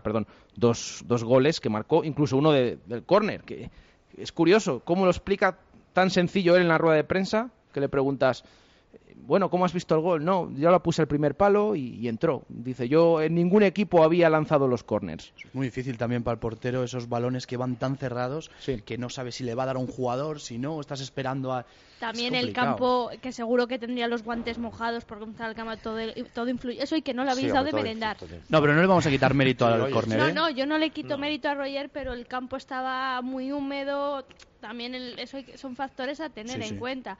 perdón, 0.00 0.26
dos, 0.56 1.02
dos 1.06 1.24
goles 1.24 1.60
que 1.60 1.68
marcó, 1.68 2.04
incluso 2.04 2.36
uno 2.36 2.52
de- 2.52 2.78
del 2.86 3.04
córner, 3.04 3.42
que 3.42 3.70
es 4.16 4.32
curioso, 4.32 4.80
¿cómo 4.84 5.04
lo 5.04 5.10
explica 5.10 5.58
tan 5.92 6.10
sencillo 6.10 6.56
él 6.56 6.62
en 6.62 6.68
la 6.68 6.78
rueda 6.78 6.96
de 6.96 7.04
prensa? 7.04 7.50
Que 7.72 7.80
le 7.80 7.88
preguntas, 7.88 8.44
bueno, 9.16 9.48
¿cómo 9.50 9.64
has 9.64 9.72
visto 9.72 9.94
el 9.94 10.00
gol? 10.00 10.24
No, 10.24 10.50
yo 10.56 10.70
la 10.70 10.82
puse 10.82 11.02
el 11.02 11.08
primer 11.08 11.36
palo 11.36 11.76
y, 11.76 11.94
y 11.96 12.08
entró. 12.08 12.44
Dice, 12.48 12.88
yo 12.88 13.20
en 13.22 13.34
ningún 13.34 13.62
equipo 13.62 14.02
había 14.02 14.28
lanzado 14.28 14.66
los 14.66 14.82
corners. 14.82 15.32
Es 15.44 15.54
muy 15.54 15.66
difícil 15.68 15.96
también 15.96 16.22
para 16.24 16.34
el 16.34 16.38
portero 16.40 16.82
esos 16.82 17.08
balones 17.08 17.46
que 17.46 17.56
van 17.56 17.76
tan 17.76 17.96
cerrados 17.96 18.50
Sí. 18.58 18.82
que 18.82 18.98
no 18.98 19.08
sabes 19.08 19.36
si 19.36 19.44
le 19.44 19.54
va 19.54 19.62
a 19.62 19.66
dar 19.66 19.76
a 19.76 19.78
un 19.78 19.86
jugador, 19.86 20.40
si 20.40 20.58
no, 20.58 20.80
estás 20.80 21.00
esperando 21.00 21.52
a... 21.52 21.64
También 22.00 22.34
Es 22.34 22.42
el 22.42 22.52
campo, 22.52 23.10
que 23.20 23.30
seguro 23.30 23.68
que 23.68 23.78
tendría 23.78 24.08
los 24.08 24.24
guantes 24.24 24.58
mojados 24.58 25.04
porque 25.04 25.22
un 25.22 25.34
tal 25.34 25.54
cama 25.54 25.76
todo, 25.76 26.00
el- 26.00 26.26
todo 26.34 26.48
influye. 26.48 26.82
Eso 26.82 26.96
y 26.96 27.02
que 27.02 27.14
no 27.14 27.24
le 27.24 27.30
habéis 27.30 27.46
Sí, 27.46 27.52
dado 27.52 27.66
de 27.66 27.72
merendar. 27.72 28.16
No, 28.48 28.60
pero 28.60 28.74
no 28.74 28.80
le 28.80 28.86
vamos 28.88 29.06
a 29.06 29.10
quitar 29.10 29.34
mérito 29.34 29.64
al 29.66 29.88
córner, 29.90 30.18
No, 30.18 30.26
¿eh? 30.26 30.32
no, 30.32 30.50
yo 30.50 30.66
no 30.66 30.78
le 30.78 30.90
quito 30.90 31.16
mérito 31.16 31.48
a 31.48 31.54
Roger, 31.54 31.90
pero 31.90 32.12
el 32.12 32.26
campo 32.26 32.56
estaba 32.56 33.22
muy 33.22 33.52
húmedo. 33.52 34.26
También 34.58 34.96
el- 34.96 35.16
eso 35.20 35.36
hay 35.36 35.44
que- 35.44 35.56
son 35.58 35.76
factores 35.76 36.20
a 36.20 36.28
tener 36.30 36.56
Sí, 36.56 36.62
en 36.62 36.68
sí. 36.70 36.76
cuenta. 36.76 37.18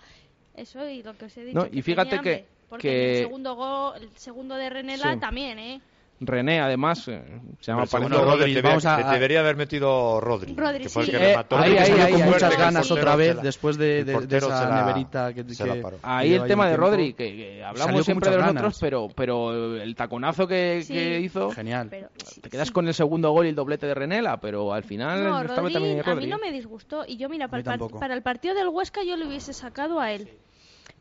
Eso 0.56 0.86
y 0.88 1.02
lo 1.02 1.16
que 1.16 1.26
os 1.26 1.36
he 1.36 1.44
dicho. 1.44 1.58
No, 1.58 1.70
que 1.70 1.76
y 1.78 1.82
fíjate 1.82 2.10
tenía 2.10 2.22
que- 2.22 2.30
hambre, 2.34 2.46
Porque 2.68 2.88
que- 2.88 3.18
el 3.18 3.24
segundo 3.24 3.54
gol, 3.54 3.94
el 4.02 4.10
segundo 4.16 4.54
de 4.56 4.70
Renela 4.70 5.14
Sí. 5.14 5.20
también, 5.20 5.58
¿eh? 5.58 5.80
René, 6.26 6.60
además, 6.60 7.06
eh, 7.08 7.22
se 7.60 7.72
llama 7.72 7.84
gol 7.90 8.10
Rodri, 8.10 8.54
debería, 8.54 8.62
vamos 8.70 8.86
a- 8.86 8.96
que 8.96 9.04
debería 9.14 9.40
haber 9.40 9.56
metido 9.56 10.20
Rodri, 10.20 10.54
Rodri, 10.54 10.82
que 10.82 10.88
fue 10.88 11.02
el 11.02 11.06
sí. 11.06 11.12
que 11.12 11.22
Eh, 11.22 11.28
remató. 11.30 11.58
ahí, 11.58 11.72
que 11.72 11.78
ahí, 11.80 11.90
ahí, 11.92 12.12
con 12.12 12.22
ahí, 12.22 12.28
muchas 12.30 12.56
ganas 12.58 12.90
otra 12.90 13.16
vez 13.16 13.36
la- 13.36 13.42
después 13.42 13.76
de, 13.78 14.00
el 14.00 14.06
de- 14.06 14.26
de 14.26 14.36
esa 14.38 14.68
la- 14.68 14.80
neverita 14.82 15.32
que, 15.34 15.44
que- 15.44 15.64
paró. 15.82 15.98
Ahí 16.02 16.34
el 16.34 16.46
tema 16.46 16.66
de 16.66 16.72
tiempo. 16.72 16.86
Rodri, 16.86 17.12
que, 17.14 17.36
que 17.36 17.64
hablamos 17.64 18.04
siempre 18.04 18.30
de 18.30 18.36
los 18.36 18.46
ganas. 18.46 18.62
otros, 18.62 18.78
pero, 18.80 19.08
pero 19.14 19.76
el 19.76 19.94
taconazo 19.94 20.46
que, 20.46 20.82
Sí. 20.84 20.92
que 20.94 21.20
hizo, 21.20 21.50
Genial. 21.50 21.88
Pero, 21.90 22.08
te 22.40 22.48
quedas 22.50 22.70
con 22.70 22.86
el 22.88 22.94
segundo 22.94 23.30
gol 23.32 23.46
y 23.46 23.50
el 23.50 23.54
doblete 23.54 23.86
de 23.86 23.94
Renela, 23.94 24.40
pero 24.40 24.72
al 24.72 24.84
final 24.84 25.22
No, 25.24 25.40
estaba 25.40 25.60
Rodri, 25.60 25.72
también 25.74 25.98
a 26.00 26.02
Rodri. 26.02 26.24
mí 26.26 26.30
no 26.30 26.38
me 26.38 26.52
disgustó. 26.52 27.04
Y 27.06 27.16
yo, 27.16 27.28
mira, 27.28 27.48
para 27.48 27.74
el, 27.74 27.80
para 27.98 28.14
el 28.14 28.22
partido 28.22 28.54
del 28.54 28.68
Huesca 28.68 29.02
yo 29.04 29.16
le 29.16 29.26
hubiese 29.26 29.52
sacado 29.52 30.00
a 30.00 30.12
él. 30.12 30.28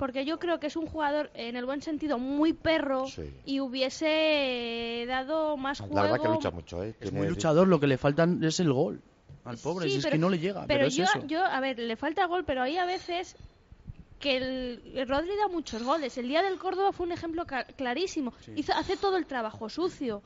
Porque 0.02 0.26
yo 0.26 0.40
creo 0.40 0.60
que 0.60 0.66
es 0.66 0.76
un 0.76 0.88
jugador, 0.88 1.30
en 1.36 1.56
el 1.56 1.64
buen 1.64 1.84
sentido, 1.84 2.18
muy 2.18 2.54
perro 2.54 3.06
Sí. 3.06 3.22
y 3.46 3.60
hubiese 3.60 5.06
dado 5.08 5.58
más 5.58 5.80
juego. 5.80 5.94
La 5.94 6.02
verdad 6.02 6.20
que 6.24 6.28
lucha 6.28 6.50
mucho, 6.50 6.84
¿eh? 6.84 6.96
Es 7.00 7.14
muy 7.14 7.28
luchador, 7.28 7.68
lo 7.68 7.80
que 7.80 7.86
le 7.86 8.00
faltan 8.00 8.44
es 8.44 8.60
el 8.60 8.74
gol. 8.74 9.00
Al 9.46 9.60
pobre, 9.60 9.86
Sí, 9.86 9.92
si 9.92 9.98
es 10.00 10.04
pero- 10.06 10.14
que 10.14 10.18
no 10.18 10.30
le 10.30 10.40
llega, 10.40 10.66
pero, 10.66 10.88
es 10.88 10.96
yo, 10.96 11.04
eso. 11.04 11.24
yo, 11.28 11.46
a 11.46 11.60
ver, 11.60 11.78
le 11.78 11.96
falta 11.98 12.26
gol, 12.26 12.46
pero 12.46 12.64
hay 12.64 12.78
a 12.78 12.86
veces 12.86 13.36
que 14.20 14.38
el, 14.38 14.82
el 14.96 15.08
Rodri 15.08 15.36
da 15.38 15.48
muchos 15.50 15.84
goles. 15.84 16.18
El 16.18 16.28
día 16.28 16.42
del 16.42 16.58
Córdoba 16.58 16.92
fue 16.94 17.06
un 17.06 17.12
ejemplo 17.12 17.46
clarísimo. 17.78 18.34
Hizo, 18.56 18.74
hace 18.74 18.98
todo 18.98 19.18
el 19.18 19.28
trabajo 19.28 19.70
sucio. 19.70 20.24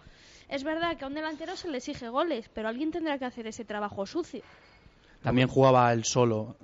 Es 0.47 0.63
verdad 0.63 0.95
que 0.95 1.03
a 1.03 1.07
un 1.09 1.15
delantero 1.15 1.57
se 1.57 1.67
le 1.69 1.79
exige 1.79 2.07
goles, 2.07 2.49
pero 2.53 2.69
alguien 2.69 2.91
tendrá 2.91 3.17
que 3.19 3.25
hacer 3.25 3.45
ese 3.47 3.65
trabajo 3.65 4.05
sucio. 4.05 4.41
También 5.21 5.49
jugaba 5.49 5.91
él 5.91 6.05
solo. 6.05 6.55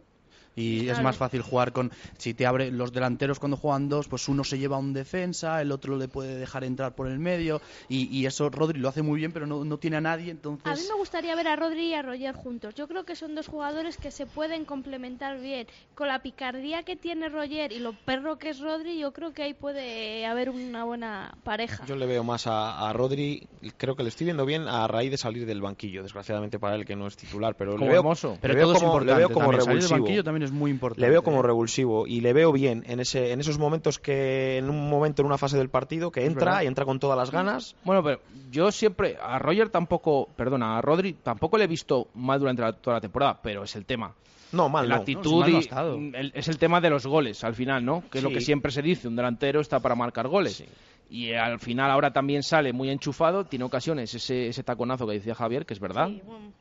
Y 0.56 0.80
es 0.82 0.86
Claro. 0.92 1.04
más 1.04 1.18
fácil 1.18 1.42
jugar 1.42 1.72
con. 1.72 1.92
Si 2.18 2.34
te 2.34 2.46
abre 2.46 2.72
los 2.72 2.92
delanteros 2.92 3.40
cuando 3.40 3.56
juegan 3.58 3.88
dos, 3.88 4.08
pues 4.08 4.28
uno 4.28 4.44
se 4.44 4.58
lleva 4.60 4.76
a 4.76 4.80
un 4.80 4.92
defensa, 4.94 5.62
el 5.62 5.72
otro 5.72 5.98
le 5.98 6.08
puede 6.10 6.36
dejar 6.36 6.64
entrar 6.66 6.94
por 6.94 7.08
el 7.08 7.20
medio. 7.20 7.62
Y, 7.88 8.08
y 8.16 8.26
eso 8.26 8.50
Rodri 8.50 8.80
lo 8.80 8.90
hace 8.90 9.02
muy 9.02 9.20
bien, 9.20 9.32
pero 9.32 9.48
no, 9.48 9.64
no 9.64 9.78
tiene 9.78 9.98
a 9.98 10.02
nadie. 10.02 10.30
Entonces. 10.32 10.68
A 10.68 10.76
mí 10.76 10.82
me 10.90 10.96
gustaría 10.98 11.36
ver 11.36 11.48
a 11.48 11.56
Rodri 11.56 11.88
y 11.88 11.94
a 11.94 12.02
Roger 12.02 12.36
juntos. 12.36 12.76
Yo 12.76 12.88
creo 12.88 13.06
que 13.06 13.16
son 13.16 13.34
dos 13.34 13.48
jugadores 13.48 13.98
que 13.98 14.12
se 14.12 14.26
pueden 14.26 14.66
complementar 14.66 15.40
bien. 15.40 15.68
Con 15.96 16.08
la 16.10 16.22
picardía 16.22 16.84
que 16.84 16.96
tiene 16.98 17.30
Roger 17.30 17.72
y 17.72 17.80
lo 17.80 17.94
perro 17.94 18.38
que 18.38 18.50
es 18.50 18.60
Rodri, 18.60 19.00
yo 19.00 19.14
creo 19.14 19.32
que 19.34 19.44
ahí 19.44 19.54
puede 19.54 20.26
haber 20.26 20.50
una 20.50 20.84
buena 20.84 21.34
pareja. 21.44 21.86
Yo 21.86 21.96
le 21.96 22.06
veo 22.06 22.24
más 22.24 22.46
a, 22.48 22.90
a 22.90 22.94
Rodri, 22.94 23.48
creo 23.78 23.96
que 23.96 24.04
le 24.04 24.10
estoy 24.10 24.26
viendo 24.26 24.46
bien 24.46 24.68
a 24.68 24.86
raíz 24.88 25.12
de 25.12 25.18
salir 25.18 25.46
del 25.46 25.62
banquillo, 25.62 26.04
desgraciadamente 26.04 26.60
para 26.60 26.76
él 26.76 26.86
que 26.86 26.96
no 26.96 27.08
es 27.08 27.16
titular, 27.16 27.56
pero 27.56 27.72
Como 27.74 27.86
le 27.86 27.92
veo, 27.92 28.02
hermoso. 28.02 28.38
pero 28.42 28.54
le 28.54 28.58
veo 28.58 28.66
todo 28.68 28.76
es 28.78 28.84
como, 28.84 29.00
le 29.00 29.14
veo 29.14 29.30
como 29.30 29.46
también. 29.46 29.62
Salir 29.62 29.68
del 29.68 29.90
revulsivo. 29.90 30.00
banquillo 30.06 30.24
también 30.24 30.41
es 30.44 30.52
muy 30.52 30.72
importante. 30.72 31.02
Le 31.02 31.10
veo 31.10 31.24
como 31.24 31.42
revulsivo 31.42 32.08
y 32.08 32.22
le 32.22 32.34
veo 32.34 32.52
bien 32.52 32.84
en 32.88 33.00
ese 33.00 33.32
en 33.32 33.40
esos 33.40 33.58
momentos 33.58 34.00
que 34.00 34.58
en 34.58 34.70
un 34.70 34.90
momento 34.90 35.22
en 35.22 35.26
una 35.28 35.38
fase 35.38 35.58
del 35.58 35.70
partido 35.70 36.12
que 36.12 36.26
entra 36.26 36.64
y 36.64 36.68
entra 36.68 36.86
con 36.86 37.00
todas 37.00 37.18
las 37.18 37.32
ganas. 37.32 37.76
Bueno, 37.84 38.04
pero 38.04 38.20
yo 38.52 38.72
siempre, 38.72 39.18
a 39.22 39.40
Roger 39.40 39.70
tampoco, 39.70 40.28
perdona, 40.36 40.78
a 40.78 40.82
Rodri 40.82 41.14
tampoco 41.14 41.58
le 41.58 41.66
he 41.66 41.68
visto 41.68 42.08
mal 42.16 42.40
durante 42.40 42.62
la- 42.62 42.74
toda 42.74 42.98
la 42.98 43.02
temporada, 43.02 43.40
pero 43.42 43.64
es 43.64 43.76
el 43.76 43.86
tema. 43.86 44.14
No, 44.52 44.68
mal, 44.68 44.90
la 44.90 44.96
no. 44.96 45.02
actitud 45.02 45.24
No, 45.24 45.30
si 45.30 45.40
mal 45.40 45.50
no 45.52 45.54
y 45.54 45.56
ha 45.56 45.60
estado. 45.60 45.96
el- 45.96 46.32
es 46.36 46.48
el 46.50 46.58
tema 46.58 46.82
de 46.82 46.90
los 46.90 47.08
goles 47.08 47.42
al 47.46 47.56
final, 47.56 47.86
¿no? 47.86 48.04
Que 48.12 48.18
es 48.18 48.24
lo 48.24 48.30
que 48.32 48.42
siempre 48.42 48.72
se 48.72 48.82
dice, 48.82 49.08
un 49.08 49.16
delantero 49.16 49.62
está 49.62 49.80
para 49.80 49.96
marcar 49.96 50.28
goles. 50.28 50.56
Sí. 50.58 50.66
Y 51.14 51.34
al 51.34 51.60
final 51.60 51.92
ahora 51.92 52.14
también 52.14 52.42
sale 52.42 52.72
muy 52.72 52.90
enchufado, 52.90 53.44
tiene 53.44 53.66
ocasiones 53.66 54.14
ese, 54.14 54.48
ese 54.48 54.64
taconazo 54.64 55.06
que 55.06 55.14
decía 55.14 55.36
Javier, 55.36 55.66
que 55.66 55.74
es 55.74 55.80
verdad, 55.82 56.10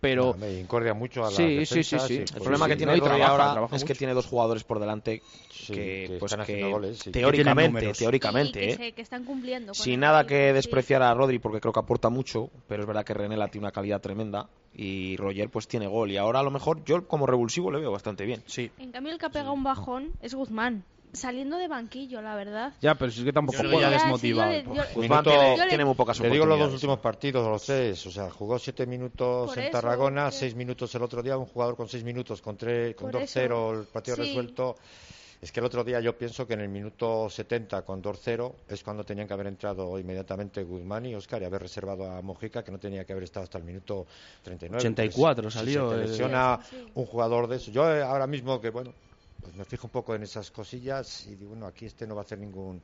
pero... 0.00 0.34
Me 0.34 0.58
incordia 0.58 0.92
mucho 0.92 1.22
a 1.24 1.30
la 1.30 1.36
Sí, 1.36 1.64
sí, 1.64 1.84
sí, 1.84 1.96
sí. 2.00 2.14
El 2.16 2.26
problema 2.42 2.64
sí, 2.64 2.70
que 2.72 2.76
tiene 2.76 2.96
no, 2.96 3.02
trabaja, 3.04 3.28
ahora 3.30 3.52
trabaja 3.52 3.76
es 3.76 3.84
que 3.84 3.94
tiene 3.94 4.12
dos 4.12 4.26
jugadores 4.26 4.64
por 4.64 4.80
delante 4.80 5.22
Sí, 5.50 5.72
que, 5.72 6.04
que 6.08 6.16
pues 6.18 6.32
están 6.32 6.44
que 6.46 6.52
haciendo 6.54 6.70
goles, 6.70 6.98
sí. 6.98 7.04
Que 7.04 7.10
tienen 7.12 7.30
teóricamente, 7.32 7.92
teóricamente, 7.92 8.58
que, 8.60 8.70
¿eh? 8.70 8.76
se- 8.76 8.92
que 8.92 9.02
están 9.02 9.24
cumpliendo. 9.24 9.72
sin 9.72 10.00
nada 10.00 10.26
que 10.26 10.48
sí. 10.48 10.54
despreciar 10.54 11.02
a 11.02 11.14
Rodri 11.14 11.38
porque 11.38 11.60
creo 11.60 11.72
que 11.72 11.80
aporta 11.80 12.08
mucho, 12.10 12.50
pero 12.66 12.82
es 12.82 12.86
verdad 12.88 13.04
que 13.04 13.14
Renela 13.14 13.46
tiene 13.48 13.66
una 13.66 13.72
calidad 13.72 14.00
tremenda 14.00 14.48
y 14.74 15.16
Roger 15.16 15.48
pues 15.48 15.68
tiene 15.68 15.86
gol 15.86 16.10
y 16.10 16.16
ahora 16.16 16.40
a 16.40 16.42
lo 16.42 16.50
mejor 16.50 16.84
yo 16.84 17.06
como 17.06 17.26
revulsivo 17.26 17.70
le 17.70 17.78
veo 17.78 17.92
bastante 17.92 18.24
bien. 18.24 18.42
Sí. 18.46 18.70
En 18.78 18.90
cambio, 18.90 19.12
el 19.12 19.18
que 19.20 19.26
ha 19.26 19.30
pegado 19.30 19.52
un 19.52 19.62
bajón 19.62 20.10
es 20.20 20.34
Guzmán. 20.34 20.84
Saliendo 21.12 21.56
de 21.58 21.66
banquillo, 21.68 22.20
la 22.22 22.34
verdad. 22.36 22.72
Ya, 22.80 22.94
pero 22.94 23.10
si 23.10 23.20
es 23.20 23.24
que 23.24 23.32
tampoco 23.32 23.58
ya 23.62 23.68
juega. 23.68 23.90
Ya, 23.90 23.98
sí, 23.98 24.04
desmotivado. 24.04 24.50
yo 24.52 24.56
le- 24.56 24.62
yo- 24.64 24.82
Guzmán 24.94 25.00
Minuto- 25.24 25.30
tiene, 25.30 25.56
Yo 25.56 25.62
le- 25.64 25.68
tiene 25.68 25.84
muy 25.84 25.94
pocas 25.94 26.18
Te 26.18 26.30
digo 26.30 26.46
los 26.46 26.58
dos 26.58 26.72
últimos 26.72 26.98
partidos, 27.00 27.46
los 27.48 27.64
tres. 27.64 28.06
O 28.06 28.10
sea, 28.10 28.30
jugó 28.30 28.58
siete 28.58 28.86
minutos 28.86 29.48
Por 29.50 29.58
en 29.58 29.64
eso, 29.64 29.72
Tarragona, 29.72 30.26
que- 30.26 30.32
seis 30.36 30.54
minutos 30.54 30.94
el 30.94 31.02
otro 31.02 31.22
día, 31.22 31.36
un 31.36 31.46
jugador 31.46 31.76
con 31.76 31.88
seis 31.88 32.04
minutos, 32.04 32.40
con, 32.40 32.56
tres, 32.56 32.94
con 32.94 33.10
Por 33.10 33.20
2-0 33.22 33.72
el 33.80 33.86
partido 33.86 34.16
Sí. 34.16 34.22
resuelto. 34.22 34.76
Es 35.42 35.50
que 35.52 35.60
el 35.60 35.64
otro 35.66 35.82
día 35.82 36.00
yo 36.00 36.18
pienso 36.18 36.46
que 36.46 36.52
en 36.52 36.60
el 36.60 36.68
minuto 36.68 37.30
70 37.30 37.80
con 37.82 38.02
2-0 38.02 38.56
es 38.68 38.84
cuando 38.84 39.04
tenían 39.04 39.26
que 39.26 39.32
haber 39.32 39.46
entrado 39.46 39.98
inmediatamente 39.98 40.62
Guzmán 40.64 41.06
y 41.06 41.14
Oscar 41.14 41.40
y 41.40 41.46
haber 41.46 41.62
reservado 41.62 42.10
a 42.10 42.20
Mojica, 42.20 42.62
que 42.62 42.70
no 42.70 42.78
tenía 42.78 43.06
que 43.06 43.12
haber 43.12 43.24
estado 43.24 43.44
hasta 43.44 43.56
el 43.56 43.64
minuto 43.64 44.06
39. 44.42 44.78
84 44.82 45.42
Pues, 45.44 45.54
salió, 45.54 45.90
Si 45.92 45.96
se 45.96 46.08
lesiona 46.08 46.60
un 46.94 47.06
jugador 47.06 47.48
de 47.48 47.56
eso. 47.56 47.70
Yo 47.70 47.90
eh, 47.90 48.02
ahora 48.02 48.26
mismo 48.26 48.60
que, 48.60 48.68
bueno, 48.68 48.92
pues 49.40 49.54
me 49.56 49.64
fijo 49.64 49.86
un 49.86 49.90
poco 49.90 50.14
en 50.14 50.22
esas 50.22 50.50
cosillas 50.50 51.26
y 51.26 51.36
digo, 51.36 51.50
bueno, 51.50 51.66
aquí 51.66 51.86
este 51.86 52.06
no 52.06 52.14
va 52.14 52.22
a 52.22 52.24
hacer 52.24 52.38
ningún 52.38 52.80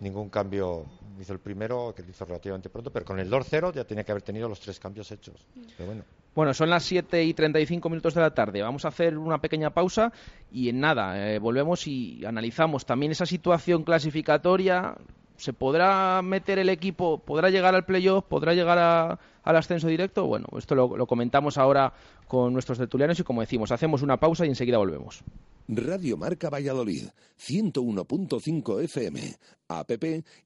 ningún 0.00 0.28
cambio. 0.28 0.86
Hizo 1.20 1.32
el 1.32 1.38
primero, 1.38 1.92
que 1.94 2.02
lo 2.02 2.10
hizo 2.10 2.24
relativamente 2.24 2.68
pronto, 2.68 2.90
pero 2.90 3.04
con 3.04 3.18
el 3.18 3.30
2-0 3.30 3.72
ya 3.74 3.84
tenía 3.84 4.04
que 4.04 4.12
haber 4.12 4.22
tenido 4.22 4.48
los 4.48 4.60
tres 4.60 4.78
cambios 4.78 5.10
hechos. 5.10 5.46
Pero 5.76 5.86
bueno, 5.86 6.04
Bueno, 6.34 6.54
son 6.54 6.70
las 6.70 6.84
7 6.84 7.22
y 7.22 7.34
35 7.34 7.88
minutos 7.88 8.14
de 8.14 8.20
la 8.20 8.34
tarde. 8.34 8.62
Vamos 8.62 8.84
a 8.84 8.88
hacer 8.88 9.16
una 9.16 9.38
pequeña 9.38 9.70
pausa 9.70 10.12
y 10.50 10.68
en 10.68 10.80
nada, 10.80 11.30
eh, 11.30 11.38
volvemos 11.38 11.86
y 11.86 12.24
analizamos 12.24 12.84
también 12.84 13.12
esa 13.12 13.26
situación 13.26 13.84
clasificatoria. 13.84 14.96
¿Se 15.36 15.52
podrá 15.52 16.20
meter 16.22 16.58
el 16.58 16.68
equipo? 16.68 17.18
¿Podrá 17.18 17.50
llegar 17.50 17.74
al 17.74 17.84
playoff? 17.84 18.24
¿Podrá 18.24 18.54
llegar 18.54 18.78
al 18.78 19.56
ascenso 19.56 19.88
directo? 19.88 20.26
Bueno, 20.26 20.46
esto 20.56 20.74
lo, 20.74 20.96
lo 20.96 21.06
comentamos 21.06 21.58
ahora 21.58 21.92
con 22.28 22.52
nuestros 22.52 22.78
tertulianos 22.78 23.18
y 23.18 23.24
como 23.24 23.40
decimos, 23.40 23.72
hacemos 23.72 24.02
una 24.02 24.18
pausa 24.18 24.46
y 24.46 24.48
enseguida 24.48 24.78
volvemos. 24.78 25.22
Radio 25.68 26.16
Marca 26.16 26.50
Valladolid, 26.50 27.08
101.5 27.38 28.82
FM, 28.82 29.36
app 29.68 29.90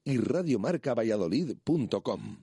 y 0.05 0.17
radiomarcavalladolid.com. 0.17 2.37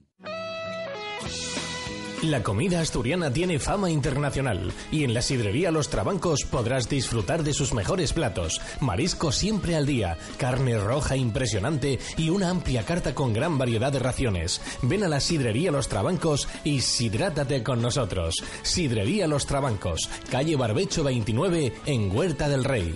La 2.27 2.43
comida 2.43 2.81
asturiana 2.81 3.31
tiene 3.31 3.57
fama 3.57 3.89
internacional 3.89 4.73
y 4.91 5.05
en 5.05 5.13
la 5.13 5.21
sidrería 5.21 5.71
Los 5.71 5.87
Trabancos 5.87 6.43
podrás 6.43 6.89
disfrutar 6.89 7.41
de 7.41 7.53
sus 7.53 7.73
mejores 7.73 8.11
platos. 8.11 8.59
Marisco 8.81 9.31
siempre 9.31 9.77
al 9.77 9.85
día, 9.85 10.17
carne 10.37 10.77
roja 10.77 11.15
impresionante 11.15 11.99
y 12.17 12.29
una 12.29 12.49
amplia 12.49 12.83
carta 12.83 13.15
con 13.15 13.31
gran 13.31 13.57
variedad 13.57 13.93
de 13.93 13.99
raciones. 13.99 14.59
Ven 14.81 15.05
a 15.05 15.07
la 15.07 15.21
sidrería 15.21 15.71
Los 15.71 15.87
Trabancos 15.87 16.49
y 16.65 16.81
sidrátate 16.81 17.63
con 17.63 17.81
nosotros. 17.81 18.43
Sidrería 18.61 19.25
Los 19.27 19.45
Trabancos, 19.45 20.09
calle 20.29 20.57
Barbecho 20.57 21.05
29 21.05 21.71
en 21.85 22.13
Huerta 22.13 22.49
del 22.49 22.65
Rey. 22.65 22.93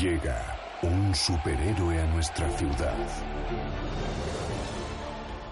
Llega 0.00 0.60
un 0.82 1.12
superhéroe 1.12 2.00
a 2.00 2.06
nuestra 2.06 2.48
ciudad. 2.56 2.94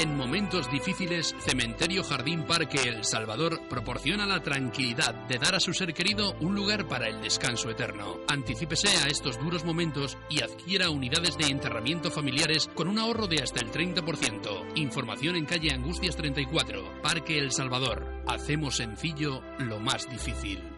En 0.00 0.16
momentos 0.16 0.70
difíciles, 0.70 1.34
Cementerio 1.40 2.04
Jardín 2.04 2.44
Parque 2.44 2.88
El 2.88 3.04
Salvador 3.04 3.60
proporciona 3.68 4.26
la 4.26 4.40
tranquilidad 4.40 5.12
de 5.26 5.38
dar 5.38 5.56
a 5.56 5.60
su 5.60 5.74
ser 5.74 5.92
querido 5.92 6.36
un 6.40 6.54
lugar 6.54 6.86
para 6.86 7.08
el 7.08 7.20
descanso 7.20 7.68
eterno. 7.68 8.20
Anticípese 8.28 8.86
a 8.88 9.08
estos 9.08 9.40
duros 9.40 9.64
momentos 9.64 10.16
y 10.30 10.40
adquiera 10.40 10.90
unidades 10.90 11.36
de 11.36 11.46
enterramiento 11.46 12.12
familiares 12.12 12.70
con 12.76 12.86
un 12.86 13.00
ahorro 13.00 13.26
de 13.26 13.42
hasta 13.42 13.58
el 13.58 13.72
30%. 13.72 14.76
Información 14.76 15.34
en 15.34 15.46
calle 15.46 15.72
Angustias 15.72 16.14
34, 16.14 17.02
Parque 17.02 17.36
El 17.36 17.50
Salvador. 17.50 18.22
Hacemos 18.28 18.76
sencillo 18.76 19.42
lo 19.58 19.80
más 19.80 20.08
difícil. 20.08 20.77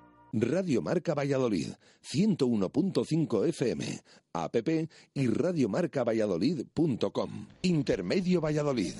Radio 0.33 0.81
Marca 0.81 1.13
Valladolid, 1.13 1.73
101.5 2.03 3.47
FM, 3.47 3.99
app 4.33 4.55
y 5.13 5.27
radiomarcavalladolid.com. 5.27 7.47
Intermedio 7.61 8.39
Valladolid. 8.39 8.93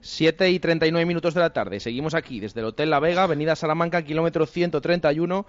7 0.00 0.50
y 0.50 0.58
39 0.58 1.06
minutos 1.06 1.34
de 1.34 1.40
la 1.40 1.52
tarde. 1.52 1.78
Seguimos 1.78 2.14
aquí 2.14 2.40
desde 2.40 2.58
el 2.60 2.66
Hotel 2.66 2.90
La 2.90 2.98
Vega, 2.98 3.22
Avenida 3.22 3.54
Salamanca, 3.54 4.02
kilómetro 4.02 4.46
131. 4.46 5.46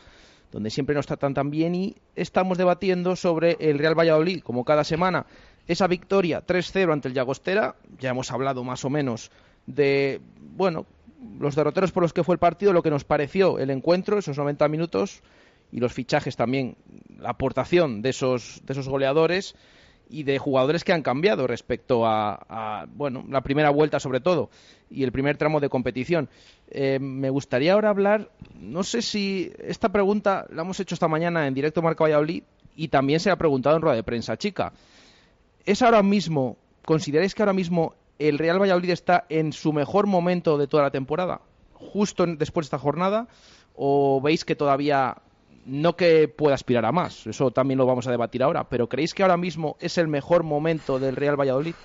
donde 0.51 0.69
siempre 0.69 0.93
no 0.93 0.99
está 0.99 1.17
tan 1.17 1.34
tan 1.34 1.49
bien 1.49 1.73
y 1.73 1.95
estamos 2.15 2.59
debatiendo 2.59 3.15
sobre 3.15 3.57
el 3.59 3.79
Real 3.79 3.97
Valladolid, 3.97 4.43
como 4.43 4.63
cada 4.63 4.84
semana. 4.84 5.25
Esa 5.67 5.88
victoria 5.88 6.45
3-0 6.45 6.93
ante 6.93 7.07
el 7.07 7.15
Llagostera, 7.15 7.75
ya 7.99 8.11
hemos 8.11 8.31
hablado 8.31 8.63
más 8.63 8.86
o 8.86 8.91
menos 8.91 9.31
de, 9.65 10.21
bueno, 10.55 10.86
los 11.39 11.55
derroteros 11.55 11.91
por 11.91 12.03
los 12.03 12.13
que 12.13 12.24
fue 12.24 12.36
el 12.36 12.39
partido, 12.39 12.74
lo 12.74 12.84
que 12.84 12.89
nos 12.89 13.03
pareció 13.03 13.59
el 13.59 13.69
encuentro, 13.69 14.17
esos 14.17 14.38
90 14.38 14.67
minutos, 14.67 15.21
y 15.71 15.80
los 15.80 15.91
fichajes 15.91 16.36
también, 16.36 16.78
la 17.17 17.32
aportación 17.32 18.01
de 18.01 18.09
esos, 18.09 18.61
de 18.65 18.74
esos 18.74 18.88
goleadores 18.88 19.55
y 20.09 20.24
de 20.24 20.38
jugadores 20.38 20.84
que 20.84 20.93
han 20.93 21.01
cambiado 21.01 21.47
respecto 21.47 22.05
a, 22.05 22.86
bueno, 22.93 23.26
la 23.28 23.41
primera 23.41 23.71
vuelta 23.71 23.99
sobre 23.99 24.19
todo 24.19 24.51
y 24.91 25.03
el 25.03 25.11
primer 25.11 25.38
tramo 25.38 25.59
de 25.59 25.69
competición. 25.69 26.30
Eh, 26.69 26.99
me 26.99 27.32
gustaría 27.32 27.74
ahora 27.74 27.89
hablar, 27.89 28.30
no 28.59 28.84
sé 28.84 29.01
si 29.01 29.51
esta 29.57 29.89
pregunta 29.89 30.45
la 30.51 30.61
hemos 30.61 30.80
hecho 30.80 30.93
esta 30.93 31.07
mañana 31.07 31.47
en 31.47 31.55
directo 31.55 31.82
Marca 31.82 32.03
Valladolid 32.03 32.43
y 32.76 32.89
también 32.89 33.19
se 33.19 33.32
ha 33.32 33.36
preguntado 33.36 33.76
en 33.76 33.82
rueda 33.82 33.95
de 33.95 34.03
prensa 34.03 34.38
chica. 34.38 34.74
¿Es 35.65 35.82
ahora 35.82 36.03
mismo, 36.03 36.57
consideráis 36.86 37.34
que 37.34 37.41
ahora 37.41 37.53
mismo 37.53 37.95
el 38.20 38.38
Real 38.38 38.61
Valladolid 38.61 38.91
está 38.91 39.26
en 39.30 39.53
su 39.53 39.74
mejor 39.74 40.07
momento 40.07 40.57
de 40.57 40.68
toda 40.68 40.84
la 40.84 40.91
temporada, 40.91 41.41
justo 41.74 42.26
después 42.26 42.66
de 42.66 42.68
esta 42.68 42.80
jornada, 42.80 43.28
o 43.76 44.22
veis 44.22 44.45
que 44.45 44.55
todavía 44.55 45.18
no 45.66 45.95
que 45.95 46.28
pueda 46.28 46.55
aspirar 46.55 46.86
a 46.86 46.91
más, 46.91 47.26
eso 47.28 47.51
también 47.51 47.78
lo 47.78 47.86
vamos 47.86 48.07
a 48.07 48.11
debatir 48.11 48.43
ahora, 48.43 48.66
pero 48.66 48.88
¿creéis 48.88 49.14
que 49.14 49.24
ahora 49.24 49.38
mismo 49.38 49.78
es 49.80 49.97
el 49.97 50.07
mejor 50.07 50.43
momento 50.43 50.99
del 50.99 51.16
Real 51.16 51.39
Valladolid? 51.39 51.76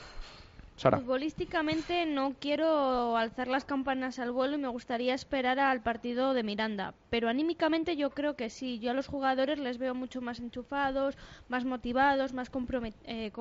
Sara. 0.77 0.99
Futbolísticamente 0.99 2.07
no 2.07 2.35
quiero 2.39 3.17
alzar 3.17 3.49
las 3.49 3.65
campanas 3.65 4.21
al 4.21 4.31
vuelo 4.31 4.55
y 4.55 4.61
me 4.61 4.69
gustaría 4.69 5.13
esperar 5.13 5.59
al 5.59 5.83
partido 5.83 6.35
de 6.35 6.45
Miranda, 6.45 6.95
pero 7.11 7.29
anímicamente 7.29 7.97
yo 7.97 8.11
creo 8.11 8.37
que 8.37 8.49
sí. 8.49 8.79
Yo 8.79 8.93
a 8.93 8.95
los 8.95 9.09
jugadores 9.09 9.59
les 9.59 9.79
veo 9.79 9.97
mucho 9.97 10.21
más 10.21 10.39
enchufados, 10.39 11.17
más 11.49 11.65
motivados, 11.65 12.33
más 12.33 12.49
eh, 13.07 13.33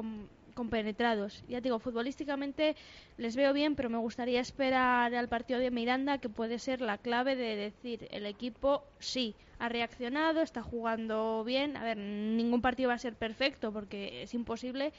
compenetrados. 0.58 1.43
Ya 1.47 1.62
digo, 1.62 1.78
futbolísticamente 1.78 2.76
les 3.18 3.36
veo 3.36 3.53
bien, 3.53 3.76
pero 3.76 3.91
me 3.91 3.99
gustaría 3.99 4.41
esperar 4.41 5.14
al 5.14 5.30
partido 5.30 5.60
de 5.60 5.70
Miranda, 5.70 6.18
que 6.18 6.30
puede 6.30 6.58
ser 6.58 6.82
la 6.82 6.97
clave 6.97 7.36
de 7.36 7.55
decir 7.55 8.08
el 8.10 8.26
equipo 8.26 8.84
sí 8.97 9.36
ha 9.60 9.70
reaccionado, 9.70 10.41
está 10.41 10.64
jugando 10.64 11.43
bien. 11.45 11.78
A 11.78 11.84
ver, 11.84 11.97
ningún 11.97 12.62
partido 12.62 12.89
va 12.89 12.95
a 12.95 12.99
ser 13.08 13.14
perfecto 13.14 13.72
porque 13.72 14.24
es 14.24 14.34
imposible, 14.34 14.93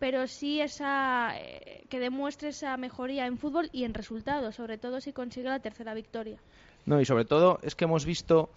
pero 0.00 0.26
sí 0.26 0.60
esa 0.60 1.32
eh, 1.36 1.84
que 1.88 2.00
demuestre 2.00 2.48
esa 2.48 2.76
mejoría 2.76 3.26
en 3.26 3.38
fútbol 3.38 3.70
y 3.72 3.84
en 3.84 3.94
resultados, 3.94 4.56
sobre 4.56 4.76
todo 4.76 5.00
si 5.00 5.12
consigue 5.12 5.48
la 5.48 5.60
tercera 5.60 5.94
victoria. 5.94 6.38
No, 6.84 7.00
y 7.00 7.04
sobre 7.04 7.24
todo 7.24 7.60
es 7.62 7.76
que 7.76 7.84
hemos 7.84 8.04
visto 8.04 8.50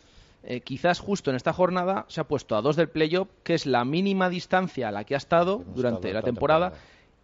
eh, 0.43 0.61
quizás 0.61 0.99
justo 0.99 1.29
en 1.29 1.35
esta 1.35 1.53
jornada 1.53 2.05
se 2.07 2.21
ha 2.21 2.27
puesto 2.27 2.55
a 2.55 2.61
dos 2.61 2.75
del 2.75 2.89
playoff, 2.89 3.27
que 3.43 3.53
es 3.53 3.65
la 3.65 3.85
mínima 3.85 4.29
distancia 4.29 4.89
a 4.89 4.91
la 4.91 5.03
que 5.03 5.15
ha 5.15 5.17
estado 5.17 5.63
durante 5.75 6.13
la 6.13 6.21
temporada, 6.21 6.73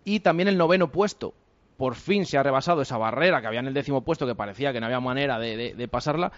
y 0.04 0.20
también 0.20 0.48
el 0.48 0.58
noveno 0.58 0.92
puesto. 0.92 1.34
Por 1.78 1.96
fin 1.96 2.26
se 2.26 2.38
ha 2.38 2.44
rebasado 2.44 2.82
esa 2.82 2.98
barrera 2.98 3.42
que 3.42 3.48
había 3.48 3.60
en 3.60 3.68
el 3.68 3.74
décimo 3.74 4.02
puesto, 4.02 4.26
que 4.26 4.36
parecía 4.36 4.72
que 4.72 4.80
no 4.80 4.86
había 4.86 5.00
manera 5.00 5.40
de 5.40 5.88
pasarla. 5.92 6.32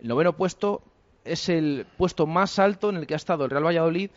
El 0.00 0.08
noveno 0.08 0.34
puesto 0.34 0.82
es 1.24 1.48
el 1.48 1.86
puesto 1.96 2.26
más 2.26 2.58
alto 2.58 2.90
en 2.90 2.96
el 2.96 3.06
que 3.06 3.14
ha 3.14 3.16
estado 3.16 3.44
el 3.44 3.50
Real 3.50 3.66
Valladolid, 3.66 4.10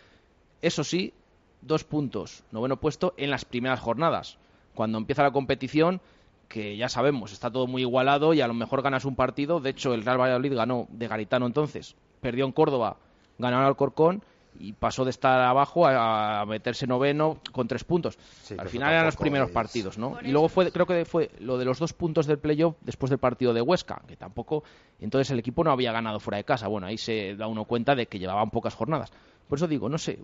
eso 0.62 0.84
sí, 0.84 1.14
dos 1.62 1.84
puntos, 1.84 2.44
noveno 2.52 2.78
puesto 2.78 3.14
en 3.18 3.30
las 3.30 3.46
primeras 3.46 3.80
jornadas. 3.80 4.38
Cuando 4.74 4.98
empieza 4.98 5.24
la 5.24 5.32
competición, 5.32 6.02
que 6.48 6.78
ya 6.78 6.90
sabemos, 6.90 7.32
está 7.32 7.52
todo 7.52 7.68
muy 7.68 7.82
igualado 7.82 8.34
y 8.34 8.42
a 8.42 8.48
lo 8.48 8.54
mejor 8.54 8.82
ganas 8.82 9.06
un 9.06 9.16
partido. 9.16 9.60
De 9.60 9.72
hecho, 9.72 9.94
el 9.94 10.04
Real 10.04 10.20
Valladolid 10.20 10.54
ganó 10.54 10.88
de 10.90 11.08
Garitano 11.08 11.46
entonces, 11.46 11.96
perdió 12.26 12.46
en 12.46 12.54
Córdoba, 12.54 12.98
ganó 13.38 13.60
al 13.60 13.66
Alcorcón 13.66 14.24
y 14.58 14.74
pasó 14.74 15.04
de 15.04 15.12
estar 15.12 15.42
abajo 15.42 15.86
a, 15.86 16.44
meterse 16.48 16.88
noveno 16.88 17.38
con 17.52 17.68
tres 17.68 17.84
puntos. 17.84 18.18
Al 18.58 18.68
final 18.68 18.92
eran 18.92 19.06
los 19.06 19.16
primeros 19.16 19.52
partidos, 19.52 20.00
¿no? 20.00 20.18
Y 20.24 20.32
luego 20.32 20.50
fue, 20.50 20.72
creo 20.72 20.88
que 20.88 21.06
fue 21.06 21.30
lo 21.40 21.60
de 21.60 21.66
los 21.66 21.78
dos 21.78 21.94
puntos 21.94 22.26
del 22.26 22.40
playoff 22.40 22.78
después 22.82 23.12
del 23.12 23.20
partido 23.20 23.54
de 23.54 23.62
Huesca, 23.62 24.02
que 24.08 24.16
tampoco, 24.16 24.64
entonces 25.00 25.30
el 25.30 25.38
equipo 25.38 25.64
no 25.64 25.70
había 25.70 25.92
ganado 25.92 26.20
fuera 26.20 26.38
de 26.38 26.46
casa. 26.46 26.68
Bueno, 26.68 26.88
ahí 26.88 26.98
se 26.98 27.36
da 27.36 27.46
uno 27.46 27.66
cuenta 27.66 27.94
de 27.94 28.08
que 28.08 28.18
llevaban 28.18 28.50
pocas 28.50 28.74
jornadas. 28.74 29.12
Por 29.48 29.60
eso 29.60 29.68
digo, 29.68 29.88
no 29.88 30.00
sé, 30.00 30.18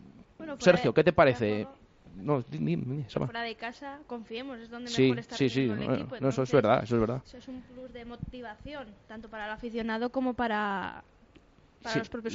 Sergio, 0.58 0.92
¿qué 0.92 1.04
te 1.04 1.14
parece? 1.14 1.68
No, 2.16 2.44
fuera 2.44 3.44
de 3.44 3.56
casa, 3.56 4.00
confiemos, 4.08 4.60
es 4.60 4.72
donde 4.72 4.92
mejor 4.92 5.20
está 5.20 5.38
sí, 5.38 5.50
sí, 5.50 5.70
el 5.70 5.84
equipo. 5.84 6.16
No, 6.20 6.30
eso 6.30 6.42
es 6.42 6.52
verdad, 6.52 6.84
eso 6.84 6.96
es 6.96 7.02
verdad. 7.02 7.22
Eso 7.26 7.38
es 7.38 7.48
un 7.48 7.62
plus 7.62 7.94
de 7.94 8.06
motivación, 8.06 8.88
tanto 9.08 9.30
para 9.30 9.46
el 9.46 9.52
aficionado 9.52 10.10
como 10.10 10.34
para 10.34 11.04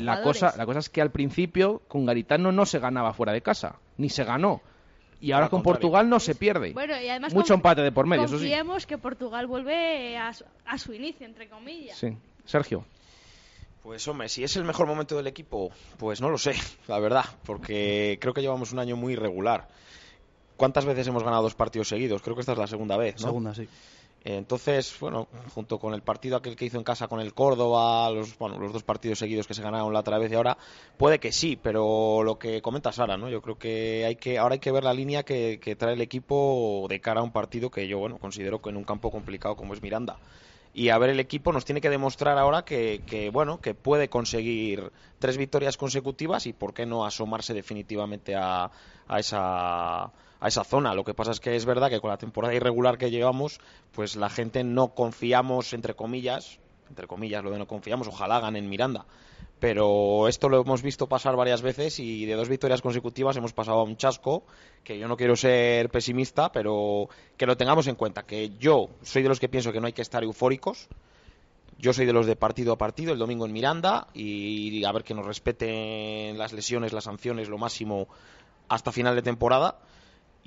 la 0.01 0.23
cosa, 0.23 0.55
la 0.57 0.67
cosa 0.67 0.79
es 0.81 0.89
que 0.89 1.01
al 1.01 1.11
principio 1.11 1.83
con 1.89 2.07
Garitano 2.07 2.53
no 2.53 2.67
se 2.67 2.79
ganaba 2.79 3.13
fuera 3.13 3.33
de 3.33 3.43
casa, 3.43 3.77
ni 3.97 4.09
se 4.09 4.25
ganó. 4.25 4.61
Y 5.21 5.33
ahora 5.33 5.49
con 5.49 5.63
Portugal 5.63 6.09
no 6.09 6.21
se 6.21 6.35
pierde. 6.35 6.75
Mucho 7.33 7.55
empate 7.55 7.83
de 7.83 7.93
por 7.93 8.07
medio, 8.07 8.25
eso 8.25 8.39
sí. 8.39 8.53
que 8.87 8.99
Portugal 8.99 9.47
vuelve 9.47 10.17
a 10.19 10.33
su, 10.79 10.93
inicio, 10.93 11.27
entre 11.27 11.49
comillas. 11.49 11.97
Sí. 11.97 12.17
Sergio. 12.45 12.85
Pues 13.83 14.07
hombre, 14.09 14.29
si 14.29 14.43
es 14.43 14.57
el 14.57 14.65
mejor 14.65 14.87
momento 14.87 15.17
del 15.17 15.29
equipo, 15.29 15.71
pues 15.97 16.21
no 16.21 16.29
lo 16.29 16.39
sé, 16.39 16.55
la 16.89 16.99
verdad, 16.99 17.25
porque 17.45 18.19
creo 18.21 18.35
que 18.35 18.41
llevamos 18.41 18.73
un 18.73 18.81
año 18.81 18.97
muy 18.97 19.13
irregular. 19.13 19.69
¿Cuántas 20.57 20.85
veces 20.85 21.07
hemos 21.07 21.23
ganado 21.23 21.43
dos 21.43 21.55
partidos 21.55 21.89
seguidos? 21.89 22.23
Creo 22.23 22.35
que 22.35 22.41
esta 22.41 22.53
es 22.53 22.59
la 22.59 22.67
segunda 22.67 22.97
vez, 22.97 23.15
¿no? 23.21 23.29
Segunda, 23.29 23.55
sí. 23.55 23.69
Entonces, 24.29 24.93
bueno, 24.99 25.29
junto 25.55 25.79
con 25.79 25.95
el 25.95 26.03
partido 26.03 26.37
aquel 26.37 26.57
que 26.57 26.64
hizo 26.64 26.79
en 26.79 26.83
casa 26.83 27.07
con 27.07 27.20
el 27.20 27.33
Córdoba, 27.33 28.11
los, 28.11 28.37
bueno, 28.37 28.59
los 28.59 28.72
dos 28.72 28.83
partidos 28.83 29.20
seguidos 29.20 29.47
que 29.47 29.55
se 29.55 29.62
ganaron 29.62 29.93
la 29.93 30.01
otra 30.01 30.18
vez 30.18 30.33
y 30.33 30.35
ahora, 30.35 30.59
puede 30.97 31.20
que 31.20 31.31
sí, 31.31 31.57
pero 31.57 32.24
lo 32.24 32.37
que 32.37 32.61
comenta 32.61 32.91
Sara, 32.91 33.16
¿no? 33.16 33.29
Yo 33.29 33.41
creo 33.41 33.57
que 33.57 34.05
hay 34.05 34.16
que 34.16 34.39
ahora 34.39 34.55
hay 34.55 34.59
que 34.59 34.72
ver 34.72 34.83
la 34.83 34.93
línea 34.95 35.22
que, 35.22 35.77
trae 35.79 35.95
el 35.95 36.01
equipo 36.01 36.87
de 36.89 37.01
cara 37.01 37.20
a 37.20 37.22
un 37.22 37.31
partido 37.31 37.70
que 37.70 37.87
yo, 37.87 38.01
bueno, 38.01 38.18
considero 38.18 38.61
que 38.61 38.70
en 38.70 38.77
un 38.79 38.83
campo 38.83 39.12
complicado 39.12 39.55
como 39.55 39.74
es 39.74 39.81
Miranda 39.81 40.18
y 40.74 40.89
a 40.89 40.99
ver 40.99 41.11
el 41.11 41.20
equipo 41.20 41.53
nos 41.53 41.64
tiene 41.64 41.81
que 41.81 41.89
demostrar 41.89 42.37
ahora 42.37 42.64
que, 42.64 43.03
que, 43.07 43.31
bueno 43.31 43.61
que 43.61 43.74
puede 43.74 44.09
conseguir 44.09 44.91
tres 45.20 45.39
victorias 45.39 45.77
consecutivas 45.77 46.47
y 46.47 46.53
por 46.53 46.74
qué 46.74 46.85
no 46.85 47.07
asomarse 47.07 47.55
definitivamente 47.55 48.35
a, 48.35 48.72
a 49.07 49.20
esa 49.20 50.11
a 50.41 50.49
esa 50.49 50.64
zona. 50.64 50.95
Lo 50.95 51.05
que 51.05 51.14
pasa 51.14 51.30
es 51.30 51.41
que 51.41 51.57
es 51.57 51.64
verdad 51.64 51.91
que 51.91 52.01
con 52.01 52.11
la 52.11 52.18
temporada 52.18 52.55
irregular 52.55 52.99
que 52.99 53.11
llevamos, 53.11 53.61
pues 53.93 54.16
la 54.16 54.30
gente 54.30 54.64
no 54.64 54.95
confiamos, 54.95 55.72
entre 55.72 55.95
comillas, 55.95 56.59
entre 56.89 57.07
comillas, 57.07 57.43
lo 57.43 57.51
de 57.51 57.59
no 57.59 57.66
confiamos, 57.66 58.09
ojalá 58.09 58.41
ganen 58.41 58.68
Miranda. 58.68 59.07
Pero 59.59 60.28
esto 60.28 60.49
lo 60.49 60.61
hemos 60.61 60.82
visto 60.82 61.09
pasar 61.09 61.34
varias 61.34 61.62
veces 61.62 61.99
y 61.99 62.26
de 62.26 62.34
dos 62.34 62.49
victorias 62.49 62.82
consecutivas 62.82 63.37
hemos 63.37 63.55
pasado 63.55 63.78
a 63.78 63.84
un 63.84 63.97
chasco, 63.97 64.45
que 64.84 64.99
yo 64.99 65.09
no 65.09 65.16
quiero 65.16 65.34
ser 65.34 65.89
pesimista, 65.89 66.53
pero 66.53 67.09
que 67.37 67.47
lo 67.47 67.57
tengamos 67.57 67.87
en 67.87 67.95
cuenta, 67.95 68.24
que 68.24 68.51
yo 68.59 68.91
soy 69.03 69.22
de 69.22 69.30
los 69.30 69.41
que 69.41 69.49
pienso 69.49 69.72
que 69.72 69.80
no 69.80 69.87
hay 69.87 69.95
que 69.95 70.03
estar 70.03 70.22
eufóricos, 70.22 70.89
yo 71.78 71.93
soy 71.93 72.07
de 72.07 72.12
los 72.12 72.26
de 72.26 72.37
partido 72.37 72.72
a 72.72 72.78
partido, 72.78 73.12
el 73.12 73.18
domingo 73.18 73.47
en 73.47 73.53
Miranda, 73.53 74.09
y 74.12 74.84
a 74.84 74.93
ver 74.93 75.05
que 75.05 75.14
nos 75.14 75.26
respeten 75.26 76.37
las 76.37 76.53
lesiones, 76.53 76.93
las 76.93 77.05
sanciones, 77.05 77.49
lo 77.49 77.57
máximo 77.57 78.09
hasta 78.68 78.93
final 78.93 79.14
de 79.14 79.22
temporada 79.22 79.78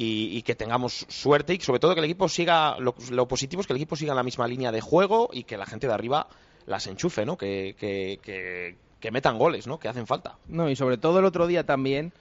y, 0.01 0.41
que 0.43 0.55
tengamos 0.55 1.05
suerte 1.09 1.53
y 1.53 1.59
sobre 1.59 1.79
todo 1.79 1.93
que 1.93 1.99
el 1.99 2.05
equipo 2.05 2.29
siga, 2.29 2.77
lo, 2.79 3.27
positivo 3.27 3.59
es 3.59 3.67
que 3.67 3.73
el 3.73 3.77
equipo 3.77 3.97
siga 3.97 4.13
en 4.13 4.15
la 4.15 4.23
misma 4.23 4.47
línea 4.47 4.71
de 4.71 4.79
juego 4.79 5.29
y 5.33 5.43
que 5.43 5.57
la 5.57 5.65
gente 5.65 5.87
de 5.87 5.93
arriba 5.93 6.27
las 6.65 6.87
enchufe, 6.87 7.25
¿no? 7.25 7.37
Que, 7.37 7.75
que, 7.77 9.11
metan 9.11 9.37
goles, 9.37 9.67
¿no? 9.67 9.77
Que 9.77 9.89
hacen 9.89 10.07
falta. 10.07 10.37
No, 10.47 10.69
y 10.69 10.77
sobre 10.77 10.97
todo 10.97 11.19
el 11.19 11.25
otro 11.25 11.47
día 11.47 11.65
también, 11.65 12.13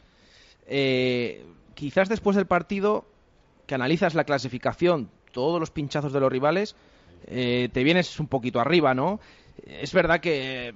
eh, 0.66 1.46
quizás 1.74 2.08
después 2.08 2.34
del 2.34 2.46
partido, 2.46 3.04
que 3.68 3.76
analizas 3.76 4.14
la 4.14 4.24
clasificación, 4.24 5.08
todos 5.30 5.60
los 5.60 5.70
pinchazos 5.70 6.12
de 6.12 6.18
los 6.18 6.32
rivales, 6.32 6.74
eh, 7.28 7.68
te 7.72 7.84
vienes 7.84 8.18
un 8.18 8.26
poquito 8.26 8.58
arriba, 8.58 8.92
¿no? 8.92 9.20
Es 9.64 9.92
verdad 9.92 10.18
que 10.18 10.74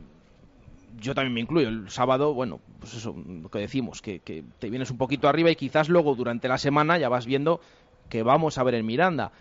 yo 1.01 1.15
también 1.15 1.35
me 1.35 1.41
incluyo. 1.41 1.69
El 1.69 1.91
sábado, 1.91 2.35
bueno, 2.35 2.61
pues 2.79 2.95
eso, 2.95 3.15
lo 3.17 3.49
que 3.51 3.59
decimos, 3.59 4.03
que, 4.03 4.21
te 4.59 4.71
vienes 4.71 4.91
un 4.91 4.99
poquito 4.99 5.29
arriba 5.29 5.51
y 5.51 5.57
quizás 5.57 5.89
luego 5.89 6.15
durante 6.15 6.49
la 6.49 6.59
semana 6.59 6.99
ya 6.99 7.09
vas 7.09 7.27
viendo 7.27 7.61
que 8.09 8.23
vamos 8.23 8.59
a 8.59 8.63
ver 8.63 8.75
en 8.75 8.87
Miranda. 8.87 9.33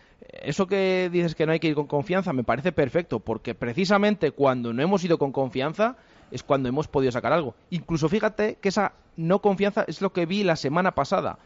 Eso 0.41 0.67
que 0.67 1.09
dices 1.11 1.35
que 1.35 1.45
no 1.45 1.51
hay 1.51 1.59
que 1.59 1.67
ir 1.67 1.75
con 1.75 1.87
confianza 1.87 2.31
me 2.33 2.43
parece 2.43 2.71
perfecto, 2.71 3.19
porque 3.19 3.55
precisamente 3.55 4.31
cuando 4.31 4.71
no 4.73 4.81
hemos 4.81 5.03
ido 5.03 5.17
con 5.17 5.31
confianza 5.31 5.97
es 6.31 6.43
cuando 6.43 6.69
hemos 6.69 6.87
podido 6.87 7.11
sacar 7.11 7.33
algo. 7.33 7.55
Incluso 7.69 8.07
fíjate 8.07 8.57
que 8.61 8.69
esa 8.69 8.93
no 9.17 9.39
confianza 9.39 9.83
es 9.87 10.01
lo 10.01 10.13
que 10.13 10.25
vi 10.25 10.43
la 10.43 10.55
semana 10.55 10.91
pasada, 10.91 11.37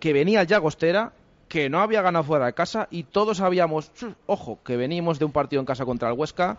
que 0.00 0.12
venía 0.12 0.42
el 0.42 0.46
Llagostera 0.46 1.12
que 1.54 1.70
no 1.70 1.78
había 1.78 2.02
ganado 2.02 2.24
fuera 2.24 2.46
de 2.46 2.52
casa 2.52 2.88
y 2.90 3.04
todos 3.04 3.36
sabíamos, 3.36 3.92
ojo, 4.26 4.58
que 4.64 4.76
venimos 4.76 5.20
de 5.20 5.24
un 5.24 5.30
partido 5.30 5.60
en 5.60 5.66
casa 5.66 5.84
contra 5.84 6.08
el 6.08 6.18
Huesca, 6.18 6.56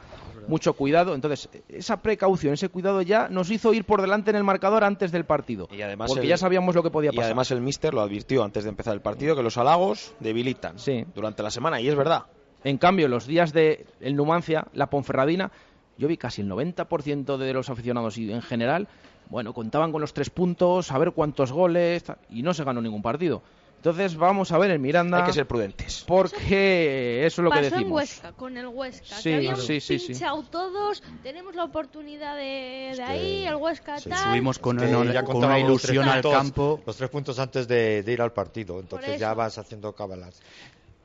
mucho 0.47 0.71
cuidado. 0.71 1.13
Entonces, 1.13 1.49
esa 1.67 2.01
precaución, 2.01 2.53
ese 2.53 2.69
cuidado 2.69 3.01
ya 3.01 3.27
nos 3.27 3.51
hizo 3.51 3.73
ir 3.73 3.83
por 3.83 3.99
delante 3.99 4.29
en 4.29 4.37
el 4.37 4.45
marcador 4.45 4.85
antes 4.85 5.11
del 5.11 5.25
partido. 5.25 5.67
Y 5.69 5.81
además 5.81 6.09
porque 6.09 6.25
ya 6.25 6.37
sabíamos 6.37 6.75
lo 6.75 6.81
que 6.81 6.91
podía 6.91 7.09
pasar. 7.09 7.23
Y 7.23 7.25
además 7.25 7.51
el 7.51 7.59
míster 7.59 7.93
lo 7.93 7.99
advirtió 7.99 8.41
antes 8.41 8.63
de 8.63 8.69
empezar 8.69 8.93
el 8.93 9.01
partido, 9.01 9.35
que 9.35 9.43
los 9.43 9.57
halagos 9.57 10.13
debilitan 10.21 10.77
durante 11.13 11.43
la 11.43 11.51
semana, 11.51 11.81
y 11.81 11.89
es 11.89 11.95
verdad. 11.95 12.23
En 12.63 12.77
cambio, 12.77 13.09
los 13.09 13.27
días 13.27 13.51
de 13.51 13.85
el 13.99 14.15
Numancia, 14.15 14.65
la 14.71 14.89
Ponferradina, 14.89 15.51
yo 15.97 16.07
vi 16.07 16.15
casi 16.15 16.41
el 16.41 16.49
90% 16.49 17.35
de 17.35 17.53
los 17.53 17.69
aficionados 17.69 18.17
y 18.17 18.31
en 18.31 18.41
general, 18.41 18.87
bueno, 19.29 19.53
contaban 19.53 19.91
con 19.91 19.99
los 19.99 20.13
tres 20.13 20.29
puntos, 20.29 20.89
a 20.93 20.97
ver 20.97 21.11
cuántos 21.11 21.51
goles, 21.51 22.05
y 22.29 22.43
no 22.43 22.53
se 22.53 22.63
ganó 22.63 22.81
ningún 22.81 23.01
partido. 23.01 23.41
Entonces 23.85 24.17
vamos 24.17 24.51
a 24.51 24.57
ver 24.57 24.71
el 24.71 24.79
Miranda. 24.79 25.19
Hay 25.19 25.25
que 25.25 25.33
ser 25.33 25.45
prudentes. 25.45 26.03
Porque 26.07 27.23
eso 27.23 27.41
es 27.41 27.43
lo 27.43 27.51
que 27.51 27.57
Pasó 27.57 27.69
decimos. 27.69 27.85
en 27.85 27.91
Huesca, 27.91 28.31
con 28.31 28.57
el 28.57 28.65
Huesca. 28.65 29.15
Sí, 29.17 29.29
que 29.29 29.35
habían 29.35 29.57
sí, 29.57 29.79
sí, 29.79 29.99
pinchado 29.99 30.41
todos, 30.41 31.03
tenemos 31.21 31.53
la 31.53 31.65
oportunidad 31.65 32.35
de, 32.35 32.93
de 32.95 33.03
ahí, 33.03 33.45
el 33.45 33.57
Huesca 33.57 33.97
tal. 34.01 34.17
Subimos 34.17 34.57
con, 34.57 34.77
Que 34.77 34.87
una, 34.87 35.13
ya 35.13 35.21
con 35.21 35.55
ilusión 35.59 36.09
al 36.09 36.23
campo. 36.23 36.81
Los 36.83 36.97
tres 36.97 37.11
puntos 37.11 37.37
antes 37.37 37.67
de, 37.67 38.01
de 38.01 38.11
ir 38.11 38.23
al 38.23 38.33
partido. 38.33 38.79
Entonces 38.79 39.19
ya 39.19 39.35
vas 39.35 39.59
haciendo 39.59 39.93
cábalas. 39.93 40.41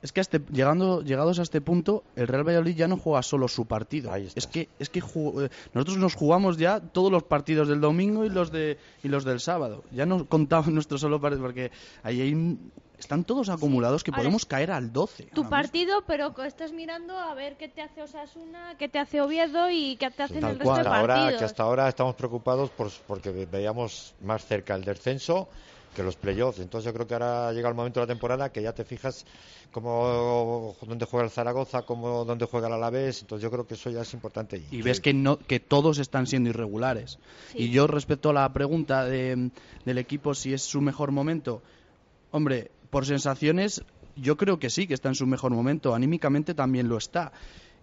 Es 0.03 0.12
que 0.12 0.20
a 0.20 0.22
este- 0.22 0.40
llegando, 0.51 1.03
llegados 1.03 1.38
a 1.38 1.42
este 1.42 1.61
punto, 1.61 2.05
el 2.16 2.26
Real 2.26 2.42
Valladolid 2.46 2.74
ya 2.74 2.88
no 2.88 2.96
juega 2.96 3.22
solo 3.22 3.48
su 3.48 3.66
partido. 3.66 4.14
Es 4.14 4.46
que, 4.46 4.68
es 4.78 4.88
que 4.88 5.03
ju- 5.03 5.44
eh, 5.46 5.51
nosotros 5.74 5.98
nos 5.98 6.14
jugamos 6.14 6.57
ya 6.57 6.80
todos 6.80 7.12
los 7.12 7.22
partidos 7.22 7.68
del 7.68 7.80
domingo 7.82 8.24
y 8.24 8.30
los 8.30 8.51
de 8.51 8.78
y 9.03 9.09
los 9.09 9.24
del 9.24 9.40
sábado. 9.40 9.84
Ya 9.92 10.07
no 10.07 10.24
contamos 10.26 10.68
nuestro 10.72 10.96
solo 10.98 11.20
partido 11.20 11.42
porque 11.42 11.70
ahí 12.03 12.20
hay 12.22 12.59
están 12.98 13.24
todos 13.24 13.48
acumulados 13.48 14.05
que 14.05 14.11
Ahora, 14.11 14.20
podemos 14.24 14.44
caer 14.44 14.70
al 14.70 14.92
12. 14.92 15.24
Tu 15.34 15.48
partido, 15.48 16.03
pero 16.07 16.34
estás 16.44 16.70
mirando 16.72 17.18
a 17.18 17.32
ver 17.34 17.57
qué 17.57 17.66
te 17.68 17.80
hace 17.80 18.03
Osasuna, 18.03 18.74
qué 18.78 18.88
te 18.90 18.98
hace 18.98 19.22
Oviedo 19.22 19.70
y 19.70 19.96
qué 19.96 20.11
te 20.11 20.22
hacen 20.22 20.36
el 20.36 20.42
Tal 20.42 20.51
resto 20.59 20.64
cual. 20.64 20.76
de 20.76 20.80
Hasta 20.88 21.01
ahora, 21.01 21.14
partidos. 21.14 21.38
que 21.38 21.44
hasta 21.46 21.62
ahora 21.62 21.88
estamos 21.88 22.14
preocupados 22.14 22.68
por, 22.70 22.90
porque 23.07 23.30
veíamos 23.51 24.14
más 24.22 24.44
cerca 24.44 24.74
el 24.74 24.84
descenso 24.84 25.48
que 25.95 26.03
los 26.03 26.16
playoffs. 26.16 26.61
Entonces 26.61 26.86
yo 26.86 26.95
creo 26.95 27.07
que 27.07 27.14
ahora 27.14 27.53
llega 27.53 27.68
el 27.68 27.74
momento 27.74 28.01
de 28.01 28.07
la 28.07 28.12
temporada 28.12 28.51
que 28.53 28.62
ya 28.62 28.72
te 28.72 28.84
fijas 28.84 29.24
como 29.72 30.76
dónde 30.86 31.05
juega 31.07 31.24
el 31.24 31.30
Zaragoza, 31.30 31.82
como 31.82 32.24
dónde 32.24 32.47
juega 32.47 32.68
el 32.68 32.74
Alavés. 32.74 33.22
Entonces 33.22 33.43
yo 33.43 33.51
creo 33.51 33.66
que 33.66 33.74
eso 33.74 33.91
ya 33.91 34.03
es 34.03 34.12
importante. 34.14 34.62
y 34.70 34.82
ves 34.82 35.01
que 35.01 35.12
no 35.14 35.38
que 35.38 35.61
todos 35.61 35.99
están 35.99 36.26
siendo 36.26 36.51
irregulares. 36.51 37.18
Y 37.55 37.70
yo 37.70 37.86
respecto 37.86 38.30
a 38.30 38.32
la 38.32 38.53
pregunta 38.53 39.05
de- 39.05 39.51
del 39.84 39.99
equipo 39.99 40.34
si 40.34 40.53
es 40.53 40.62
su 40.62 40.80
mejor 40.80 41.11
momento, 41.12 41.62
hombre, 42.30 42.70
por 42.91 43.07
sensaciones 43.07 43.82
yo 44.16 44.36
creo 44.36 44.59
que 44.59 44.70
sí 44.70 44.86
que 44.86 44.95
está 44.95 45.09
en 45.09 45.14
su 45.14 45.26
mejor 45.26 45.53
momento, 45.53 45.95
anímicamente 45.95 46.55
también 46.55 46.88
lo 46.88 46.99
está. 46.99 47.32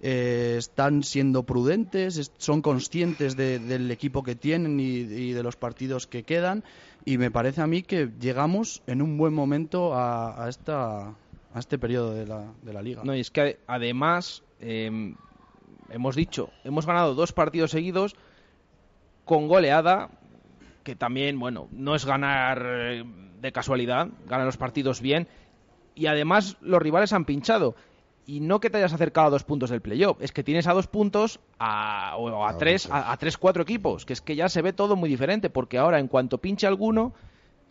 Eh, 0.02 0.56
están 0.60 1.02
siendo 1.02 1.41
prudentes, 1.43 2.18
es- 2.18 2.32
son 2.38 2.62
conscientes 2.62 3.36
de- 3.36 3.58
del 3.58 3.89
equipo 3.89 4.22
que 4.22 4.36
tienen 4.36 4.80
y, 4.80 5.32
de 5.32 5.41
los 5.43 5.56
partidos 5.56 6.06
que 6.06 6.22
quedan 6.22 6.64
y 7.04 7.18
me 7.18 7.32
parece 7.32 7.62
a 7.62 7.68
mí 7.68 7.82
que 7.82 8.10
llegamos 8.20 8.84
en 8.86 9.02
un 9.02 9.18
buen 9.18 9.34
momento 9.34 9.95
a, 9.95 10.45
esta 10.50 11.16
a 11.54 11.60
este 11.60 11.80
periodo 11.80 12.14
de 12.14 12.28
la, 12.28 12.54
de 12.62 12.74
la 12.74 12.82
liga. 12.84 13.02
No, 13.04 13.16
y 13.16 13.22
es 13.22 13.32
que 13.32 13.58
además, 13.66 14.43
eh, 14.60 15.16
hemos 15.89 16.16
dicho, 16.16 16.52
hemos 16.64 16.86
ganado 16.86 17.16
dos 17.16 17.32
partidos 17.34 17.72
seguidos 17.72 18.16
con 19.26 19.48
goleada, 19.48 20.10
que 20.84 20.95
también, 20.95 21.39
bueno, 21.39 21.68
no 21.72 21.95
es 21.95 22.06
ganar 22.06 22.64
eh, 22.64 23.04
de 23.41 23.52
casualidad, 23.52 24.10
ganan 24.28 24.45
los 24.45 24.58
partidos 24.58 25.02
bien, 25.02 25.28
y 25.95 26.06
además 26.06 26.58
los 26.62 26.80
rivales 26.82 27.12
han 27.14 27.26
pinchado. 27.26 27.76
Y 28.28 28.41
no 28.41 28.59
que 28.59 28.69
te 28.69 28.78
hayas 28.78 28.93
acercado 28.93 29.28
a 29.28 29.30
dos 29.30 29.45
puntos 29.45 29.69
del 29.69 29.82
playoff, 29.82 30.17
es 30.21 30.34
que 30.34 30.43
tienes 30.43 30.67
a 30.67 30.73
dos 30.73 30.88
puntos 30.88 31.39
a, 31.59 32.15
o 32.17 32.45
a, 32.45 32.57
tres, 32.57 32.91
a, 32.91 33.13
a 33.13 33.17
tres, 33.17 33.38
cuatro 33.38 33.63
equipos, 33.63 34.05
que 34.05 34.11
es 34.11 34.21
que 34.21 34.36
ya 34.36 34.49
se 34.49 34.61
ve 34.61 34.73
todo 34.73 34.97
muy 34.97 35.09
diferente, 35.09 35.49
porque 35.49 35.78
ahora 35.78 35.97
en 35.97 36.09
cuanto 36.09 36.38
pinche 36.38 36.67
alguno, 36.67 37.13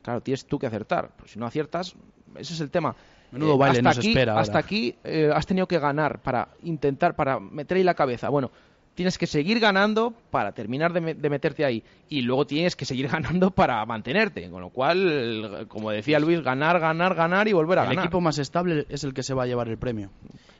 claro, 0.00 0.22
tienes 0.22 0.46
tú 0.46 0.58
que 0.58 0.66
acertar. 0.66 1.10
Pero 1.14 1.28
si 1.28 1.38
no 1.38 1.44
aciertas, 1.44 1.94
ese 2.36 2.54
es 2.54 2.60
el 2.60 2.70
tema. 2.70 2.96
Menudo 3.32 3.58
baile 3.58 3.80
hasta 3.80 3.88
nos 3.90 3.98
aquí, 3.98 4.08
espera 4.08 4.32
ahora. 4.32 4.42
Hasta 4.42 4.58
aquí 4.58 4.96
eh, 5.04 5.30
has 5.34 5.46
tenido 5.46 5.68
que 5.68 5.78
ganar 5.78 6.22
para 6.22 6.48
intentar, 6.62 7.14
para 7.14 7.38
meter 7.38 7.76
ahí 7.76 7.82
la 7.82 7.94
cabeza. 7.94 8.30
Bueno, 8.30 8.50
tienes 8.96 9.16
que 9.18 9.28
seguir 9.28 9.60
ganando 9.60 10.12
para 10.32 10.50
terminar 10.50 10.92
de, 10.92 11.00
me- 11.00 11.14
de 11.14 11.30
meterte 11.30 11.64
ahí. 11.64 11.84
Y 12.08 12.22
luego 12.22 12.44
tienes 12.48 12.74
que 12.74 12.84
seguir 12.84 13.06
ganando 13.12 13.52
para 13.52 13.84
mantenerte. 13.86 14.50
Con 14.50 14.60
lo 14.62 14.70
cual, 14.70 15.66
como 15.68 15.92
decía 15.92 16.18
Luis, 16.18 16.42
ganar, 16.42 16.80
ganar, 16.80 17.14
ganar 17.14 17.46
y 17.46 17.52
volver 17.52 17.78
a 17.78 17.82
el 17.82 17.88
ganar. 17.90 18.04
equipo 18.06 18.20
más 18.20 18.38
estable 18.38 18.86
es 18.88 19.04
el 19.04 19.14
que 19.14 19.22
se 19.22 19.34
va 19.34 19.44
a 19.44 19.46
llevar 19.46 19.68
el 19.68 19.78
premio. 19.78 20.10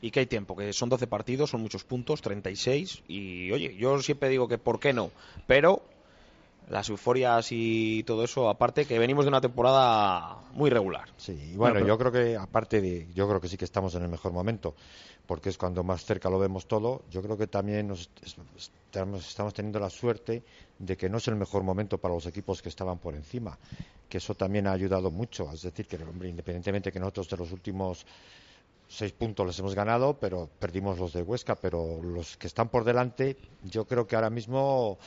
Y 0.03 0.11
que 0.13 0.21
hay 0.21 0.27
tiempo, 0.27 0.55
que 0.55 0.73
son 0.73 0.89
12 0.91 1.07
partidos, 1.09 1.51
son 1.51 1.63
muchos 1.63 1.83
puntos, 1.83 2.21
36. 2.23 3.03
Y 3.09 3.51
oye, 3.51 3.75
yo 3.77 4.01
siempre 4.03 4.29
digo 4.29 4.47
que 4.47 4.59
por 4.59 4.79
qué 4.79 4.93
no. 4.93 5.11
Pero 5.49 5.83
las 6.69 6.89
euforias 6.89 7.49
y 7.51 8.03
todo 8.05 8.25
eso, 8.25 8.49
aparte 8.49 8.87
que 8.87 8.99
venimos 8.99 9.25
de 9.25 9.29
una 9.29 9.41
temporada 9.41 10.39
muy 10.53 10.69
regular. 10.71 11.09
Sí, 11.17 11.33
y 11.53 11.57
bueno, 11.57 11.79
yo 11.87 11.97
creo 11.99 12.11
que 12.13 12.37
aparte 12.37 12.81
de, 12.81 13.09
yo 13.15 13.29
creo 13.29 13.41
que 13.41 13.49
sí 13.49 13.57
que 13.57 13.65
estamos 13.65 13.95
en 13.95 14.03
el 14.03 14.09
mejor 14.09 14.33
momento, 14.33 14.75
porque 15.27 15.49
es 15.49 15.59
cuando 15.59 15.83
más 15.85 16.05
cerca 16.05 16.29
lo 16.31 16.39
vemos 16.39 16.67
todo. 16.67 17.03
Yo 17.11 17.23
creo 17.23 17.37
que 17.37 17.47
también 17.47 17.89
nos 17.89 18.11
es- 18.23 18.37
estamos, 18.57 19.29
estamos 19.29 19.55
teniendo 19.55 19.79
la 19.79 19.91
suerte 19.91 20.43
de 20.79 20.97
que 20.97 21.09
no 21.09 21.19
es 21.19 21.29
el 21.29 21.37
mejor 21.37 21.63
momento 21.63 21.99
para 21.99 22.15
los 22.15 22.27
equipos 22.27 22.63
que 22.63 22.69
estaban 22.69 22.99
por 22.99 23.15
encima, 23.15 23.59
que 24.09 24.19
eso 24.19 24.35
también 24.35 24.67
ha 24.67 24.73
ayudado 24.73 25.11
mucho. 25.11 25.51
Es 25.53 25.63
decir, 25.63 25.87
que 25.87 25.97
hombre, 25.97 26.29
independientemente 26.29 26.91
que 26.93 26.99
nosotros 27.01 27.29
de 27.31 27.37
los 27.37 27.53
últimos 27.53 28.07
seis 28.97 29.13
puntos 29.13 29.47
les 29.47 29.59
hemos 29.59 29.75
ganado, 29.75 30.19
pero 30.19 30.49
perdimos 30.59 30.99
los 30.99 31.13
de 31.13 31.23
Huesca, 31.23 31.55
pero 31.55 32.01
los 32.03 32.37
que 32.39 32.47
están 32.47 32.71
por 32.71 32.85
delante, 32.85 33.37
yo 33.63 33.85
creo 33.85 34.07
que 34.07 34.17
ahora 34.17 34.31
mismo 34.31 34.99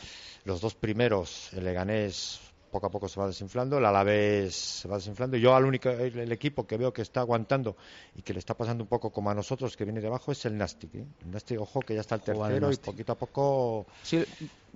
los 0.46 0.62
dos 0.62 0.76
primeros, 0.76 1.52
el 1.54 1.66
Leganés 1.66 2.40
poco 2.70 2.88
a 2.88 2.90
poco 2.90 3.08
se 3.10 3.20
va 3.20 3.28
desinflando, 3.28 3.78
el 3.78 3.86
Alavés 3.86 4.56
se 4.56 4.88
va 4.88 4.96
desinflando. 4.98 5.36
y 5.38 5.42
Yo 5.42 5.56
al 5.56 5.66
único 5.66 5.90
el, 5.90 6.18
el 6.20 6.32
equipo 6.32 6.66
que 6.66 6.78
veo 6.78 6.94
que 6.94 7.02
está 7.02 7.22
aguantando 7.22 7.76
y 8.16 8.22
que 8.22 8.34
le 8.34 8.40
está 8.40 8.54
pasando 8.56 8.84
un 8.84 8.88
poco 8.88 9.12
como 9.12 9.30
a 9.30 9.34
nosotros 9.36 9.76
que 9.76 9.84
viene 9.86 10.02
de 10.02 10.08
abajo 10.08 10.32
es 10.32 10.46
el 10.46 10.58
Nastic. 10.58 10.96
¿eh? 10.96 11.06
El 11.26 11.32
Nastic, 11.32 11.60
ojo, 11.60 11.82
que 11.82 11.96
ya 11.96 12.02
está 12.02 12.16
el 12.16 12.22
Joder, 12.22 12.38
tercero 12.60 12.72
y 12.72 12.78
poquito 12.78 13.12
a 13.14 13.18
poco 13.18 13.86
Sí, 14.04 14.24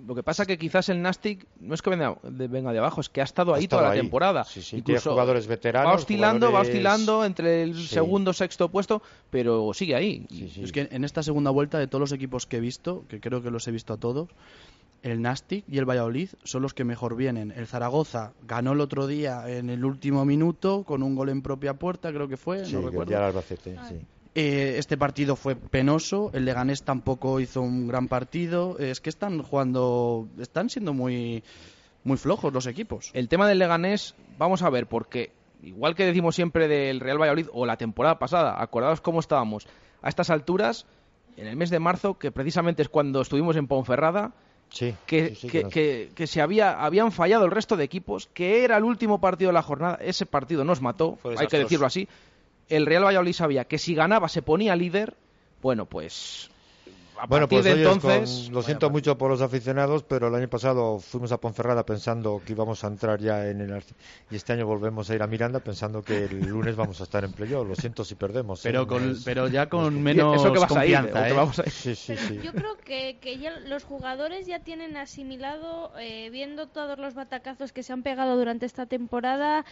lo 0.06 0.14
que 0.14 0.22
pasa 0.24 0.44
que 0.44 0.58
quizás 0.58 0.88
el 0.88 1.00
Nastic 1.00 1.46
no 1.60 1.74
es 1.74 1.80
que 1.82 1.90
venga 1.90 2.16
de, 2.24 2.48
venga 2.48 2.72
de 2.72 2.78
abajo, 2.80 3.00
es 3.00 3.08
que 3.08 3.20
ha 3.20 3.24
estado 3.24 3.54
Ha 3.54 3.58
ahí 3.58 3.64
estado 3.64 3.82
toda 3.82 3.94
la 3.94 4.00
temporada. 4.00 4.44
Sí, 4.44 4.60
sí, 4.60 4.82
tiene 4.82 5.00
jugadores 5.00 5.46
veteranos, 5.46 5.92
Va 5.92 5.96
oscilando, 5.96 6.50
va 6.52 6.60
oscilando 6.62 7.24
entre 7.24 7.62
el 7.62 7.74
Sí. 7.76 7.86
segundo, 7.86 8.32
sexto 8.32 8.68
puesto, 8.70 9.02
pero 9.30 9.72
sigue 9.72 9.94
ahí. 9.94 10.26
Es 10.60 10.72
que 10.72 10.88
en 10.90 11.04
esta 11.04 11.22
segunda 11.22 11.50
vuelta 11.50 11.78
de 11.78 11.86
todos 11.86 12.00
los 12.00 12.12
equipos 12.12 12.46
que 12.46 12.56
he 12.56 12.60
visto, 12.60 13.04
que 13.08 13.20
creo 13.20 13.40
que 13.42 13.50
los 13.50 13.68
he 13.68 13.70
visto 13.70 13.92
a 13.92 13.96
todos, 13.96 14.28
el 15.04 15.20
Nastic 15.20 15.66
y 15.68 15.76
el 15.76 15.84
Valladolid 15.84 16.30
son 16.44 16.62
los 16.62 16.72
que 16.72 16.82
mejor 16.82 17.14
vienen. 17.14 17.52
El 17.54 17.66
Zaragoza 17.66 18.32
ganó 18.42 18.72
el 18.72 18.80
otro 18.80 19.06
día 19.06 19.44
en 19.46 19.68
el 19.68 19.84
último 19.84 20.24
minuto 20.24 20.82
con 20.82 21.02
un 21.02 21.14
gol 21.14 21.28
en 21.28 21.42
propia 21.42 21.74
puerta, 21.74 22.10
creo 22.10 22.26
que 22.26 22.38
fue, 22.38 22.64
sí, 22.64 22.72
no 22.72 22.80
que 22.80 22.86
recuerdo. 22.86 23.12
ya 23.12 23.18
el 23.18 23.24
Albacete, 23.24 23.76
sí. 23.86 24.00
Eh, 24.34 24.76
este 24.78 24.96
partido 24.96 25.36
fue 25.36 25.56
penoso, 25.56 26.30
el 26.32 26.46
Leganés 26.46 26.82
tampoco 26.82 27.38
hizo 27.38 27.60
un 27.60 27.86
gran 27.86 28.08
partido. 28.08 28.78
Es 28.78 29.02
que 29.02 29.10
están 29.10 29.42
jugando, 29.42 30.26
están 30.38 30.70
siendo 30.70 30.94
muy, 30.94 31.44
muy 32.02 32.16
flojos 32.16 32.52
los 32.54 32.66
equipos. 32.66 33.10
El 33.12 33.28
tema 33.28 33.46
del 33.46 33.58
Leganés, 33.58 34.14
vamos 34.38 34.62
a 34.62 34.70
ver, 34.70 34.86
porque 34.86 35.32
igual 35.62 35.94
que 35.94 36.06
decimos 36.06 36.34
siempre 36.34 36.66
del 36.66 37.00
Real 37.00 37.20
Valladolid 37.20 37.48
o 37.52 37.66
la 37.66 37.76
temporada 37.76 38.18
pasada, 38.18 38.60
acordaos 38.60 39.02
cómo 39.02 39.20
estábamos 39.20 39.68
a 40.00 40.08
estas 40.08 40.30
alturas, 40.30 40.86
en 41.36 41.46
el 41.46 41.56
mes 41.56 41.68
de 41.68 41.78
marzo, 41.78 42.18
que 42.18 42.32
precisamente 42.32 42.80
es 42.80 42.88
cuando 42.88 43.20
estuvimos 43.20 43.56
en 43.56 43.66
Ponferrada, 43.66 44.32
Sí, 44.70 44.94
que, 45.06 45.34
sí, 45.36 45.48
sí, 45.48 46.10
que, 46.14 46.26
se 46.26 46.40
había, 46.40 46.84
habían 46.84 47.12
fallado 47.12 47.44
el 47.44 47.52
resto 47.52 47.76
de 47.76 47.84
equipos, 47.84 48.28
que 48.34 48.64
era 48.64 48.76
el 48.76 48.84
último 48.84 49.20
partido 49.20 49.50
de 49.50 49.54
la 49.54 49.62
jornada, 49.62 49.98
ese 50.02 50.26
partido 50.26 50.64
nos 50.64 50.80
mató, 50.80 51.18
hay 51.38 51.46
que 51.46 51.58
decirlo 51.58 51.86
así. 51.86 52.08
El 52.68 52.86
Real 52.86 53.04
Valladolid 53.04 53.34
sabía 53.34 53.66
que 53.66 53.78
si 53.78 53.94
ganaba 53.94 54.28
se 54.28 54.42
ponía 54.42 54.74
líder, 54.74 55.14
bueno, 55.62 55.86
pues 55.86 56.50
a 57.18 57.26
Bueno, 57.26 57.48
partir 57.48 57.62
pues 57.62 57.64
de 57.64 57.82
entonces... 57.82 58.44
con- 58.46 58.54
lo 58.54 58.62
siento 58.62 58.90
mucho 58.90 59.16
por 59.18 59.30
los 59.30 59.40
aficionados, 59.40 60.02
pero 60.02 60.28
el 60.28 60.34
año 60.34 60.48
pasado 60.48 60.98
fuimos 60.98 61.32
a 61.32 61.38
Ponferrada 61.40 61.84
pensando 61.86 62.42
que 62.44 62.52
íbamos 62.52 62.82
a 62.84 62.88
entrar 62.88 63.20
ya 63.20 63.48
en 63.48 63.60
el 63.60 63.84
y 64.30 64.36
este 64.36 64.52
año 64.52 64.66
volvemos 64.66 65.10
a 65.10 65.14
ir 65.14 65.22
a 65.22 65.26
Miranda 65.26 65.60
pensando 65.60 66.02
que 66.02 66.24
el 66.24 66.40
lunes 66.46 66.76
vamos 66.76 67.00
a 67.00 67.04
estar 67.04 67.24
en 67.24 67.32
playoff. 67.32 67.66
Lo 67.66 67.74
siento 67.74 68.04
si 68.04 68.14
perdemos. 68.14 68.60
¿eh? 68.64 68.68
Pero, 68.68 68.86
con, 68.86 69.10
Es- 69.10 69.22
pero 69.24 69.48
ya 69.48 69.68
con 69.68 70.02
menos 70.02 70.36
eso 70.40 70.52
que 70.52 70.58
vas 70.60 70.76
a 70.76 70.86
ir, 70.86 70.94
confianza. 70.96 71.28
¿eh? 71.28 71.32
vamos 71.32 71.58
a 71.58 71.62
ir. 71.62 71.70
Sí, 71.70 71.94
sí, 71.94 72.16
sí. 72.16 72.38
Yo 72.42 72.52
creo 72.52 72.76
que, 72.78 73.18
que 73.20 73.38
ya 73.38 73.50
los 73.60 73.84
jugadores 73.84 74.46
ya 74.46 74.60
tienen 74.60 74.96
asimilado, 74.96 75.92
eh, 75.98 76.30
viendo 76.30 76.68
todos 76.68 76.98
los 76.98 77.14
batacazos 77.14 77.72
que 77.72 77.82
se 77.82 77.92
han 77.92 78.02
pegado 78.02 78.36
durante 78.36 78.66
esta 78.66 78.86
temporada, 78.86 79.64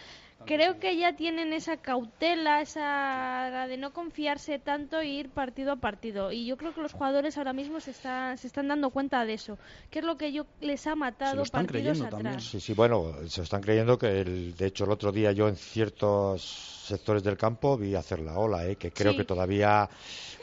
creo 0.45 0.79
que 0.79 0.97
ya 0.97 1.15
tienen 1.15 1.53
esa 1.53 1.77
cautela, 1.77 2.61
esa 2.61 3.49
la 3.49 3.67
de 3.67 3.77
no 3.77 3.93
confiarse 3.93 4.59
tanto 4.59 4.99
e 4.99 5.07
ir 5.07 5.29
partido 5.29 5.71
a 5.71 5.75
partido. 5.77 6.31
Y 6.31 6.45
yo 6.45 6.57
creo 6.57 6.73
que 6.73 6.81
los 6.81 6.93
jugadores 6.93 7.32
ahora 7.37 7.53
mismo 7.53 7.79
se, 7.79 7.91
está, 7.91 8.35
se 8.37 8.47
están 8.47 8.67
dando 8.67 8.89
cuenta 8.89 9.25
de 9.25 9.33
eso, 9.33 9.57
que 9.89 9.99
es 9.99 10.05
lo 10.05 10.17
que 10.17 10.31
yo 10.31 10.45
les 10.61 10.85
ha 10.87 10.95
matado 10.95 11.43
partidos 11.45 12.01
atrás. 12.01 12.43
Sí, 12.43 12.59
sí, 12.59 12.73
bueno, 12.73 13.13
se 13.27 13.41
están 13.41 13.61
creyendo 13.61 13.97
que, 13.97 14.21
el, 14.21 14.55
de 14.55 14.65
hecho, 14.67 14.85
el 14.85 14.91
otro 14.91 15.11
día 15.11 15.31
yo 15.31 15.47
en 15.47 15.55
ciertos 15.55 16.41
sectores 16.87 17.23
del 17.23 17.37
campo 17.37 17.77
vi 17.77 17.95
hacer 17.95 18.19
la 18.19 18.37
ola, 18.37 18.65
¿eh? 18.67 18.75
que 18.75 18.91
creo 18.91 19.11
Sí. 19.11 19.17
que 19.17 19.23
todavía... 19.23 19.89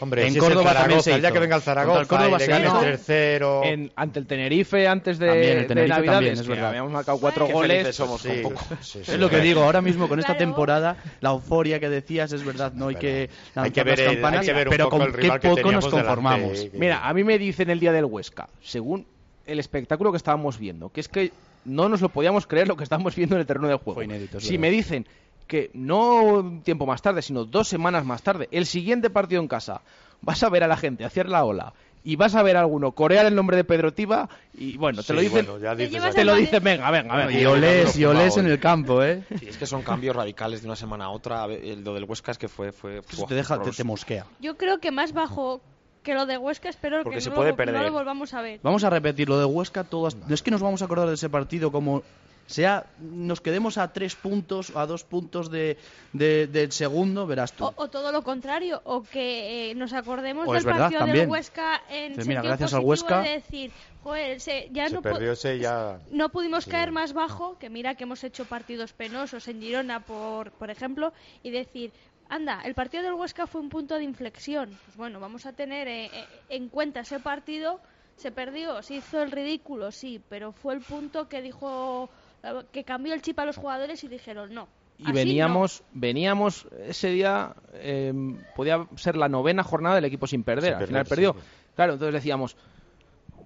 Hombre, 0.03 0.26
En 0.26 0.32
si 0.32 0.38
Córdoba 0.38 0.72
también 0.72 1.03
Zaragoza, 1.03 1.03
se 1.03 1.11
el 1.14 1.20
día 1.20 1.28
hizo. 1.28 1.34
que 1.34 1.41
venga 1.41 1.57
el 1.57 1.62
Zaragoza 1.62 2.01
el 2.01 2.07
Córdoba 2.07 2.36
y 2.36 2.38
le 2.38 2.47
se 2.47 2.61
hizo. 2.62 2.80
3-0... 2.80 3.61
En- 3.66 3.93
ante 3.97 4.18
el 4.18 4.26
Tenerife 4.26 4.88
antes 4.88 5.18
de, 5.18 5.26
También, 5.26 5.51
el 5.53 5.59
de 5.59 5.64
Tenerife 5.68 5.95
Navidades, 5.97 6.16
también, 6.16 6.34
es 6.34 6.41
que 6.43 6.49
verdad. 6.49 6.68
habíamos 6.70 6.93
marcado 6.93 7.18
cuatro 7.18 7.47
Qué 7.47 7.53
goles. 7.53 7.95
somos 7.97 8.22
Sí, 8.22 8.41
poco. 8.43 8.59
sí, 8.80 9.05
sí. 9.05 9.12
Es 9.12 9.18
lo 9.18 9.28
que 9.28 9.41
digo, 9.41 9.62
ahora 9.62 9.82
mismo 9.82 10.09
con 10.09 10.18
esta 10.18 10.32
Claro. 10.34 10.47
temporada, 10.47 10.97
la 11.20 11.30
euforia 11.30 11.78
que 11.78 11.91
decías 11.91 12.32
es 12.32 12.43
verdad, 12.43 12.72
no 12.72 12.88
hay 12.88 12.95
que 12.97 13.28
Hay 13.55 13.70
que 13.72 13.84
ver 13.84 14.01
hay 14.01 14.41
que 14.47 14.53
ver 14.55 14.68
un 14.68 14.70
pero 14.70 14.84
poco 14.86 14.97
con 15.01 15.07
el 15.09 15.12
qué 15.14 15.20
rival 15.20 15.41
que 15.41 15.49
poco 15.49 15.57
nos 15.61 15.64
teníamos 15.64 15.84
delante, 15.91 16.07
conformamos. 16.07 16.59
eh, 16.61 16.70
que- 16.70 16.78
Mira, 16.81 17.07
a 17.07 17.12
mí 17.12 17.24
me 17.24 17.39
dicen 17.39 17.68
el 17.68 17.78
día 17.78 17.93
del 17.93 18.07
Huesca, 18.07 18.49
según 18.62 19.05
el 19.45 19.59
espectáculo 19.59 20.12
que 20.12 20.16
estábamos 20.16 20.59
viendo, 20.59 20.89
que 20.89 21.01
es 21.01 21.09
que 21.09 21.31
no 21.66 21.91
nos 21.91 22.01
lo 22.01 22.09
podíamos 22.09 22.47
creer 22.47 22.68
lo 22.68 22.76
que 22.76 22.85
estábamos 22.85 23.14
viendo 23.14 23.35
en 23.35 23.43
el 23.43 23.47
terreno 23.47 23.68
de 23.68 23.74
juego. 23.74 23.97
Fue 23.97 24.07
inédito, 24.07 24.39
es 24.39 24.45
si 24.45 24.53
verdad. 24.53 24.61
me 24.62 24.70
dicen 24.70 25.07
que 25.47 25.70
no 25.74 26.22
un 26.22 26.62
tiempo 26.62 26.87
más 26.87 27.03
tarde, 27.03 27.20
sino 27.20 27.45
dos 27.45 27.68
semanas 27.68 28.07
más 28.07 28.22
tarde, 28.22 28.49
el 28.51 28.64
siguiente 28.64 29.11
partido 29.11 29.43
en 29.43 29.49
casa, 29.49 29.83
vas 30.22 30.43
a 30.43 30.49
ver 30.49 30.64
a 30.64 30.68
la 30.68 30.78
gente 30.78 31.05
hacer 31.05 31.28
la 31.28 31.45
ola 31.45 31.74
y 32.03 32.16
vas 32.16 32.35
a 32.35 32.43
ver 32.43 32.57
a 32.57 32.61
alguno 32.61 32.93
corear 32.93 33.26
el 33.26 33.35
nombre 33.35 33.59
de 33.59 33.64
Pedro 33.64 33.93
Tiba 33.93 34.31
y 34.55 34.78
bueno, 34.78 35.03
te 35.03 35.12
lo 35.12 35.20
dicen, 35.20 35.45
bueno, 35.45 35.61
ya 35.62 35.74
dices 35.74 36.14
te 36.14 36.24
lo 36.24 36.35
dicen, 36.35 36.64
venga, 36.64 36.91
venga, 36.91 37.14
venga. 37.14 37.39
Y 37.39 37.45
olés, 37.45 37.95
y 37.99 38.07
olés 38.07 38.39
en 38.39 38.47
el 38.47 38.59
campo, 38.59 39.03
¿eh? 39.03 39.22
Sí, 39.39 39.49
es 39.49 39.59
que 39.59 39.66
son 39.66 39.83
cambios 39.83 40.16
radicales 40.16 40.62
de 40.62 40.66
una 40.66 40.76
semana 40.76 41.05
a 41.05 41.11
otra. 41.11 41.47
Lo 41.47 41.93
del 41.93 42.05
Huesca 42.05 42.33
es 42.33 42.39
que 42.39 42.49
fue. 42.49 42.72
fue 42.72 43.03
Eso 43.07 43.26
te 43.26 43.35
deja, 43.35 43.61
te, 43.61 43.70
te 43.70 43.85
mosquea. 43.85 44.24
Yo 44.41 44.57
creo 44.57 44.78
que 44.78 44.91
más 44.91 45.12
bajo 45.12 45.61
que 46.03 46.14
lo 46.14 46.26
de 46.26 46.38
Huesca, 46.38 46.68
espero 46.68 47.03
Porque 47.03 47.16
que 47.16 47.20
se 47.20 47.30
no, 47.30 47.36
puede 47.36 47.51
lo, 47.51 47.57
perder. 47.57 47.74
no 47.76 47.82
lo 47.82 47.92
volvamos 47.92 48.32
a 48.34 48.40
ver. 48.42 48.61
Vamos 48.62 48.84
a 48.84 48.90
repetir 48.90 49.28
lo 49.28 49.38
de 49.38 49.44
Huesca. 49.44 49.84
Todas, 49.84 50.16
no 50.16 50.34
es 50.34 50.42
que 50.42 50.51
nos 50.51 50.61
vamos 50.62 50.82
a 50.82 50.86
acordar 50.86 51.09
de 51.09 51.14
ese 51.14 51.28
partido 51.28 51.70
como 51.72 52.03
sea, 52.46 52.86
nos 52.98 53.40
quedemos 53.40 53.78
a 53.78 53.92
tres 53.92 54.16
puntos, 54.16 54.74
a 54.74 54.84
dos 54.84 55.05
puntos 55.05 55.53
de, 55.53 55.76
de- 56.12 56.48
del 56.48 56.72
segundo, 56.72 57.24
verás 57.24 57.53
tú. 57.53 57.64
O, 57.66 57.72
o 57.76 57.88
todo 57.88 58.11
lo 58.11 58.22
contrario, 58.24 58.80
o 58.84 59.05
que 59.05 59.70
eh, 59.70 59.74
nos 59.76 59.92
acordemos 59.92 60.48
O 60.48 60.53
del 60.53 60.59
es 60.59 60.64
verdad, 60.64 60.80
partido 60.86 60.98
también. 60.98 61.18
del 61.26 61.28
Huesca 61.30 61.80
en 61.88 62.14
sentido 62.16 62.26
mira, 62.26 62.42
gracias 62.42 62.74
al 62.74 62.80
Huesca- 62.82 63.22
de 63.22 63.28
decir, 63.30 63.70
joder, 64.03 64.40
se- 64.40 64.68
ya 64.72 64.88
Se 64.88 64.94
no, 64.96 65.01
perdió 65.03 65.30
ese 65.30 65.61
ya... 65.61 66.01
no 66.11 66.28
pudimos 66.30 66.66
caer 66.66 66.90
más 66.90 67.12
bajo, 67.12 67.57
que 67.61 67.70
mira 67.70 67.94
que 67.94 68.03
hemos 68.03 68.24
hecho 68.24 68.44
partidos 68.46 68.92
penosos 68.94 69.46
en 69.46 69.61
Girona, 69.61 70.01
por, 70.01 70.51
por 70.51 70.70
ejemplo, 70.70 71.12
y 71.44 71.51
decir, 71.51 71.92
anda, 72.31 72.62
el 72.64 72.74
partido 72.74 73.03
del 73.03 73.12
Huesca 73.14 73.47
fue 73.47 73.61
un 73.61 73.68
punto 73.68 73.97
de 73.97 74.05
inflexión. 74.05 74.70
Pues 74.87 74.97
bueno, 74.97 75.20
vamos 75.20 75.45
a 75.47 75.53
tener 75.53 75.87
eh, 75.89 76.07
eh, 76.07 76.24
en 76.49 76.68
cuenta 76.68 77.01
ese 77.01 77.20
partido. 77.20 77.81
Se 78.16 78.31
perdió, 78.31 78.83
se 78.83 78.95
hizo 78.95 79.22
el 79.22 79.31
ridículo, 79.31 79.91
sí, 79.93 80.20
pero 80.28 80.53
fue 80.53 80.74
el 80.74 80.81
punto 80.81 81.28
que 81.28 81.43
dijo, 81.43 82.09
eh, 82.43 82.62
que 82.72 82.85
cambió 82.85 83.14
el 83.14 83.22
chip 83.22 83.39
a 83.39 83.45
los 83.45 83.57
jugadores 83.57 84.03
y 84.05 84.09
dijeron 84.09 84.53
no. 84.53 84.68
y 84.99 85.05
así 85.05 85.12
veníamos, 85.12 85.83
veníamos 85.93 86.66
ese 86.87 87.09
día, 87.09 87.55
eh, 87.74 88.12
podía 88.55 88.87
ser 88.97 89.16
la 89.16 89.28
novena 89.28 89.62
jornada 89.62 89.95
del 89.95 90.05
equipo 90.05 90.26
sin 90.26 90.45
perder, 90.45 90.64
Sin 90.64 90.72
al 90.74 90.78
perder, 90.81 90.89
final 90.89 91.07
sí. 91.07 91.11
perdió. 91.11 91.37
Claro, 91.74 91.95
entonces 91.95 92.12
decíamos, 92.14 92.57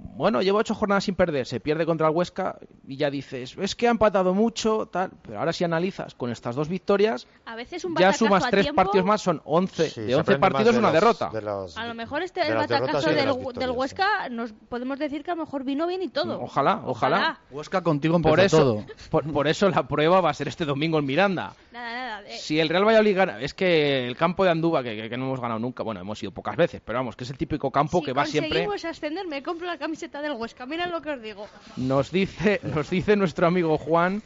bueno, 0.05 0.43
llevo 0.43 0.59
ocho 0.59 0.75
jornadas 0.75 1.05
sin 1.05 1.15
perder, 1.15 1.47
se 1.47 1.59
pierde 1.61 1.87
contra 1.87 2.09
el 2.09 2.15
Huesca 2.15 2.59
y 2.87 2.97
ya 2.97 3.11
dices, 3.11 3.57
es 3.61 3.75
que 3.75 3.89
ha 3.89 3.91
empatado 3.91 4.35
mucho, 4.35 4.87
tal, 4.87 5.11
pero 5.23 5.39
ahora 5.41 5.53
si 5.53 5.65
analizas 5.65 6.15
con 6.15 6.31
estas 6.31 6.55
dos 6.55 6.69
victorias. 6.69 7.27
A 7.47 7.57
veces 7.57 7.85
un 7.85 7.97
ya 7.97 8.13
sumas 8.13 8.49
tres 8.51 8.65
tiempo, 8.67 8.83
partidos 8.83 9.07
más, 9.07 9.23
son 9.23 9.41
11, 9.45 9.91
Sí, 9.91 10.01
de 10.03 10.07
se 10.09 10.15
11 10.15 10.21
aprende 10.21 10.41
más 10.41 10.53
partidos 10.53 10.75
de 10.75 10.79
una 10.79 10.89
los- 10.89 10.95
derrota. 10.95 11.31
de 11.33 11.43
los- 11.43 11.77
A 11.77 11.87
lo 11.87 11.95
mejor 11.95 12.23
este 12.23 12.41
de 12.41 12.49
el 12.49 12.55
batacazo 12.57 13.11
del, 13.11 13.29
del 13.55 13.71
Huesca 13.71 14.29
nos 14.31 14.53
podemos 14.53 14.99
decir 14.99 15.25
que 15.25 15.31
a 15.33 15.35
lo 15.35 15.43
mejor 15.45 15.65
vino 15.65 15.87
bien 15.87 16.03
y 16.03 16.09
todo. 16.09 16.41
Ojalá, 16.41 16.83
ojalá. 16.85 17.41
Huesca 17.51 17.83
contigo 17.83 18.17
empezó 18.17 18.33
Por 18.35 18.41
eso, 18.45 18.59
todo. 18.59 18.85
por, 19.11 19.33
por 19.33 19.49
eso 19.49 19.69
la 19.69 19.89
prueba 19.89 20.21
va 20.21 20.31
a 20.31 20.35
ser 20.35 20.49
este 20.49 20.65
domingo 20.65 20.99
en 20.99 21.07
Miranda. 21.07 21.55
Nada, 21.73 21.93
nada. 21.93 22.23
eh, 22.29 22.37
Si 22.39 22.61
el 22.61 22.69
Real 22.69 22.85
Valladolid 22.87 23.17
gana, 23.17 23.41
es 23.41 23.53
que 23.55 24.07
el 24.07 24.17
campo 24.17 24.45
de 24.45 24.51
Andúba, 24.51 24.83
que, 24.83 24.95
que- 24.97 25.09
que 25.11 25.17
no 25.17 25.25
hemos 25.25 25.41
ganado 25.41 25.59
nunca, 25.59 25.83
bueno, 25.83 26.01
hemos 26.01 26.23
ido 26.23 26.31
pocas 26.31 26.57
veces, 26.57 26.81
pero 26.85 26.99
vamos, 27.01 27.17
que 27.17 27.25
es 27.25 27.31
el 27.31 27.37
típico 27.39 27.71
campo 27.71 27.99
si 27.99 28.05
que 28.07 28.13
va 28.13 28.25
siempre. 28.27 28.65
conseguimos 28.65 28.85
ascender, 28.85 29.27
me 29.27 29.43
compro 29.43 29.67
la 29.67 29.77
camiseta 29.79 29.94
del 30.23 30.33
Huesca. 30.33 30.67
Mira 30.67 30.87
lo 30.87 31.01
que 31.01 31.11
os 31.11 31.23
digo. 31.23 31.47
Nos 31.77 32.11
dice, 32.11 33.17
nuestro 33.17 33.47
amigo 33.47 33.79
Juan 33.79 34.23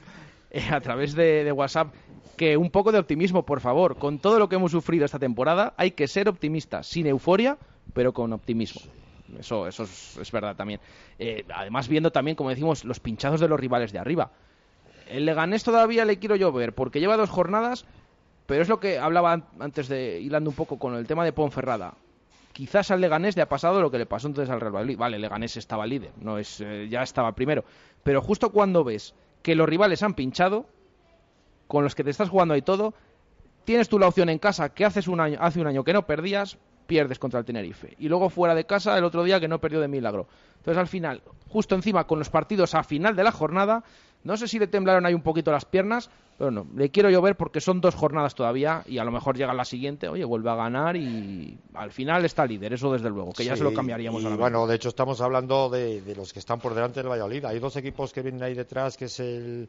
eh, 0.51 0.65
a 0.71 0.81
través 0.81 1.15
de, 1.15 1.51
WhatsApp 1.53 1.93
que 2.37 2.57
un 2.57 2.71
poco 2.71 2.93
de 2.93 2.99
optimismo, 2.99 3.45
por 3.45 3.61
favor. 3.61 3.97
Con 3.97 4.19
todo 4.19 4.39
lo 4.39 4.49
que 4.49 4.57
hemos 4.57 4.73
sufrido 4.73 5.05
esta 5.05 5.19
temporada, 5.19 5.75
hay 5.77 5.91
que 5.93 6.07
ser 6.09 6.29
optimistas, 6.29 6.87
sin 6.87 7.07
euforia, 7.07 7.59
pero 7.93 8.13
con 8.13 8.33
optimismo. 8.33 8.81
Eso, 9.39 9.67
es, 9.67 10.31
verdad 10.33 10.57
también. 10.57 10.81
Eh, 11.19 11.45
además, 11.55 11.89
viendo 11.89 12.11
también, 12.13 12.35
como 12.37 12.51
decimos, 12.51 12.85
los 12.85 13.01
pinchazos 13.01 13.41
de 13.41 13.49
los 13.49 13.61
rivales 13.61 13.93
de 13.93 13.99
arriba. 13.99 14.31
El 15.09 15.27
Leganés 15.27 15.65
todavía 15.65 16.05
le 16.05 16.19
quiero 16.19 16.37
yo 16.37 16.53
ver, 16.53 16.75
porque 16.75 17.01
lleva 17.01 17.17
dos 17.17 17.29
jornadas, 17.31 17.85
pero 18.47 18.63
es 18.63 18.69
lo 18.69 18.81
que 18.81 18.99
hablaba 18.99 19.33
an- 19.33 19.45
antes 19.59 19.89
de 19.89 20.21
hilando 20.21 20.49
un 20.51 20.57
poco 20.57 20.79
con 20.79 20.95
el 20.95 21.07
tema 21.07 21.25
de 21.25 21.33
Ponferrada. 21.33 21.95
Quizás 22.59 22.91
al 22.91 23.01
Leganés 23.01 23.37
le 23.37 23.43
ha 23.43 23.49
pasado 23.49 23.81
lo 23.81 23.89
que 23.89 23.99
le 23.99 24.07
pasó 24.07 24.27
entonces 24.27 24.53
al 24.53 24.61
Real 24.61 24.75
Valladolid. 24.75 24.99
Vale, 24.99 25.19
Leganés 25.21 25.57
estaba 25.57 25.87
líder, 25.87 26.11
no 26.21 26.39
es 26.39 26.61
eh, 26.61 26.89
ya 26.91 27.05
estaba 27.05 27.31
primero, 27.31 27.65
pero 28.03 28.21
justo 28.21 28.51
cuando 28.51 28.83
ves 28.83 29.15
que 29.45 29.55
los 29.55 29.69
rivales 29.69 30.03
han 30.03 30.15
pinchado, 30.15 30.67
con 31.69 31.85
los 31.85 31.95
que 31.95 32.03
te 32.03 32.11
estás 32.11 32.31
jugando 32.31 32.55
ahí 32.55 32.63
todo, 32.63 32.95
tienes 33.63 33.89
tú 33.89 34.01
la 34.01 34.09
opción 34.09 34.29
en 34.29 34.41
casa 34.41 34.71
que 34.71 34.85
haces 34.85 35.07
un 35.07 35.21
año, 35.21 35.39
hace 35.41 35.61
un 35.61 35.69
año 35.69 35.85
que 35.85 35.93
no 35.93 36.05
perdías, 36.05 36.59
pierdes 36.89 37.21
contra 37.21 37.39
el 37.39 37.47
Tenerife. 37.47 37.95
Y 37.97 38.09
luego 38.09 38.29
fuera 38.29 38.57
de 38.57 38.67
casa 38.67 38.99
el 38.99 39.05
otro 39.05 39.23
día 39.23 39.39
que 39.39 39.47
no 39.47 39.61
perdió 39.61 39.81
de 39.81 39.87
milagro. 39.87 40.27
Entonces 40.57 40.79
al 40.79 40.89
final, 40.89 41.23
justo 41.47 41.77
encima 41.77 42.09
con 42.09 42.19
los 42.19 42.29
partidos 42.29 42.75
a 42.75 42.83
final 42.83 43.15
de 43.15 43.23
la 43.23 43.31
jornada, 43.31 43.85
no 44.25 44.37
sé 44.37 44.49
si 44.49 44.59
le 44.59 44.67
temblaron 44.67 45.07
ahí 45.07 45.15
un 45.15 45.23
poquito 45.23 45.51
las 45.53 45.65
piernas, 45.65 46.11
pero 46.37 46.51
no, 46.51 46.67
le 46.77 46.91
quiero 46.91 47.11
llover 47.11 47.37
porque 47.37 47.61
son 47.61 47.81
dos 47.81 47.95
jornadas 47.95 48.35
todavía 48.35 48.83
y 48.87 48.99
a 48.99 49.05
lo 49.05 49.11
mejor 49.11 49.37
llega 49.37 49.53
la 49.53 49.65
siguiente, 49.65 50.09
oye, 50.09 50.25
vuelve 50.25 50.51
a 50.51 50.55
ganar 50.55 50.97
y 50.97 51.59
al 51.75 51.91
final 51.91 52.25
está 52.25 52.47
líder, 52.47 52.73
eso 52.73 52.93
desde 52.93 53.11
luego, 53.11 53.33
que 53.33 53.45
ya 53.45 53.57
se 53.57 53.65
lo 53.65 53.75
cambiaríamos 53.75 54.23
y 54.23 54.27
a 54.27 54.31
la 54.31 54.37
Bueno, 54.37 54.67
de 54.67 54.77
hecho 54.77 54.89
estamos 54.89 55.21
hablando 55.21 55.69
de, 55.69 56.01
de 56.03 56.15
los 56.15 56.33
que 56.33 56.39
están 56.39 56.61
por 56.61 56.75
delante 56.75 57.01
del 57.01 57.11
Valladolid. 57.11 57.45
Hay 57.45 57.59
dos 57.59 57.77
equipos 57.77 58.13
que 58.13 58.23
vienen 58.23 58.43
ahí 58.43 58.55
detrás, 58.55 58.97
que 58.97 59.07
es 59.07 59.19
el, 59.21 59.69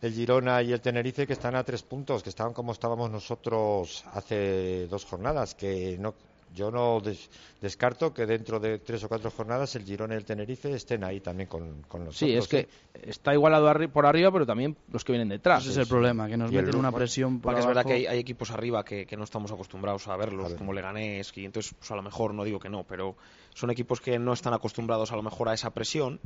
el 0.00 0.12
Girona 0.12 0.62
y 0.62 0.72
el 0.72 0.80
Tenerife, 0.80 1.26
que 1.26 1.34
están 1.34 1.54
a 1.54 1.64
tres 1.64 1.82
puntos, 1.82 2.22
que 2.22 2.30
estaban 2.30 2.52
como 2.54 2.72
estábamos 2.72 3.10
nosotros 3.10 4.04
hace 4.14 4.86
dos 4.86 5.04
jornadas, 5.04 5.54
que 5.54 5.96
no 5.98 6.14
yo 6.54 6.70
no 6.70 7.00
des- 7.00 7.30
descarto 7.60 8.12
que 8.12 8.26
dentro 8.26 8.58
de 8.58 8.78
tres 8.78 9.04
o 9.04 9.08
cuatro 9.08 9.30
jornadas 9.30 9.74
el 9.76 9.84
Girona 9.84 10.14
y 10.14 10.16
el 10.18 10.24
Tenerife 10.24 10.72
estén 10.72 11.04
ahí 11.04 11.20
también 11.20 11.48
con, 11.48 11.82
con 11.82 12.04
nosotros. 12.04 12.16
Sí, 12.16 12.34
es 12.34 12.48
que 12.48 12.58
¿eh? 12.60 12.68
está 13.10 13.32
igualado 13.32 13.68
arri- 13.68 13.88
por 13.88 14.04
arriba, 14.06 14.32
pero 14.32 14.44
también 14.46 14.76
los 14.90 15.04
que 15.04 15.12
vienen 15.12 15.28
detrás. 15.28 15.62
Ese 15.62 15.72
es 15.72 15.76
el 15.78 15.86
problema, 15.86 16.28
que 16.28 16.36
nos 16.36 16.50
Y 16.50 16.56
el 16.56 16.62
meten 16.64 16.78
una 16.78 16.88
Lugo. 16.88 16.98
presión 16.98 17.40
por 17.40 17.52
Porque 17.52 17.60
es 17.60 17.66
verdad 17.66 17.84
que 17.86 17.92
hay, 17.94 18.06
hay 18.06 18.18
equipos 18.18 18.50
arriba 18.50 18.84
que, 18.84 19.06
que 19.06 19.16
no 19.16 19.24
estamos 19.24 19.52
acostumbrados 19.52 20.08
a 20.08 20.16
verlos, 20.16 20.54
como 20.54 20.72
Leganés, 20.72 21.32
y 21.36 21.44
entonces 21.44 21.74
pues, 21.78 21.90
a 21.90 21.96
lo 21.96 22.02
mejor 22.02 22.34
no 22.34 22.42
digo 22.44 22.58
que 22.58 22.68
no, 22.68 22.84
pero 22.84 23.16
son 23.54 23.70
equipos 23.70 24.00
que 24.00 24.18
no 24.18 24.32
están 24.32 24.52
acostumbrados 24.54 25.12
a 25.12 25.16
lo 25.16 25.22
mejor 25.22 25.48
a 25.48 25.54
esa 25.54 25.70
presión 25.70 26.18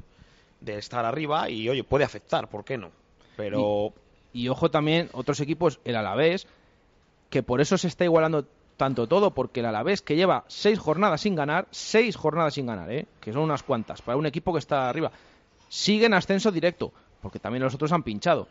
de 0.60 0.78
estar 0.78 1.04
arriba 1.04 1.50
y 1.50 1.68
oye, 1.68 1.84
puede 1.84 2.04
afectar, 2.04 2.48
¿por 2.48 2.64
qué 2.64 2.78
no? 2.78 2.90
Pero 3.36 3.92
Y 4.32 4.48
ojo 4.48 4.70
también, 4.70 5.10
otros 5.12 5.38
equipos, 5.40 5.80
el 5.84 5.96
Alavés, 5.96 6.46
que 7.30 7.42
por 7.42 7.60
eso 7.60 7.76
se 7.76 7.88
está 7.88 8.04
igualando 8.04 8.46
tanto 8.76 9.06
todo, 9.06 9.32
porque 9.32 9.60
el 9.60 9.66
Alavés 9.66 10.02
que 10.02 10.16
lleva 10.16 10.44
seis 10.48 10.78
jornadas 10.78 11.20
sin 11.20 11.34
ganar, 11.34 11.66
seis 11.70 12.16
jornadas 12.16 12.54
sin 12.54 12.66
ganar, 12.66 12.90
¿eh? 12.90 13.06
que 13.20 13.32
son 13.32 13.42
unas 13.42 13.62
cuantas, 13.62 14.02
para 14.02 14.16
un 14.16 14.26
equipo 14.26 14.52
que 14.52 14.58
está 14.58 14.88
arriba, 14.88 15.12
sigue 15.68 16.06
en 16.06 16.14
ascenso 16.14 16.50
directo, 16.50 16.92
porque 17.20 17.38
también 17.38 17.62
los 17.62 17.74
otros 17.74 17.92
han 17.92 18.02
pinchado. 18.02 18.48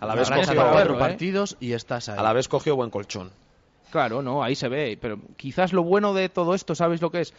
a 0.00 0.06
la 0.06 0.14
vez 0.14 0.30
cogió, 0.30 0.70
cuatro 0.70 0.96
¿eh? 0.96 0.98
partidos 0.98 1.56
y 1.60 1.72
estás 1.72 2.08
ahí. 2.08 2.18
a 2.18 2.22
la 2.22 2.32
vez 2.32 2.48
cogió 2.48 2.76
buen 2.76 2.90
colchón. 2.90 3.30
Claro, 3.90 4.22
no, 4.22 4.42
ahí 4.42 4.56
se 4.56 4.68
ve, 4.68 4.98
pero 5.00 5.18
quizás 5.36 5.72
lo 5.72 5.84
bueno 5.84 6.14
de 6.14 6.28
todo 6.28 6.54
esto, 6.54 6.74
¿sabéis 6.74 7.00
lo 7.00 7.10
que 7.10 7.20
es? 7.20 7.34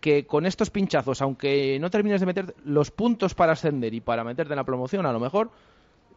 Que 0.00 0.26
con 0.26 0.44
estos 0.44 0.68
pinchazos, 0.70 1.22
aunque 1.22 1.78
no 1.80 1.90
termines 1.90 2.20
de 2.20 2.26
meter 2.26 2.54
los 2.64 2.90
puntos 2.90 3.34
para 3.34 3.52
ascender 3.52 3.94
y 3.94 4.00
para 4.00 4.22
meterte 4.22 4.52
en 4.52 4.58
la 4.58 4.64
promoción, 4.64 5.06
a 5.06 5.12
lo 5.12 5.20
mejor 5.20 5.50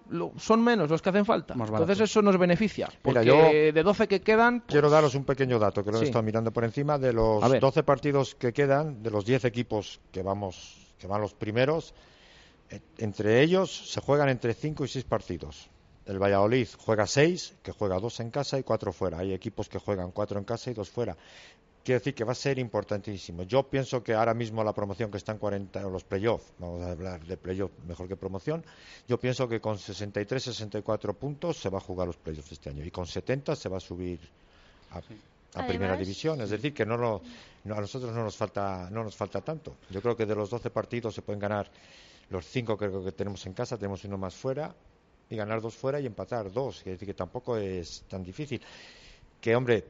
lo- 0.09 0.33
son 0.37 0.61
menos 0.61 0.89
los 0.89 1.01
que 1.01 1.09
hacen 1.09 1.25
falta. 1.25 1.53
Entonces 1.53 1.99
eso 2.01 2.21
nos 2.21 2.37
beneficia, 2.37 2.89
porque 3.01 3.19
Mira, 3.19 3.23
yo- 3.23 3.73
de 3.73 3.83
12 3.83 4.07
que 4.07 4.21
quedan, 4.21 4.61
Quiero 4.67 4.89
daros 4.89 5.15
un 5.15 5.23
pequeño 5.25 5.59
dato 5.59 5.83
que 5.83 5.91
lo 5.91 5.99
he 5.99 6.03
estado 6.03 6.23
mirando 6.23 6.51
por 6.51 6.63
encima. 6.63 6.97
De 6.97 7.13
los 7.13 7.43
A 7.43 7.47
ver. 7.47 7.59
12 7.61 7.83
partidos 7.83 8.35
que 8.35 8.53
quedan, 8.53 9.01
de 9.03 9.11
los 9.11 9.25
10 9.25 9.45
equipos 9.45 9.99
que 10.11 10.21
vamos 10.23 10.75
que 10.99 11.07
van 11.07 11.21
los 11.21 11.33
primeros, 11.33 11.93
eh, 12.69 12.81
entre 12.97 13.41
ellos 13.41 13.89
se 13.91 14.01
juegan 14.01 14.27
entre 14.29 14.53
5 14.53 14.83
y 14.83 14.87
6 14.89 15.05
partidos. 15.05 15.69
El 16.05 16.19
Valladolid 16.21 16.67
juega 16.77 17.05
6, 17.07 17.53
que 17.63 17.71
juega 17.71 17.99
2 17.99 18.19
en 18.19 18.31
casa 18.31 18.57
y 18.59 18.63
4 18.63 18.91
fuera. 18.91 19.19
Hay 19.19 19.31
equipos 19.31 19.69
que 19.69 19.79
juegan 19.79 20.11
4 20.11 20.39
en 20.39 20.43
casa 20.45 20.71
y 20.71 20.73
2 20.73 20.89
fuera. 20.89 21.15
Quiere 21.83 21.99
decir 21.99 22.13
que 22.13 22.23
va 22.23 22.33
a 22.33 22.35
ser 22.35 22.59
importantísimo. 22.59 23.43
Yo 23.43 23.63
pienso 23.63 24.03
que 24.03 24.13
ahora 24.13 24.33
mismo 24.33 24.63
la 24.63 24.73
promoción 24.73 25.09
que 25.09 25.17
está 25.17 25.31
en 25.31 25.37
40, 25.39 25.87
o 25.87 25.89
los 25.89 26.03
playoffs, 26.03 26.51
vamos 26.59 26.81
a 26.81 26.91
hablar 26.91 27.25
de 27.25 27.37
playoff 27.37 27.71
mejor 27.87 28.07
que 28.07 28.15
promoción, 28.15 28.63
yo 29.07 29.19
pienso 29.19 29.47
que 29.47 29.59
con 29.59 29.79
63, 29.79 30.43
64 30.43 31.13
puntos 31.13 31.57
se 31.57 31.69
va 31.69 31.77
a 31.79 31.81
jugar 31.81 32.07
los 32.07 32.17
playoffs 32.17 32.51
este 32.51 32.69
año 32.69 32.83
y 32.85 32.91
con 32.91 33.07
70 33.07 33.55
se 33.55 33.69
va 33.69 33.77
a 33.77 33.79
subir 33.79 34.19
a, 34.91 34.97
a 34.97 35.65
primera 35.67 35.93
división. 35.97 36.41
Es 36.41 36.49
decir, 36.51 36.73
que 36.73 36.85
no, 36.85 36.97
lo- 36.97 37.21
no- 37.63 37.75
a 37.75 37.81
nosotros 37.81 38.13
no 38.13 38.23
nos 38.23 38.35
falta 38.35 38.89
no 38.91 39.03
nos 39.03 39.15
falta 39.15 39.41
tanto. 39.41 39.75
Yo 39.89 40.01
creo 40.01 40.15
que 40.15 40.25
de 40.25 40.35
los 40.35 40.49
12 40.49 40.69
partidos 40.69 41.15
se 41.15 41.21
pueden 41.23 41.39
ganar 41.39 41.71
los 42.29 42.45
5 42.45 42.77
creo 42.77 43.03
que 43.03 43.11
tenemos 43.13 43.43
en 43.47 43.53
casa, 43.53 43.77
tenemos 43.77 44.03
uno 44.03 44.17
más 44.17 44.35
fuera 44.35 44.75
y 45.31 45.35
ganar 45.35 45.61
dos 45.61 45.75
fuera 45.75 45.99
y 45.99 46.05
empatar 46.05 46.51
dos. 46.51 46.79
Es 46.79 46.85
decir, 46.85 47.07
que 47.07 47.13
tampoco 47.15 47.55
es 47.57 48.03
tan 48.07 48.21
difícil. 48.23 48.61
Que, 49.41 49.55
hombre, 49.55 49.85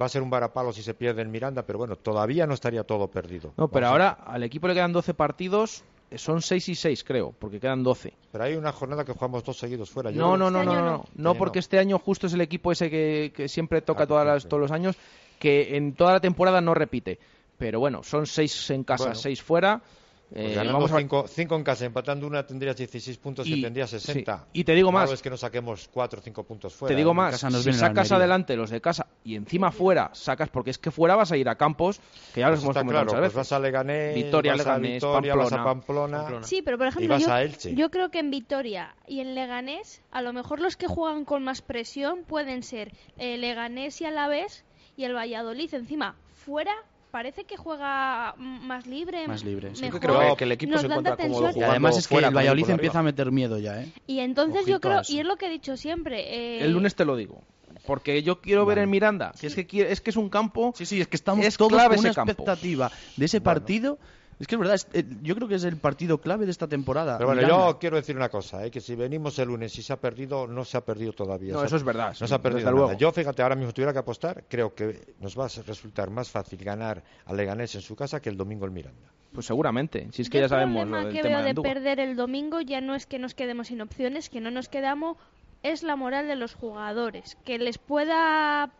va 0.00 0.06
a 0.06 0.08
ser 0.08 0.22
un 0.22 0.30
varapalo 0.30 0.72
si 0.72 0.82
se 0.82 0.94
pierde 0.94 1.22
en 1.22 1.30
Miranda, 1.30 1.62
pero 1.62 1.78
bueno, 1.78 1.96
todavía 1.96 2.46
no 2.46 2.54
estaría 2.54 2.84
todo 2.84 3.08
perdido. 3.08 3.52
No, 3.56 3.68
pero 3.68 3.88
ahora 3.88 4.10
al 4.10 4.42
equipo 4.42 4.68
le 4.68 4.74
quedan 4.74 4.92
12 4.92 5.14
partidos, 5.14 5.82
eh, 6.10 6.18
son 6.18 6.40
6 6.42 6.68
y 6.68 6.74
6 6.74 7.04
creo, 7.04 7.34
porque 7.38 7.58
quedan 7.60 7.82
12. 7.82 8.12
Pero 8.32 8.44
hay 8.44 8.54
una 8.54 8.72
jornada 8.72 9.04
que 9.04 9.12
jugamos 9.12 9.44
dos 9.44 9.58
seguidos 9.58 9.90
fuera. 9.90 10.10
Yo 10.10 10.20
No, 10.20 10.36
no, 10.36 10.50
no, 10.50 10.60
Este 10.62 10.72
no, 10.74 10.80
no, 10.80 10.84
no. 10.84 11.04
no, 11.14 11.30
Este 11.32 11.38
porque 11.38 11.58
este 11.58 11.78
año 11.78 11.98
justo 11.98 12.26
es 12.26 12.32
el 12.32 12.40
equipo 12.40 12.72
ese 12.72 12.88
que, 12.90 13.32
que 13.34 13.48
siempre 13.48 13.82
toca 13.82 14.04
Ah, 14.04 14.06
todas 14.06 14.26
las- 14.26 14.46
todos 14.48 14.60
los 14.60 14.70
años, 14.70 14.96
que 15.38 15.76
en 15.76 15.94
toda 15.94 16.12
la 16.12 16.20
temporada 16.20 16.60
no 16.60 16.74
repite. 16.74 17.18
pero 17.58 17.80
bueno, 17.80 18.04
son 18.04 18.26
seis 18.26 18.70
en 18.70 18.84
casa, 18.84 19.04
Bueno. 19.06 19.18
seis 19.18 19.42
fuera. 19.42 19.82
Pues 20.30 20.44
Eh, 20.44 20.54
ganando 20.54 20.74
vamos 20.74 20.92
a- 20.92 20.98
cinco, 20.98 21.24
cinco 21.26 21.56
en 21.56 21.64
casa, 21.64 21.86
empatando 21.86 22.26
una 22.26 22.46
tendrías 22.46 22.76
16 22.76 23.16
puntos 23.16 23.46
y, 23.46 23.54
Y- 23.54 23.62
tendrías 23.62 23.88
60. 23.88 24.36
sí. 24.36 24.44
Y 24.60 24.64
te 24.64 24.74
digo 24.74 24.92
más. 24.92 25.10
es 25.10 25.22
que 25.22 25.30
no 25.30 25.38
saquemos 25.38 25.88
4 25.90 26.20
o 26.20 26.22
5 26.22 26.44
puntos 26.44 26.74
fuera. 26.74 26.94
Te 26.94 26.96
digo 26.98 27.12
¿eh? 27.12 27.14
más, 27.14 27.40
si 27.40 27.72
sacas 27.72 28.12
adelante 28.12 28.54
los 28.54 28.68
de 28.68 28.80
casa 28.82 29.06
y 29.24 29.36
encima 29.36 29.72
fuera 29.72 30.10
sacas, 30.12 30.50
porque 30.50 30.70
es 30.70 30.76
que 30.78 30.90
fuera 30.90 31.16
vas 31.16 31.32
a 31.32 31.36
ir 31.38 31.48
a 31.48 31.54
campos, 31.56 32.00
que 32.34 32.40
ya 32.40 32.50
los 32.50 32.58
Pues 32.58 32.64
hemos 32.64 32.76
comentado 32.76 32.92
claro, 33.06 33.06
muchas 33.06 33.20
pues 33.20 33.34
vas 33.34 33.52
a 33.52 33.58
Leganés, 33.58 34.14
Vitoria, 34.14 34.52
vas 34.52 34.60
a 34.60 34.64
Leganés, 34.64 34.92
Vitoria, 34.94 35.34
vas 35.34 35.52
a 35.52 35.64
Pamplona. 35.64 36.18
Pamplona. 36.18 36.46
Sí, 36.46 36.60
pero 36.62 36.76
por 36.76 36.86
ejemplo, 36.88 37.16
yo, 37.18 37.32
a 37.32 37.90
creo 37.90 38.10
que 38.10 38.18
en 38.18 38.30
Vitoria 38.30 38.94
y 39.06 39.20
en 39.20 39.34
Leganés, 39.34 40.02
a 40.10 40.20
lo 40.20 40.34
mejor 40.34 40.60
los 40.60 40.76
que 40.76 40.88
juegan 40.88 41.24
con 41.24 41.42
más 41.42 41.62
presión 41.62 42.24
pueden 42.24 42.62
ser 42.62 42.92
eh, 43.16 43.38
Leganés 43.38 44.00
y 44.02 44.04
Alavés 44.04 44.64
y 44.96 45.04
el 45.04 45.14
Valladolid. 45.14 45.72
Encima, 45.72 46.16
fuera 46.34 46.74
parece 47.10 47.44
que 47.44 47.56
juega 47.56 48.34
más 48.36 48.86
libre. 48.86 49.26
Más 49.26 49.44
libre, 49.44 49.74
sí. 49.74 49.82
mejor, 49.82 50.00
creo 50.00 50.36
que 50.36 50.44
el 50.44 50.52
equipo 50.52 50.72
nos 50.72 50.80
se 50.82 50.86
encuentra 50.86 51.16
cómodo. 51.16 51.50
Y 51.54 51.62
además 51.62 51.98
es 51.98 52.08
que 52.08 52.16
el 52.16 52.34
Valladolid 52.34 52.70
empieza 52.70 52.98
a 52.98 53.02
meter 53.02 53.30
miedo 53.32 53.58
ya, 53.58 53.82
¿eh? 53.82 53.92
Y 54.06 54.20
entonces 54.20 54.66
yo 54.66 54.80
creo, 54.80 55.02
y 55.08 55.18
es 55.20 55.26
lo 55.26 55.36
que 55.36 55.46
he 55.46 55.50
dicho 55.50 55.76
siempre, 55.76 56.58
eh, 56.58 56.64
El 56.64 56.72
lunes 56.72 56.94
te 56.94 57.04
lo 57.04 57.16
digo. 57.16 57.42
Porque 57.86 58.22
yo 58.22 58.40
quiero 58.40 58.66
ver 58.66 58.78
en 58.78 58.90
Miranda, 58.90 59.32
que 59.40 59.46
es 59.46 59.54
que 59.54 59.66
quiere- 59.66 59.90
es 59.92 60.00
que 60.00 60.10
es 60.10 60.16
un 60.16 60.28
campo. 60.28 60.72
Sí, 60.76 60.84
sí, 60.84 61.00
es 61.00 61.08
que 61.08 61.16
estamos 61.16 61.44
es 61.46 61.56
todos 61.56 61.72
clave 61.72 61.96
con 61.96 62.04
una 62.04 62.14
campo. 62.14 62.32
expectativa 62.32 62.90
de 63.16 63.24
ese 63.24 63.40
partido. 63.40 63.98
Es 64.38 64.46
que 64.46 64.54
es 64.54 64.58
verdad, 64.58 64.74
es- 64.76 64.86
eh, 64.92 65.04
yo 65.22 65.34
creo 65.34 65.48
que 65.48 65.56
es 65.56 65.64
el 65.64 65.76
partido 65.78 66.18
clave 66.20 66.44
de 66.44 66.52
esta 66.52 66.68
temporada. 66.68 67.16
Pero 67.18 67.26
bueno, 67.28 67.42
Miranda. 67.42 67.66
yo 67.72 67.78
quiero 67.80 67.96
decir 67.96 68.14
una 68.16 68.28
cosa, 68.28 68.64
¿eh? 68.64 68.70
que 68.70 68.80
si 68.80 68.94
venimos 68.94 69.36
el 69.40 69.48
lunes 69.48 69.76
y 69.76 69.82
se 69.82 69.92
ha 69.92 69.96
perdido, 69.96 70.46
no 70.46 70.64
se 70.64 70.76
ha 70.76 70.80
perdido 70.84 71.12
todavía. 71.12 71.52
No, 71.54 71.58
Se 71.60 71.64
ha- 71.64 71.66
eso 71.66 71.76
es 71.76 71.82
verdad, 71.84 72.08
No 72.10 72.14
sí, 72.14 72.28
se 72.28 72.34
ha 72.34 72.38
perdido 72.40 72.66
nada. 72.70 72.70
luego. 72.86 72.92
Yo, 72.98 73.10
fíjate, 73.10 73.42
ahora 73.42 73.56
mismo 73.56 73.72
tuviera 73.72 73.92
que 73.92 73.98
apostar, 73.98 74.44
creo 74.48 74.74
que 74.74 75.14
nos 75.20 75.36
va 75.36 75.46
a 75.46 75.48
resultar 75.66 76.10
más 76.10 76.30
fácil 76.30 76.62
ganar 76.62 77.02
a 77.26 77.32
Leganés 77.34 77.74
en 77.74 77.80
su 77.82 77.96
casa 77.96 78.20
que 78.20 78.28
el 78.28 78.36
domingo 78.36 78.64
el 78.64 78.70
Miranda. 78.70 79.10
Pues 79.32 79.44
seguramente, 79.46 80.08
si 80.12 80.22
es 80.22 80.30
que 80.30 80.38
Yo 80.38 80.42
ya 80.42 80.44
el 80.44 80.50
sabemos 80.50 80.76
problema 80.82 80.98
lo 81.00 81.04
del 81.06 81.16
que 81.16 81.22
tema 81.22 81.42
veo 81.42 81.54
de 81.54 81.60
perder 81.62 82.00
el 82.00 82.14
domingo 82.16 82.60
ya 82.60 82.80
no 82.80 82.94
es 82.94 83.06
que 83.06 83.18
nos 83.18 83.34
quedemos 83.34 83.66
sin 83.66 83.80
opciones, 83.80 84.28
que 84.30 84.40
no 84.40 84.50
nos 84.52 84.68
quedamos, 84.68 85.16
es 85.64 85.82
la 85.82 85.96
moral 85.96 86.28
de 86.28 86.36
los 86.36 86.54
jugadores, 86.54 87.36
que 87.44 87.58
les 87.58 87.76
pueda 87.78 88.70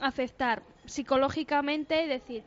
afectar 0.00 0.62
psicológicamente 0.86 2.04
y 2.04 2.08
decir, 2.08 2.44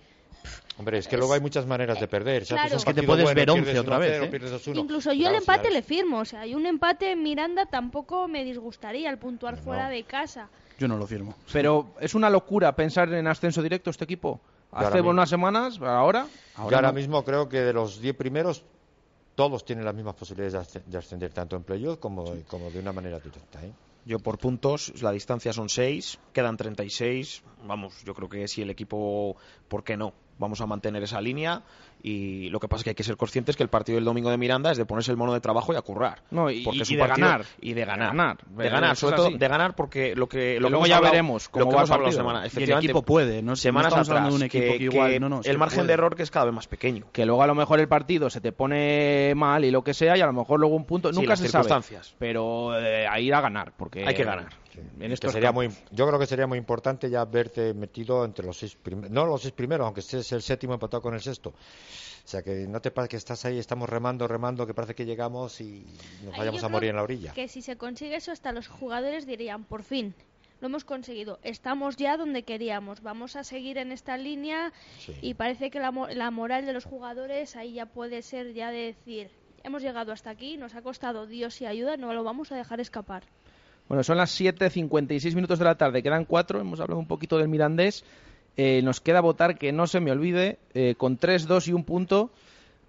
Hombre, 0.78 0.98
es 0.98 1.08
que 1.08 1.18
luego 1.18 1.34
hay 1.34 1.40
muchas 1.40 1.66
maneras 1.66 2.00
de 2.00 2.08
perder. 2.08 2.46
Claro. 2.46 2.72
un 2.72 2.78
Es 2.78 2.86
que 2.86 2.94
te 2.94 3.04
puedes 3.04 3.24
bueno, 3.24 3.36
ver 3.36 3.46
pierdes 3.46 3.68
11 3.76 3.80
otra 3.80 3.98
1-0, 3.98 4.00
vez, 4.00 4.22
¿eh? 4.24 4.28
pierdes 4.28 4.52
2-1. 4.68 4.78
incluso 4.80 5.14
yo 5.14 5.20
Claro, 5.20 5.36
el 5.36 5.42
empate 5.42 5.72
le 5.72 5.82
firmo, 5.82 6.20
o 6.20 6.26
sea, 6.26 6.46
y 6.48 6.56
un 6.56 6.66
empate 6.66 7.12
en 7.12 7.22
Miranda 7.24 7.66
tampoco 7.68 8.28
me 8.28 8.44
disgustaría 8.44 9.10
el 9.10 9.18
puntuar 9.18 9.58
fuera 9.58 9.90
de 9.90 10.04
casa. 10.04 10.50
Yo 10.80 10.88
no 10.88 10.98
lo 10.98 11.06
firmo. 11.06 11.36
Pero 11.54 11.94
es 12.00 12.16
una 12.16 12.30
locura 12.30 12.76
pensar 12.76 13.14
en 13.14 13.28
ascenso 13.28 13.62
directo 13.62 13.90
este 13.92 14.04
equipo. 14.06 14.42
ahora 14.72 14.88
Hace 14.88 14.98
mismo- 14.98 15.12
unas 15.12 15.30
semanas, 15.30 15.80
ahora. 15.82 16.28
Yo 16.58 16.76
ahora 16.76 16.92
mismo 16.92 17.24
creo 17.24 17.48
que 17.48 17.62
de 17.62 17.74
los 17.74 18.02
10 18.02 18.16
primeros, 18.16 18.64
todos 19.36 19.64
tienen 19.66 19.86
las 19.86 19.96
mismas 19.96 20.16
posibilidades 20.16 20.54
de 20.54 20.60
asc- 20.82 20.84
de 20.86 20.98
ascender, 20.98 21.32
tanto 21.32 21.56
en 21.56 21.64
playoff 21.64 21.98
como, 22.00 22.26
como 22.48 22.70
de 22.72 22.80
una 22.80 22.92
manera 22.94 23.20
directa. 23.20 23.64
¿eh? 23.64 23.72
Yo 24.06 24.20
por 24.20 24.38
puntos, 24.38 25.02
la 25.02 25.12
distancia 25.12 25.54
son 25.54 25.70
6, 25.70 26.20
quedan 26.34 26.58
36. 26.58 27.42
Vamos, 27.66 28.04
yo 28.04 28.14
creo 28.14 28.28
que 28.30 28.48
si 28.48 28.62
el 28.62 28.70
equipo, 28.70 29.38
¿por 29.68 29.84
qué 29.84 29.96
no? 29.96 30.14
Vamos 30.40 30.60
a 30.62 30.66
mantener 30.66 31.04
esa 31.04 31.22
línea 31.22 31.62
y 32.02 32.50
lo 32.50 32.60
que 32.60 32.68
pasa 32.68 32.80
es 32.80 32.84
que 32.86 32.90
hay 32.90 32.96
que 32.96 33.04
ser 33.04 33.16
conscientes 33.18 33.56
que 33.56 33.64
el 33.64 33.70
partido 33.70 33.96
del 33.98 34.04
domingo 34.04 34.30
de 34.30 34.38
Miranda 34.38 34.72
es 34.72 34.78
de 34.78 34.86
ponerse 34.86 35.12
el 35.12 35.18
mono 35.18 35.32
de 35.34 35.40
trabajo 35.40 35.74
y 35.74 35.76
a 35.78 35.82
currar. 35.82 36.22
No, 36.32 36.50
y- 36.50 36.64
porque 36.64 36.80
y 36.80 36.82
es 36.82 36.90
un 36.90 36.96
de 36.98 37.04
partido- 37.04 37.28
ganar. 37.28 37.46
Y 37.62 37.74
de 37.74 37.86
ganar. 37.86 38.12
De 38.12 38.18
ganar. 38.18 38.38
De 38.48 38.70
ganar, 38.70 38.92
Eso 38.94 39.00
sobre 39.02 39.14
es 39.14 39.18
todo 39.18 39.28
así. 39.28 39.38
de 39.38 39.48
ganar 39.48 39.76
porque 39.76 40.16
lo 40.16 40.28
que, 40.28 40.60
lo 40.60 40.68
que 40.68 40.72
luego 40.72 40.86
ya 40.88 40.98
hablado- 40.98 41.12
veremos 41.14 41.48
cómo 41.50 41.66
va 41.72 41.82
hablado 41.82 41.88
partido. 42.04 42.12
semana, 42.20 42.48
Y 42.48 42.64
el 42.64 42.72
equipo 42.72 43.04
puede, 43.04 43.42
no, 43.44 43.56
semanas 43.56 43.92
no 43.92 44.04
de 44.04 44.12
un 44.12 44.18
atrás, 44.18 44.42
equipo 44.44 44.74
que, 44.78 44.84
igual, 44.84 45.20
no, 45.22 45.30
no, 45.30 45.42
el 45.44 45.58
margen 45.58 45.78
puede. 45.78 45.88
de 45.88 45.94
error 45.94 46.16
que 46.16 46.24
es 46.24 46.32
cada 46.32 46.46
vez 46.46 46.54
más 46.54 46.68
pequeño. 46.68 47.06
Que 47.14 47.26
luego 47.26 47.44
a 47.44 47.48
lo 47.48 47.56
mejor 47.56 47.80
el 47.80 47.88
partido 47.88 48.30
se 48.30 48.42
te 48.42 48.52
pone 48.52 49.34
mal 49.36 49.64
y 49.64 49.72
lo 49.72 49.84
que 49.84 49.94
sea, 49.94 50.18
y 50.18 50.22
a 50.22 50.26
lo 50.26 50.34
mejor 50.34 50.60
luego 50.60 50.76
un 50.76 50.86
punto. 50.86 51.10
Sí, 51.14 51.16
nunca 51.16 51.30
las 51.34 51.40
se 51.40 51.48
sabe. 51.48 51.64
circunstancias. 51.66 52.16
Pero 52.18 52.78
eh, 52.80 53.08
a 53.08 53.20
ir 53.20 53.34
a 53.34 53.40
ganar. 53.42 53.72
porque 53.78 54.06
Hay 54.06 54.16
que 54.16 54.24
ganar. 54.24 54.48
En 54.80 55.00
Que 55.00 55.14
estos 55.14 55.32
sería 55.34 55.50
campos. 55.50 55.66
muy, 55.66 55.76
yo 55.92 56.08
creo 56.08 56.20
que 56.20 56.26
sería 56.26 56.48
muy 56.48 56.58
importante 56.58 57.10
ya 57.10 57.24
verte 57.26 57.74
metido 57.74 58.26
entre 58.26 58.46
los 58.46 58.58
seis 58.58 58.76
primeros, 58.76 59.12
no 59.12 59.26
los 59.26 59.42
seis 59.42 59.54
primeros, 59.54 59.86
aunque 59.86 60.00
estés 60.02 60.32
el 60.32 60.42
séptimo 60.42 60.74
empatado 60.74 61.02
con 61.02 61.14
el 61.14 61.22
sexto. 61.22 61.50
O 61.50 62.28
sea, 62.28 62.42
que 62.42 62.66
no 62.68 62.80
te 62.82 62.90
pasa 62.92 63.08
que 63.10 63.18
estás 63.18 63.44
ahí, 63.46 63.60
estamos 63.60 63.90
remando, 63.90 64.28
remando, 64.28 64.66
que 64.66 64.74
parece 64.74 64.96
que 64.96 65.06
llegamos 65.06 65.60
y 65.62 65.86
nos 66.24 66.38
vayamos 66.38 66.62
yo 66.62 66.68
a 66.68 66.70
morir 66.70 66.90
en 66.92 66.96
la 66.96 67.04
orilla. 67.04 67.34
Que 67.34 67.48
si 67.48 67.62
se 67.62 67.76
consigue 67.76 68.16
eso, 68.16 68.32
hasta 68.32 68.52
los 68.54 68.68
jugadores 68.70 69.26
dirían, 69.26 69.66
por 69.66 69.84
fin, 69.84 70.16
lo 70.62 70.68
hemos 70.68 70.86
conseguido, 70.86 71.40
estamos 71.44 71.98
ya 71.98 72.16
donde 72.16 72.44
queríamos, 72.44 73.02
vamos 73.02 73.36
a 73.36 73.44
seguir 73.44 73.78
en 73.78 73.92
esta 73.92 74.16
línea 74.18 74.72
Sí. 75.00 75.14
y 75.22 75.34
parece 75.34 75.70
que 75.70 75.80
la, 75.82 75.92
mo- 75.92 76.08
la 76.08 76.32
moral 76.32 76.66
de 76.66 76.72
los 76.72 76.86
jugadores 76.86 77.58
ahí 77.58 77.74
ya 77.74 77.86
puede 77.88 78.22
ser 78.22 78.54
ya 78.54 78.72
de 78.72 78.96
decir, 78.96 79.30
hemos 79.64 79.82
llegado 79.82 80.14
hasta 80.14 80.30
aquí, 80.30 80.56
nos 80.56 80.76
ha 80.76 80.82
costado 80.82 81.28
Dios 81.28 81.60
y 81.60 81.66
ayuda, 81.66 81.98
no 81.98 82.14
lo 82.14 82.24
vamos 82.24 82.54
a 82.54 82.56
dejar 82.56 82.80
escapar. 82.80 83.24
Bueno, 83.88 84.04
son 84.04 84.18
las 84.18 84.40
7.56 84.40 85.36
minutos 85.36 85.60
de 85.60 85.66
la 85.66 85.76
tarde, 85.76 86.02
quedan 86.02 86.26
cuatro, 86.26 86.60
hemos 86.60 86.80
hablado 86.80 87.00
un 87.00 87.08
poquito 87.08 87.38
del 87.38 87.48
Mirandés. 87.48 88.04
Eh, 88.56 88.82
nos 88.84 89.02
queda 89.02 89.22
votar, 89.22 89.58
que 89.58 89.72
no 89.72 89.88
se 89.88 90.00
me 90.00 90.12
olvide, 90.12 90.60
eh, 90.74 90.96
con 90.98 91.18
3, 91.18 91.48
2 91.48 91.68
y 91.68 91.74
un 91.74 91.84
punto 91.84 92.32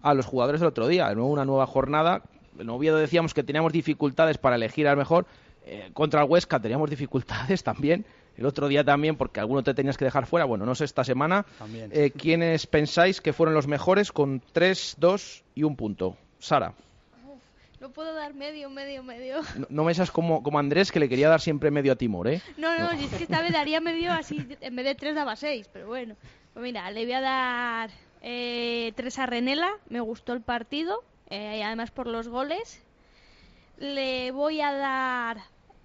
a 0.02 0.14
los 0.14 0.26
jugadores 0.26 0.60
del 0.60 0.68
otro 0.68 0.86
día. 0.86 1.08
De 1.08 1.14
nuevo 1.14 1.30
una 1.30 1.44
nueva 1.44 1.66
jornada. 1.66 2.22
En 2.58 2.68
Oviedo 2.70 2.98
decíamos 2.98 3.34
que 3.34 3.42
teníamos 3.42 3.72
dificultades 3.72 4.38
para 4.38 4.56
elegir 4.56 4.86
al 4.86 4.96
mejor. 4.96 5.26
Eh, 5.66 5.90
contra 5.94 6.22
el 6.22 6.30
Huesca 6.30 6.60
teníamos 6.60 6.90
dificultades 6.90 7.62
también. 7.64 8.04
El 8.36 8.46
otro 8.46 8.68
día 8.68 8.84
también, 8.84 9.16
porque 9.16 9.40
alguno 9.40 9.62
te 9.62 9.74
tenías 9.74 9.96
que 9.96 10.04
dejar 10.04 10.26
fuera. 10.26 10.44
Bueno, 10.44 10.66
no 10.66 10.74
sé 10.74 10.84
esta 10.84 11.04
semana. 11.04 11.46
También. 11.58 11.90
Eh, 11.92 12.10
¿Quiénes 12.10 12.66
pensáis 12.66 13.20
que 13.20 13.32
fueron 13.32 13.54
los 13.54 13.66
mejores 13.66 14.12
con 14.12 14.42
3, 14.52 14.96
2 14.98 15.44
y 15.54 15.62
un 15.62 15.76
punto? 15.76 16.16
Sara. 16.38 16.74
No 17.84 17.90
puedo 17.90 18.14
dar 18.14 18.32
medio, 18.32 18.70
medio, 18.70 19.02
medio. 19.02 19.42
No, 19.58 19.66
no 19.68 19.84
me 19.84 19.92
seas 19.92 20.10
como, 20.10 20.42
como 20.42 20.58
Andrés, 20.58 20.90
que 20.90 20.98
le 20.98 21.06
quería 21.06 21.28
dar 21.28 21.42
siempre 21.42 21.70
medio 21.70 21.92
a 21.92 21.96
Timor, 21.96 22.28
¿eh? 22.28 22.40
No, 22.56 22.78
no, 22.78 22.90
es 22.92 23.12
que 23.12 23.24
esta 23.24 23.42
vez 23.42 23.52
daría 23.60 23.78
medio 23.82 24.10
así, 24.10 24.38
en 24.62 24.74
vez 24.74 24.86
de 24.86 24.94
tres 24.94 25.14
daba 25.14 25.36
seis, 25.36 25.68
pero 25.70 25.88
bueno. 25.88 26.16
Pues 26.54 26.62
mira, 26.62 26.90
le 26.90 27.04
voy 27.04 27.12
a 27.12 27.20
dar 27.20 27.90
eh, 28.22 28.94
tres 28.96 29.18
a 29.18 29.26
Renela, 29.26 29.70
me 29.90 30.00
gustó 30.00 30.32
el 30.32 30.40
partido, 30.40 31.04
eh, 31.28 31.58
y 31.58 31.60
además 31.60 31.90
por 31.90 32.06
los 32.06 32.26
goles. 32.26 32.82
Le 33.76 34.30
voy 34.30 34.62
a 34.62 34.72
dar 34.72 35.42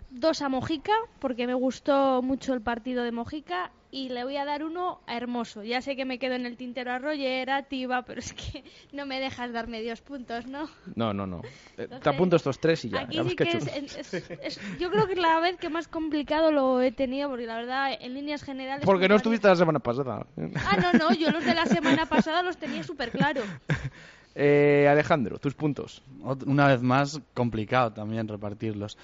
dos 0.09 0.41
a 0.41 0.47
Mojica, 0.47 0.95
porque 1.19 1.47
me 1.47 1.53
gustó 1.53 2.21
mucho 2.21 2.53
el 2.53 2.61
partido 2.61 3.03
de 3.03 3.11
Mojica, 3.11 3.71
y 3.91 4.09
le 4.09 4.23
voy 4.23 4.37
a 4.37 4.45
dar 4.45 4.63
uno 4.63 5.01
a 5.07 5.17
Hermoso. 5.17 5.63
Ya 5.63 5.81
sé 5.81 5.95
que 5.95 6.05
me 6.05 6.19
quedo 6.19 6.35
en 6.35 6.45
el 6.45 6.57
tintero 6.57 6.91
a 6.91 6.99
Roger, 6.99 7.49
a 7.49 7.63
Tiba, 7.63 8.03
pero 8.03 8.19
es 8.19 8.33
que 8.33 8.63
no 8.91 9.05
me 9.05 9.19
dejas 9.19 9.51
dar 9.51 9.67
medios 9.67 10.01
puntos, 10.01 10.45
¿no? 10.45 10.69
No, 10.95 11.13
no, 11.13 11.25
no. 11.25 11.41
Eh, 11.43 11.49
Entonces, 11.83 12.01
te 12.01 12.09
apunto 12.09 12.35
estos 12.35 12.59
tres 12.59 12.85
y 12.85 12.89
ya. 12.89 13.01
Aquí 13.01 13.15
ya 13.17 13.23
ves 13.23 13.31
sí 13.31 13.35
que 13.35 13.43
que 13.45 13.51
he 13.51 13.57
es, 13.57 13.67
hecho- 13.77 13.99
es- 13.99 14.13
es- 14.43 14.79
yo 14.79 14.91
creo 14.91 15.07
que 15.07 15.13
es 15.13 15.19
la 15.19 15.39
vez 15.39 15.57
que 15.57 15.69
más 15.69 15.87
complicado 15.87 16.51
lo 16.51 16.81
he 16.81 16.91
tenido, 16.91 17.29
porque 17.29 17.45
la 17.47 17.55
verdad, 17.57 17.91
en 17.99 18.13
líneas 18.13 18.43
generales... 18.43 18.85
Porque 18.85 19.07
no 19.07 19.15
estuviste 19.15 19.47
la 19.47 19.55
semana 19.55 19.79
pasada. 19.79 20.27
Ah, 20.67 20.77
no, 20.77 20.93
no, 20.93 21.13
yo 21.15 21.31
los 21.31 21.43
de 21.43 21.55
la 21.55 21.65
semana 21.65 22.05
pasada 22.05 22.43
los 22.43 22.57
tenía 22.57 22.83
súper 22.83 23.11
claro. 23.11 23.41
Eh, 24.35 24.87
Alejandro, 24.89 25.37
tus 25.39 25.53
puntos. 25.53 26.01
Una 26.45 26.67
vez 26.67 26.81
más, 26.81 27.19
complicado 27.33 27.91
también 27.91 28.27
repartirlos. 28.27 28.97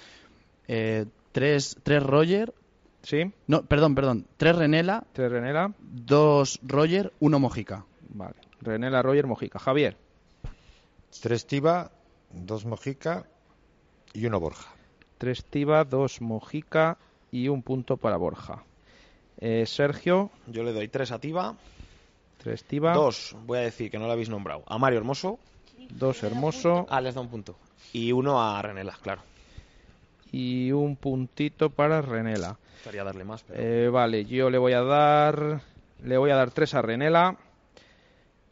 Eh, 0.68 1.06
tres, 1.34 1.76
tres 1.84 2.02
Roger. 2.04 2.54
Sí. 3.06 3.32
No, 3.48 3.62
perdón, 3.64 3.94
perdón. 3.94 4.26
Tres 4.38 4.56
Renela, 4.56 5.04
Tres 5.14 5.32
Renela. 5.32 5.72
dos 5.80 6.60
Roger, 6.64 7.14
uno 7.20 7.40
Mojica. 7.40 7.86
Vale. 8.10 8.36
Renela, 8.62 9.02
Roger, 9.04 9.28
Mojica. 9.28 9.60
Javier. 9.60 9.96
Tres 11.22 11.46
Tiba, 11.46 11.92
dos 12.32 12.66
Mojica 12.66 13.26
y 14.14 14.26
uno 14.26 14.40
Borja. 14.40 14.74
Tres 15.20 15.46
Tiba, 15.46 15.84
dos 15.86 16.20
Mojica 16.20 16.98
y 17.32 17.48
un 17.48 17.62
punto 17.62 17.98
para 17.98 18.18
Borja. 18.18 18.64
Eh, 19.38 19.66
Sergio. 19.68 20.32
Yo 20.48 20.64
le 20.64 20.74
doy 20.74 20.88
tres 20.88 21.12
a 21.12 21.20
Tiba, 21.20 21.56
Tres 22.38 22.64
Tiba. 22.64 22.94
dos, 22.94 23.36
voy 23.46 23.60
a 23.60 23.62
decir 23.62 23.92
que 23.92 24.00
no 24.00 24.08
lo 24.08 24.14
habéis 24.14 24.30
nombrado, 24.30 24.64
a 24.68 24.78
Mario 24.78 25.00
Hermoso, 25.00 25.40
Dos 25.90 26.24
Hermoso. 26.24 26.86
ah, 26.90 27.02
les 27.02 27.14
da 27.16 27.22
un 27.22 27.28
punto, 27.30 27.56
y 27.94 28.12
uno 28.12 28.42
a 28.42 28.62
Renela, 28.62 28.98
claro. 29.02 29.22
Y 30.32 30.72
un 30.72 30.96
puntito 30.96 31.70
para 31.70 32.02
Renela. 32.02 32.58
Estaría 32.78 33.04
darle 33.04 33.24
más, 33.24 33.44
pero... 33.44 33.62
Eh, 33.62 33.90
vale, 33.90 34.26
yo 34.26 34.50
le 34.50 34.58
voy 34.58 34.74
a 34.74 34.82
dar. 34.82 35.62
Le 36.04 36.18
voy 36.18 36.32
a 36.32 36.36
dar 36.36 36.52
tres 36.52 36.74
a 36.74 36.82
Renela. 36.82 37.38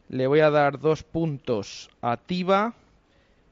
Le 0.08 0.26
voy 0.26 0.40
a 0.40 0.50
dar 0.50 0.78
dos 0.80 1.02
puntos 1.02 1.90
a 2.00 2.16
Tiba. 2.16 2.74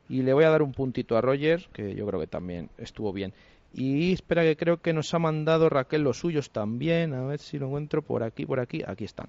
Y 0.09 0.23
le 0.23 0.33
voy 0.33 0.45
a 0.45 0.51
dar 0.51 0.63
un 0.63 0.73
puntito 0.73 1.17
a 1.17 1.21
Roger, 1.21 1.69
que 1.73 1.95
yo 1.95 2.07
creo 2.07 2.21
que 2.21 2.27
también 2.27 2.69
estuvo 2.79 3.13
bien. 3.13 3.33
Y 3.73 4.13
espera, 4.13 4.43
que 4.43 4.57
creo 4.57 4.83
que 4.83 4.93
nos 4.93 5.15
ha 5.15 5.19
mandado 5.19 5.69
Raquel 5.69 6.03
los 6.03 6.19
suyos 6.19 6.51
también. 6.51 7.15
A 7.15 7.25
ver 7.25 7.39
si 7.39 7.59
lo 7.59 7.67
encuentro 7.67 8.03
por 8.03 8.23
aquí, 8.23 8.45
por 8.45 8.61
aquí. 8.61 8.83
Aquí 8.87 9.05
están. 9.05 9.29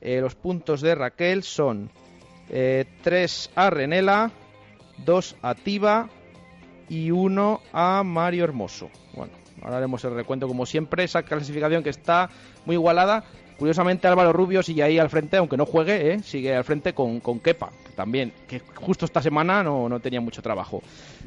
Eh, 0.00 0.20
los 0.20 0.34
puntos 0.34 0.80
de 0.80 0.94
Raquel 0.94 1.42
son 1.42 1.90
eh, 2.50 2.84
tres 3.02 3.50
a 3.54 3.70
Renela, 3.70 4.30
dos 5.04 5.36
a 5.42 5.54
Tiba 5.54 6.08
y 6.88 7.10
uno 7.10 7.60
a 7.72 8.02
Mario 8.02 8.44
Hermoso. 8.44 8.90
Bueno, 9.14 9.32
ahora 9.62 9.78
haremos 9.78 10.04
el 10.04 10.14
recuento 10.14 10.46
como 10.48 10.66
siempre. 10.66 11.04
Esa 11.04 11.22
clasificación 11.22 11.82
que 11.82 11.90
está 11.90 12.30
muy 12.64 12.74
igualada. 12.74 13.24
Curiosamente 13.58 14.06
Álvaro 14.06 14.32
Rubio 14.32 14.62
sigue 14.62 14.84
ahí 14.84 15.00
al 15.00 15.10
frente, 15.10 15.36
aunque 15.36 15.56
no 15.56 15.66
juegue, 15.66 16.12
¿eh? 16.12 16.22
sigue 16.22 16.54
al 16.54 16.62
frente 16.62 16.92
con, 16.92 17.18
con 17.18 17.40
Kepa, 17.40 17.70
también, 17.96 18.32
que 18.46 18.62
justo 18.76 19.04
esta 19.04 19.20
semana 19.20 19.64
no, 19.64 19.88
no 19.88 19.98
tenía 19.98 20.20
mucho 20.20 20.40
trabajo. 20.40 20.80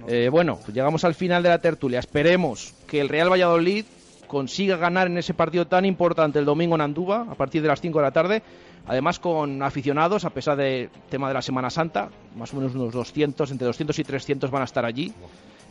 Eh, 0.07 0.29
bueno, 0.31 0.57
pues 0.63 0.73
llegamos 0.73 1.03
al 1.03 1.13
final 1.13 1.43
de 1.43 1.49
la 1.49 1.59
tertulia. 1.59 1.99
Esperemos 1.99 2.73
que 2.87 3.01
el 3.01 3.09
Real 3.09 3.29
Valladolid 3.29 3.83
consiga 4.31 4.77
ganar 4.77 5.07
en 5.07 5.17
ese 5.17 5.33
partido 5.33 5.67
tan 5.67 5.83
importante 5.83 6.39
el 6.39 6.45
domingo 6.45 6.75
en 6.75 6.79
Andúba, 6.79 7.27
a 7.29 7.35
partir 7.35 7.61
de 7.61 7.67
las 7.67 7.81
5 7.81 7.99
de 7.99 8.01
la 8.01 8.11
tarde, 8.11 8.43
además 8.87 9.19
con 9.19 9.61
aficionados, 9.61 10.23
a 10.23 10.29
pesar 10.29 10.55
del 10.55 10.89
tema 11.09 11.27
de 11.27 11.33
la 11.33 11.41
Semana 11.41 11.69
Santa, 11.69 12.09
más 12.37 12.53
o 12.53 12.55
menos 12.55 12.73
unos 12.73 12.93
200, 12.93 13.51
entre 13.51 13.67
200 13.67 13.99
y 13.99 14.03
300 14.05 14.49
van 14.49 14.61
a 14.61 14.65
estar 14.65 14.85
allí. 14.85 15.13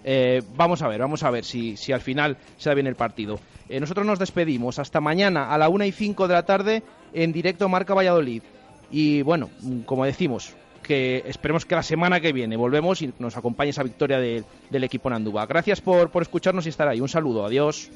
Eh, 0.05 0.42
vamos 0.57 0.82
a 0.82 0.88
ver, 0.88 1.01
vamos 1.01 1.22
a 1.22 1.30
ver 1.30 1.44
si, 1.44 1.76
si 1.76 1.92
al 1.92 2.01
final 2.01 2.36
se 2.57 2.68
da 2.70 2.74
bien 2.74 2.86
el 2.86 2.96
partido. 2.96 3.38
Eh, 3.68 3.80
nosotros 3.80 4.07
nos 4.07 4.18
despedimos 4.18 4.78
hasta 4.78 5.01
mañana 5.01 5.53
a 5.53 5.59
la 5.59 5.68
1 5.68 5.84
y 5.84 5.92
5 5.92 6.26
de 6.28 6.34
la 6.34 6.44
tarde 6.44 6.82
en 7.12 7.32
directo 7.32 7.68
Marca 7.68 7.94
Valladolid. 7.94 8.42
Y 8.90 9.22
bueno, 9.22 9.51
como 9.86 10.05
decimos, 10.05 10.55
que 10.82 11.22
esperemos 11.26 11.64
que 11.66 11.74
la 11.76 11.82
semana 11.82 12.20
que 12.20 12.32
viene 12.32 12.57
volvemos 12.57 13.01
y 13.03 13.12
nos 13.18 13.36
acompañe 13.36 13.70
esa 13.70 13.82
victoria 13.84 14.18
de- 14.18 14.42
del 14.70 14.84
equipo 14.84 15.09
en 15.09 15.16
Andúba. 15.16 15.46
Gracias 15.46 15.80
por, 15.80 16.11
por 16.11 16.22
escucharnos 16.22 16.66
y 16.66 16.70
estar 16.70 16.88
ahí. 16.88 17.01
Un 17.01 17.09
saludo, 17.09 17.44
adiós. 17.44 17.90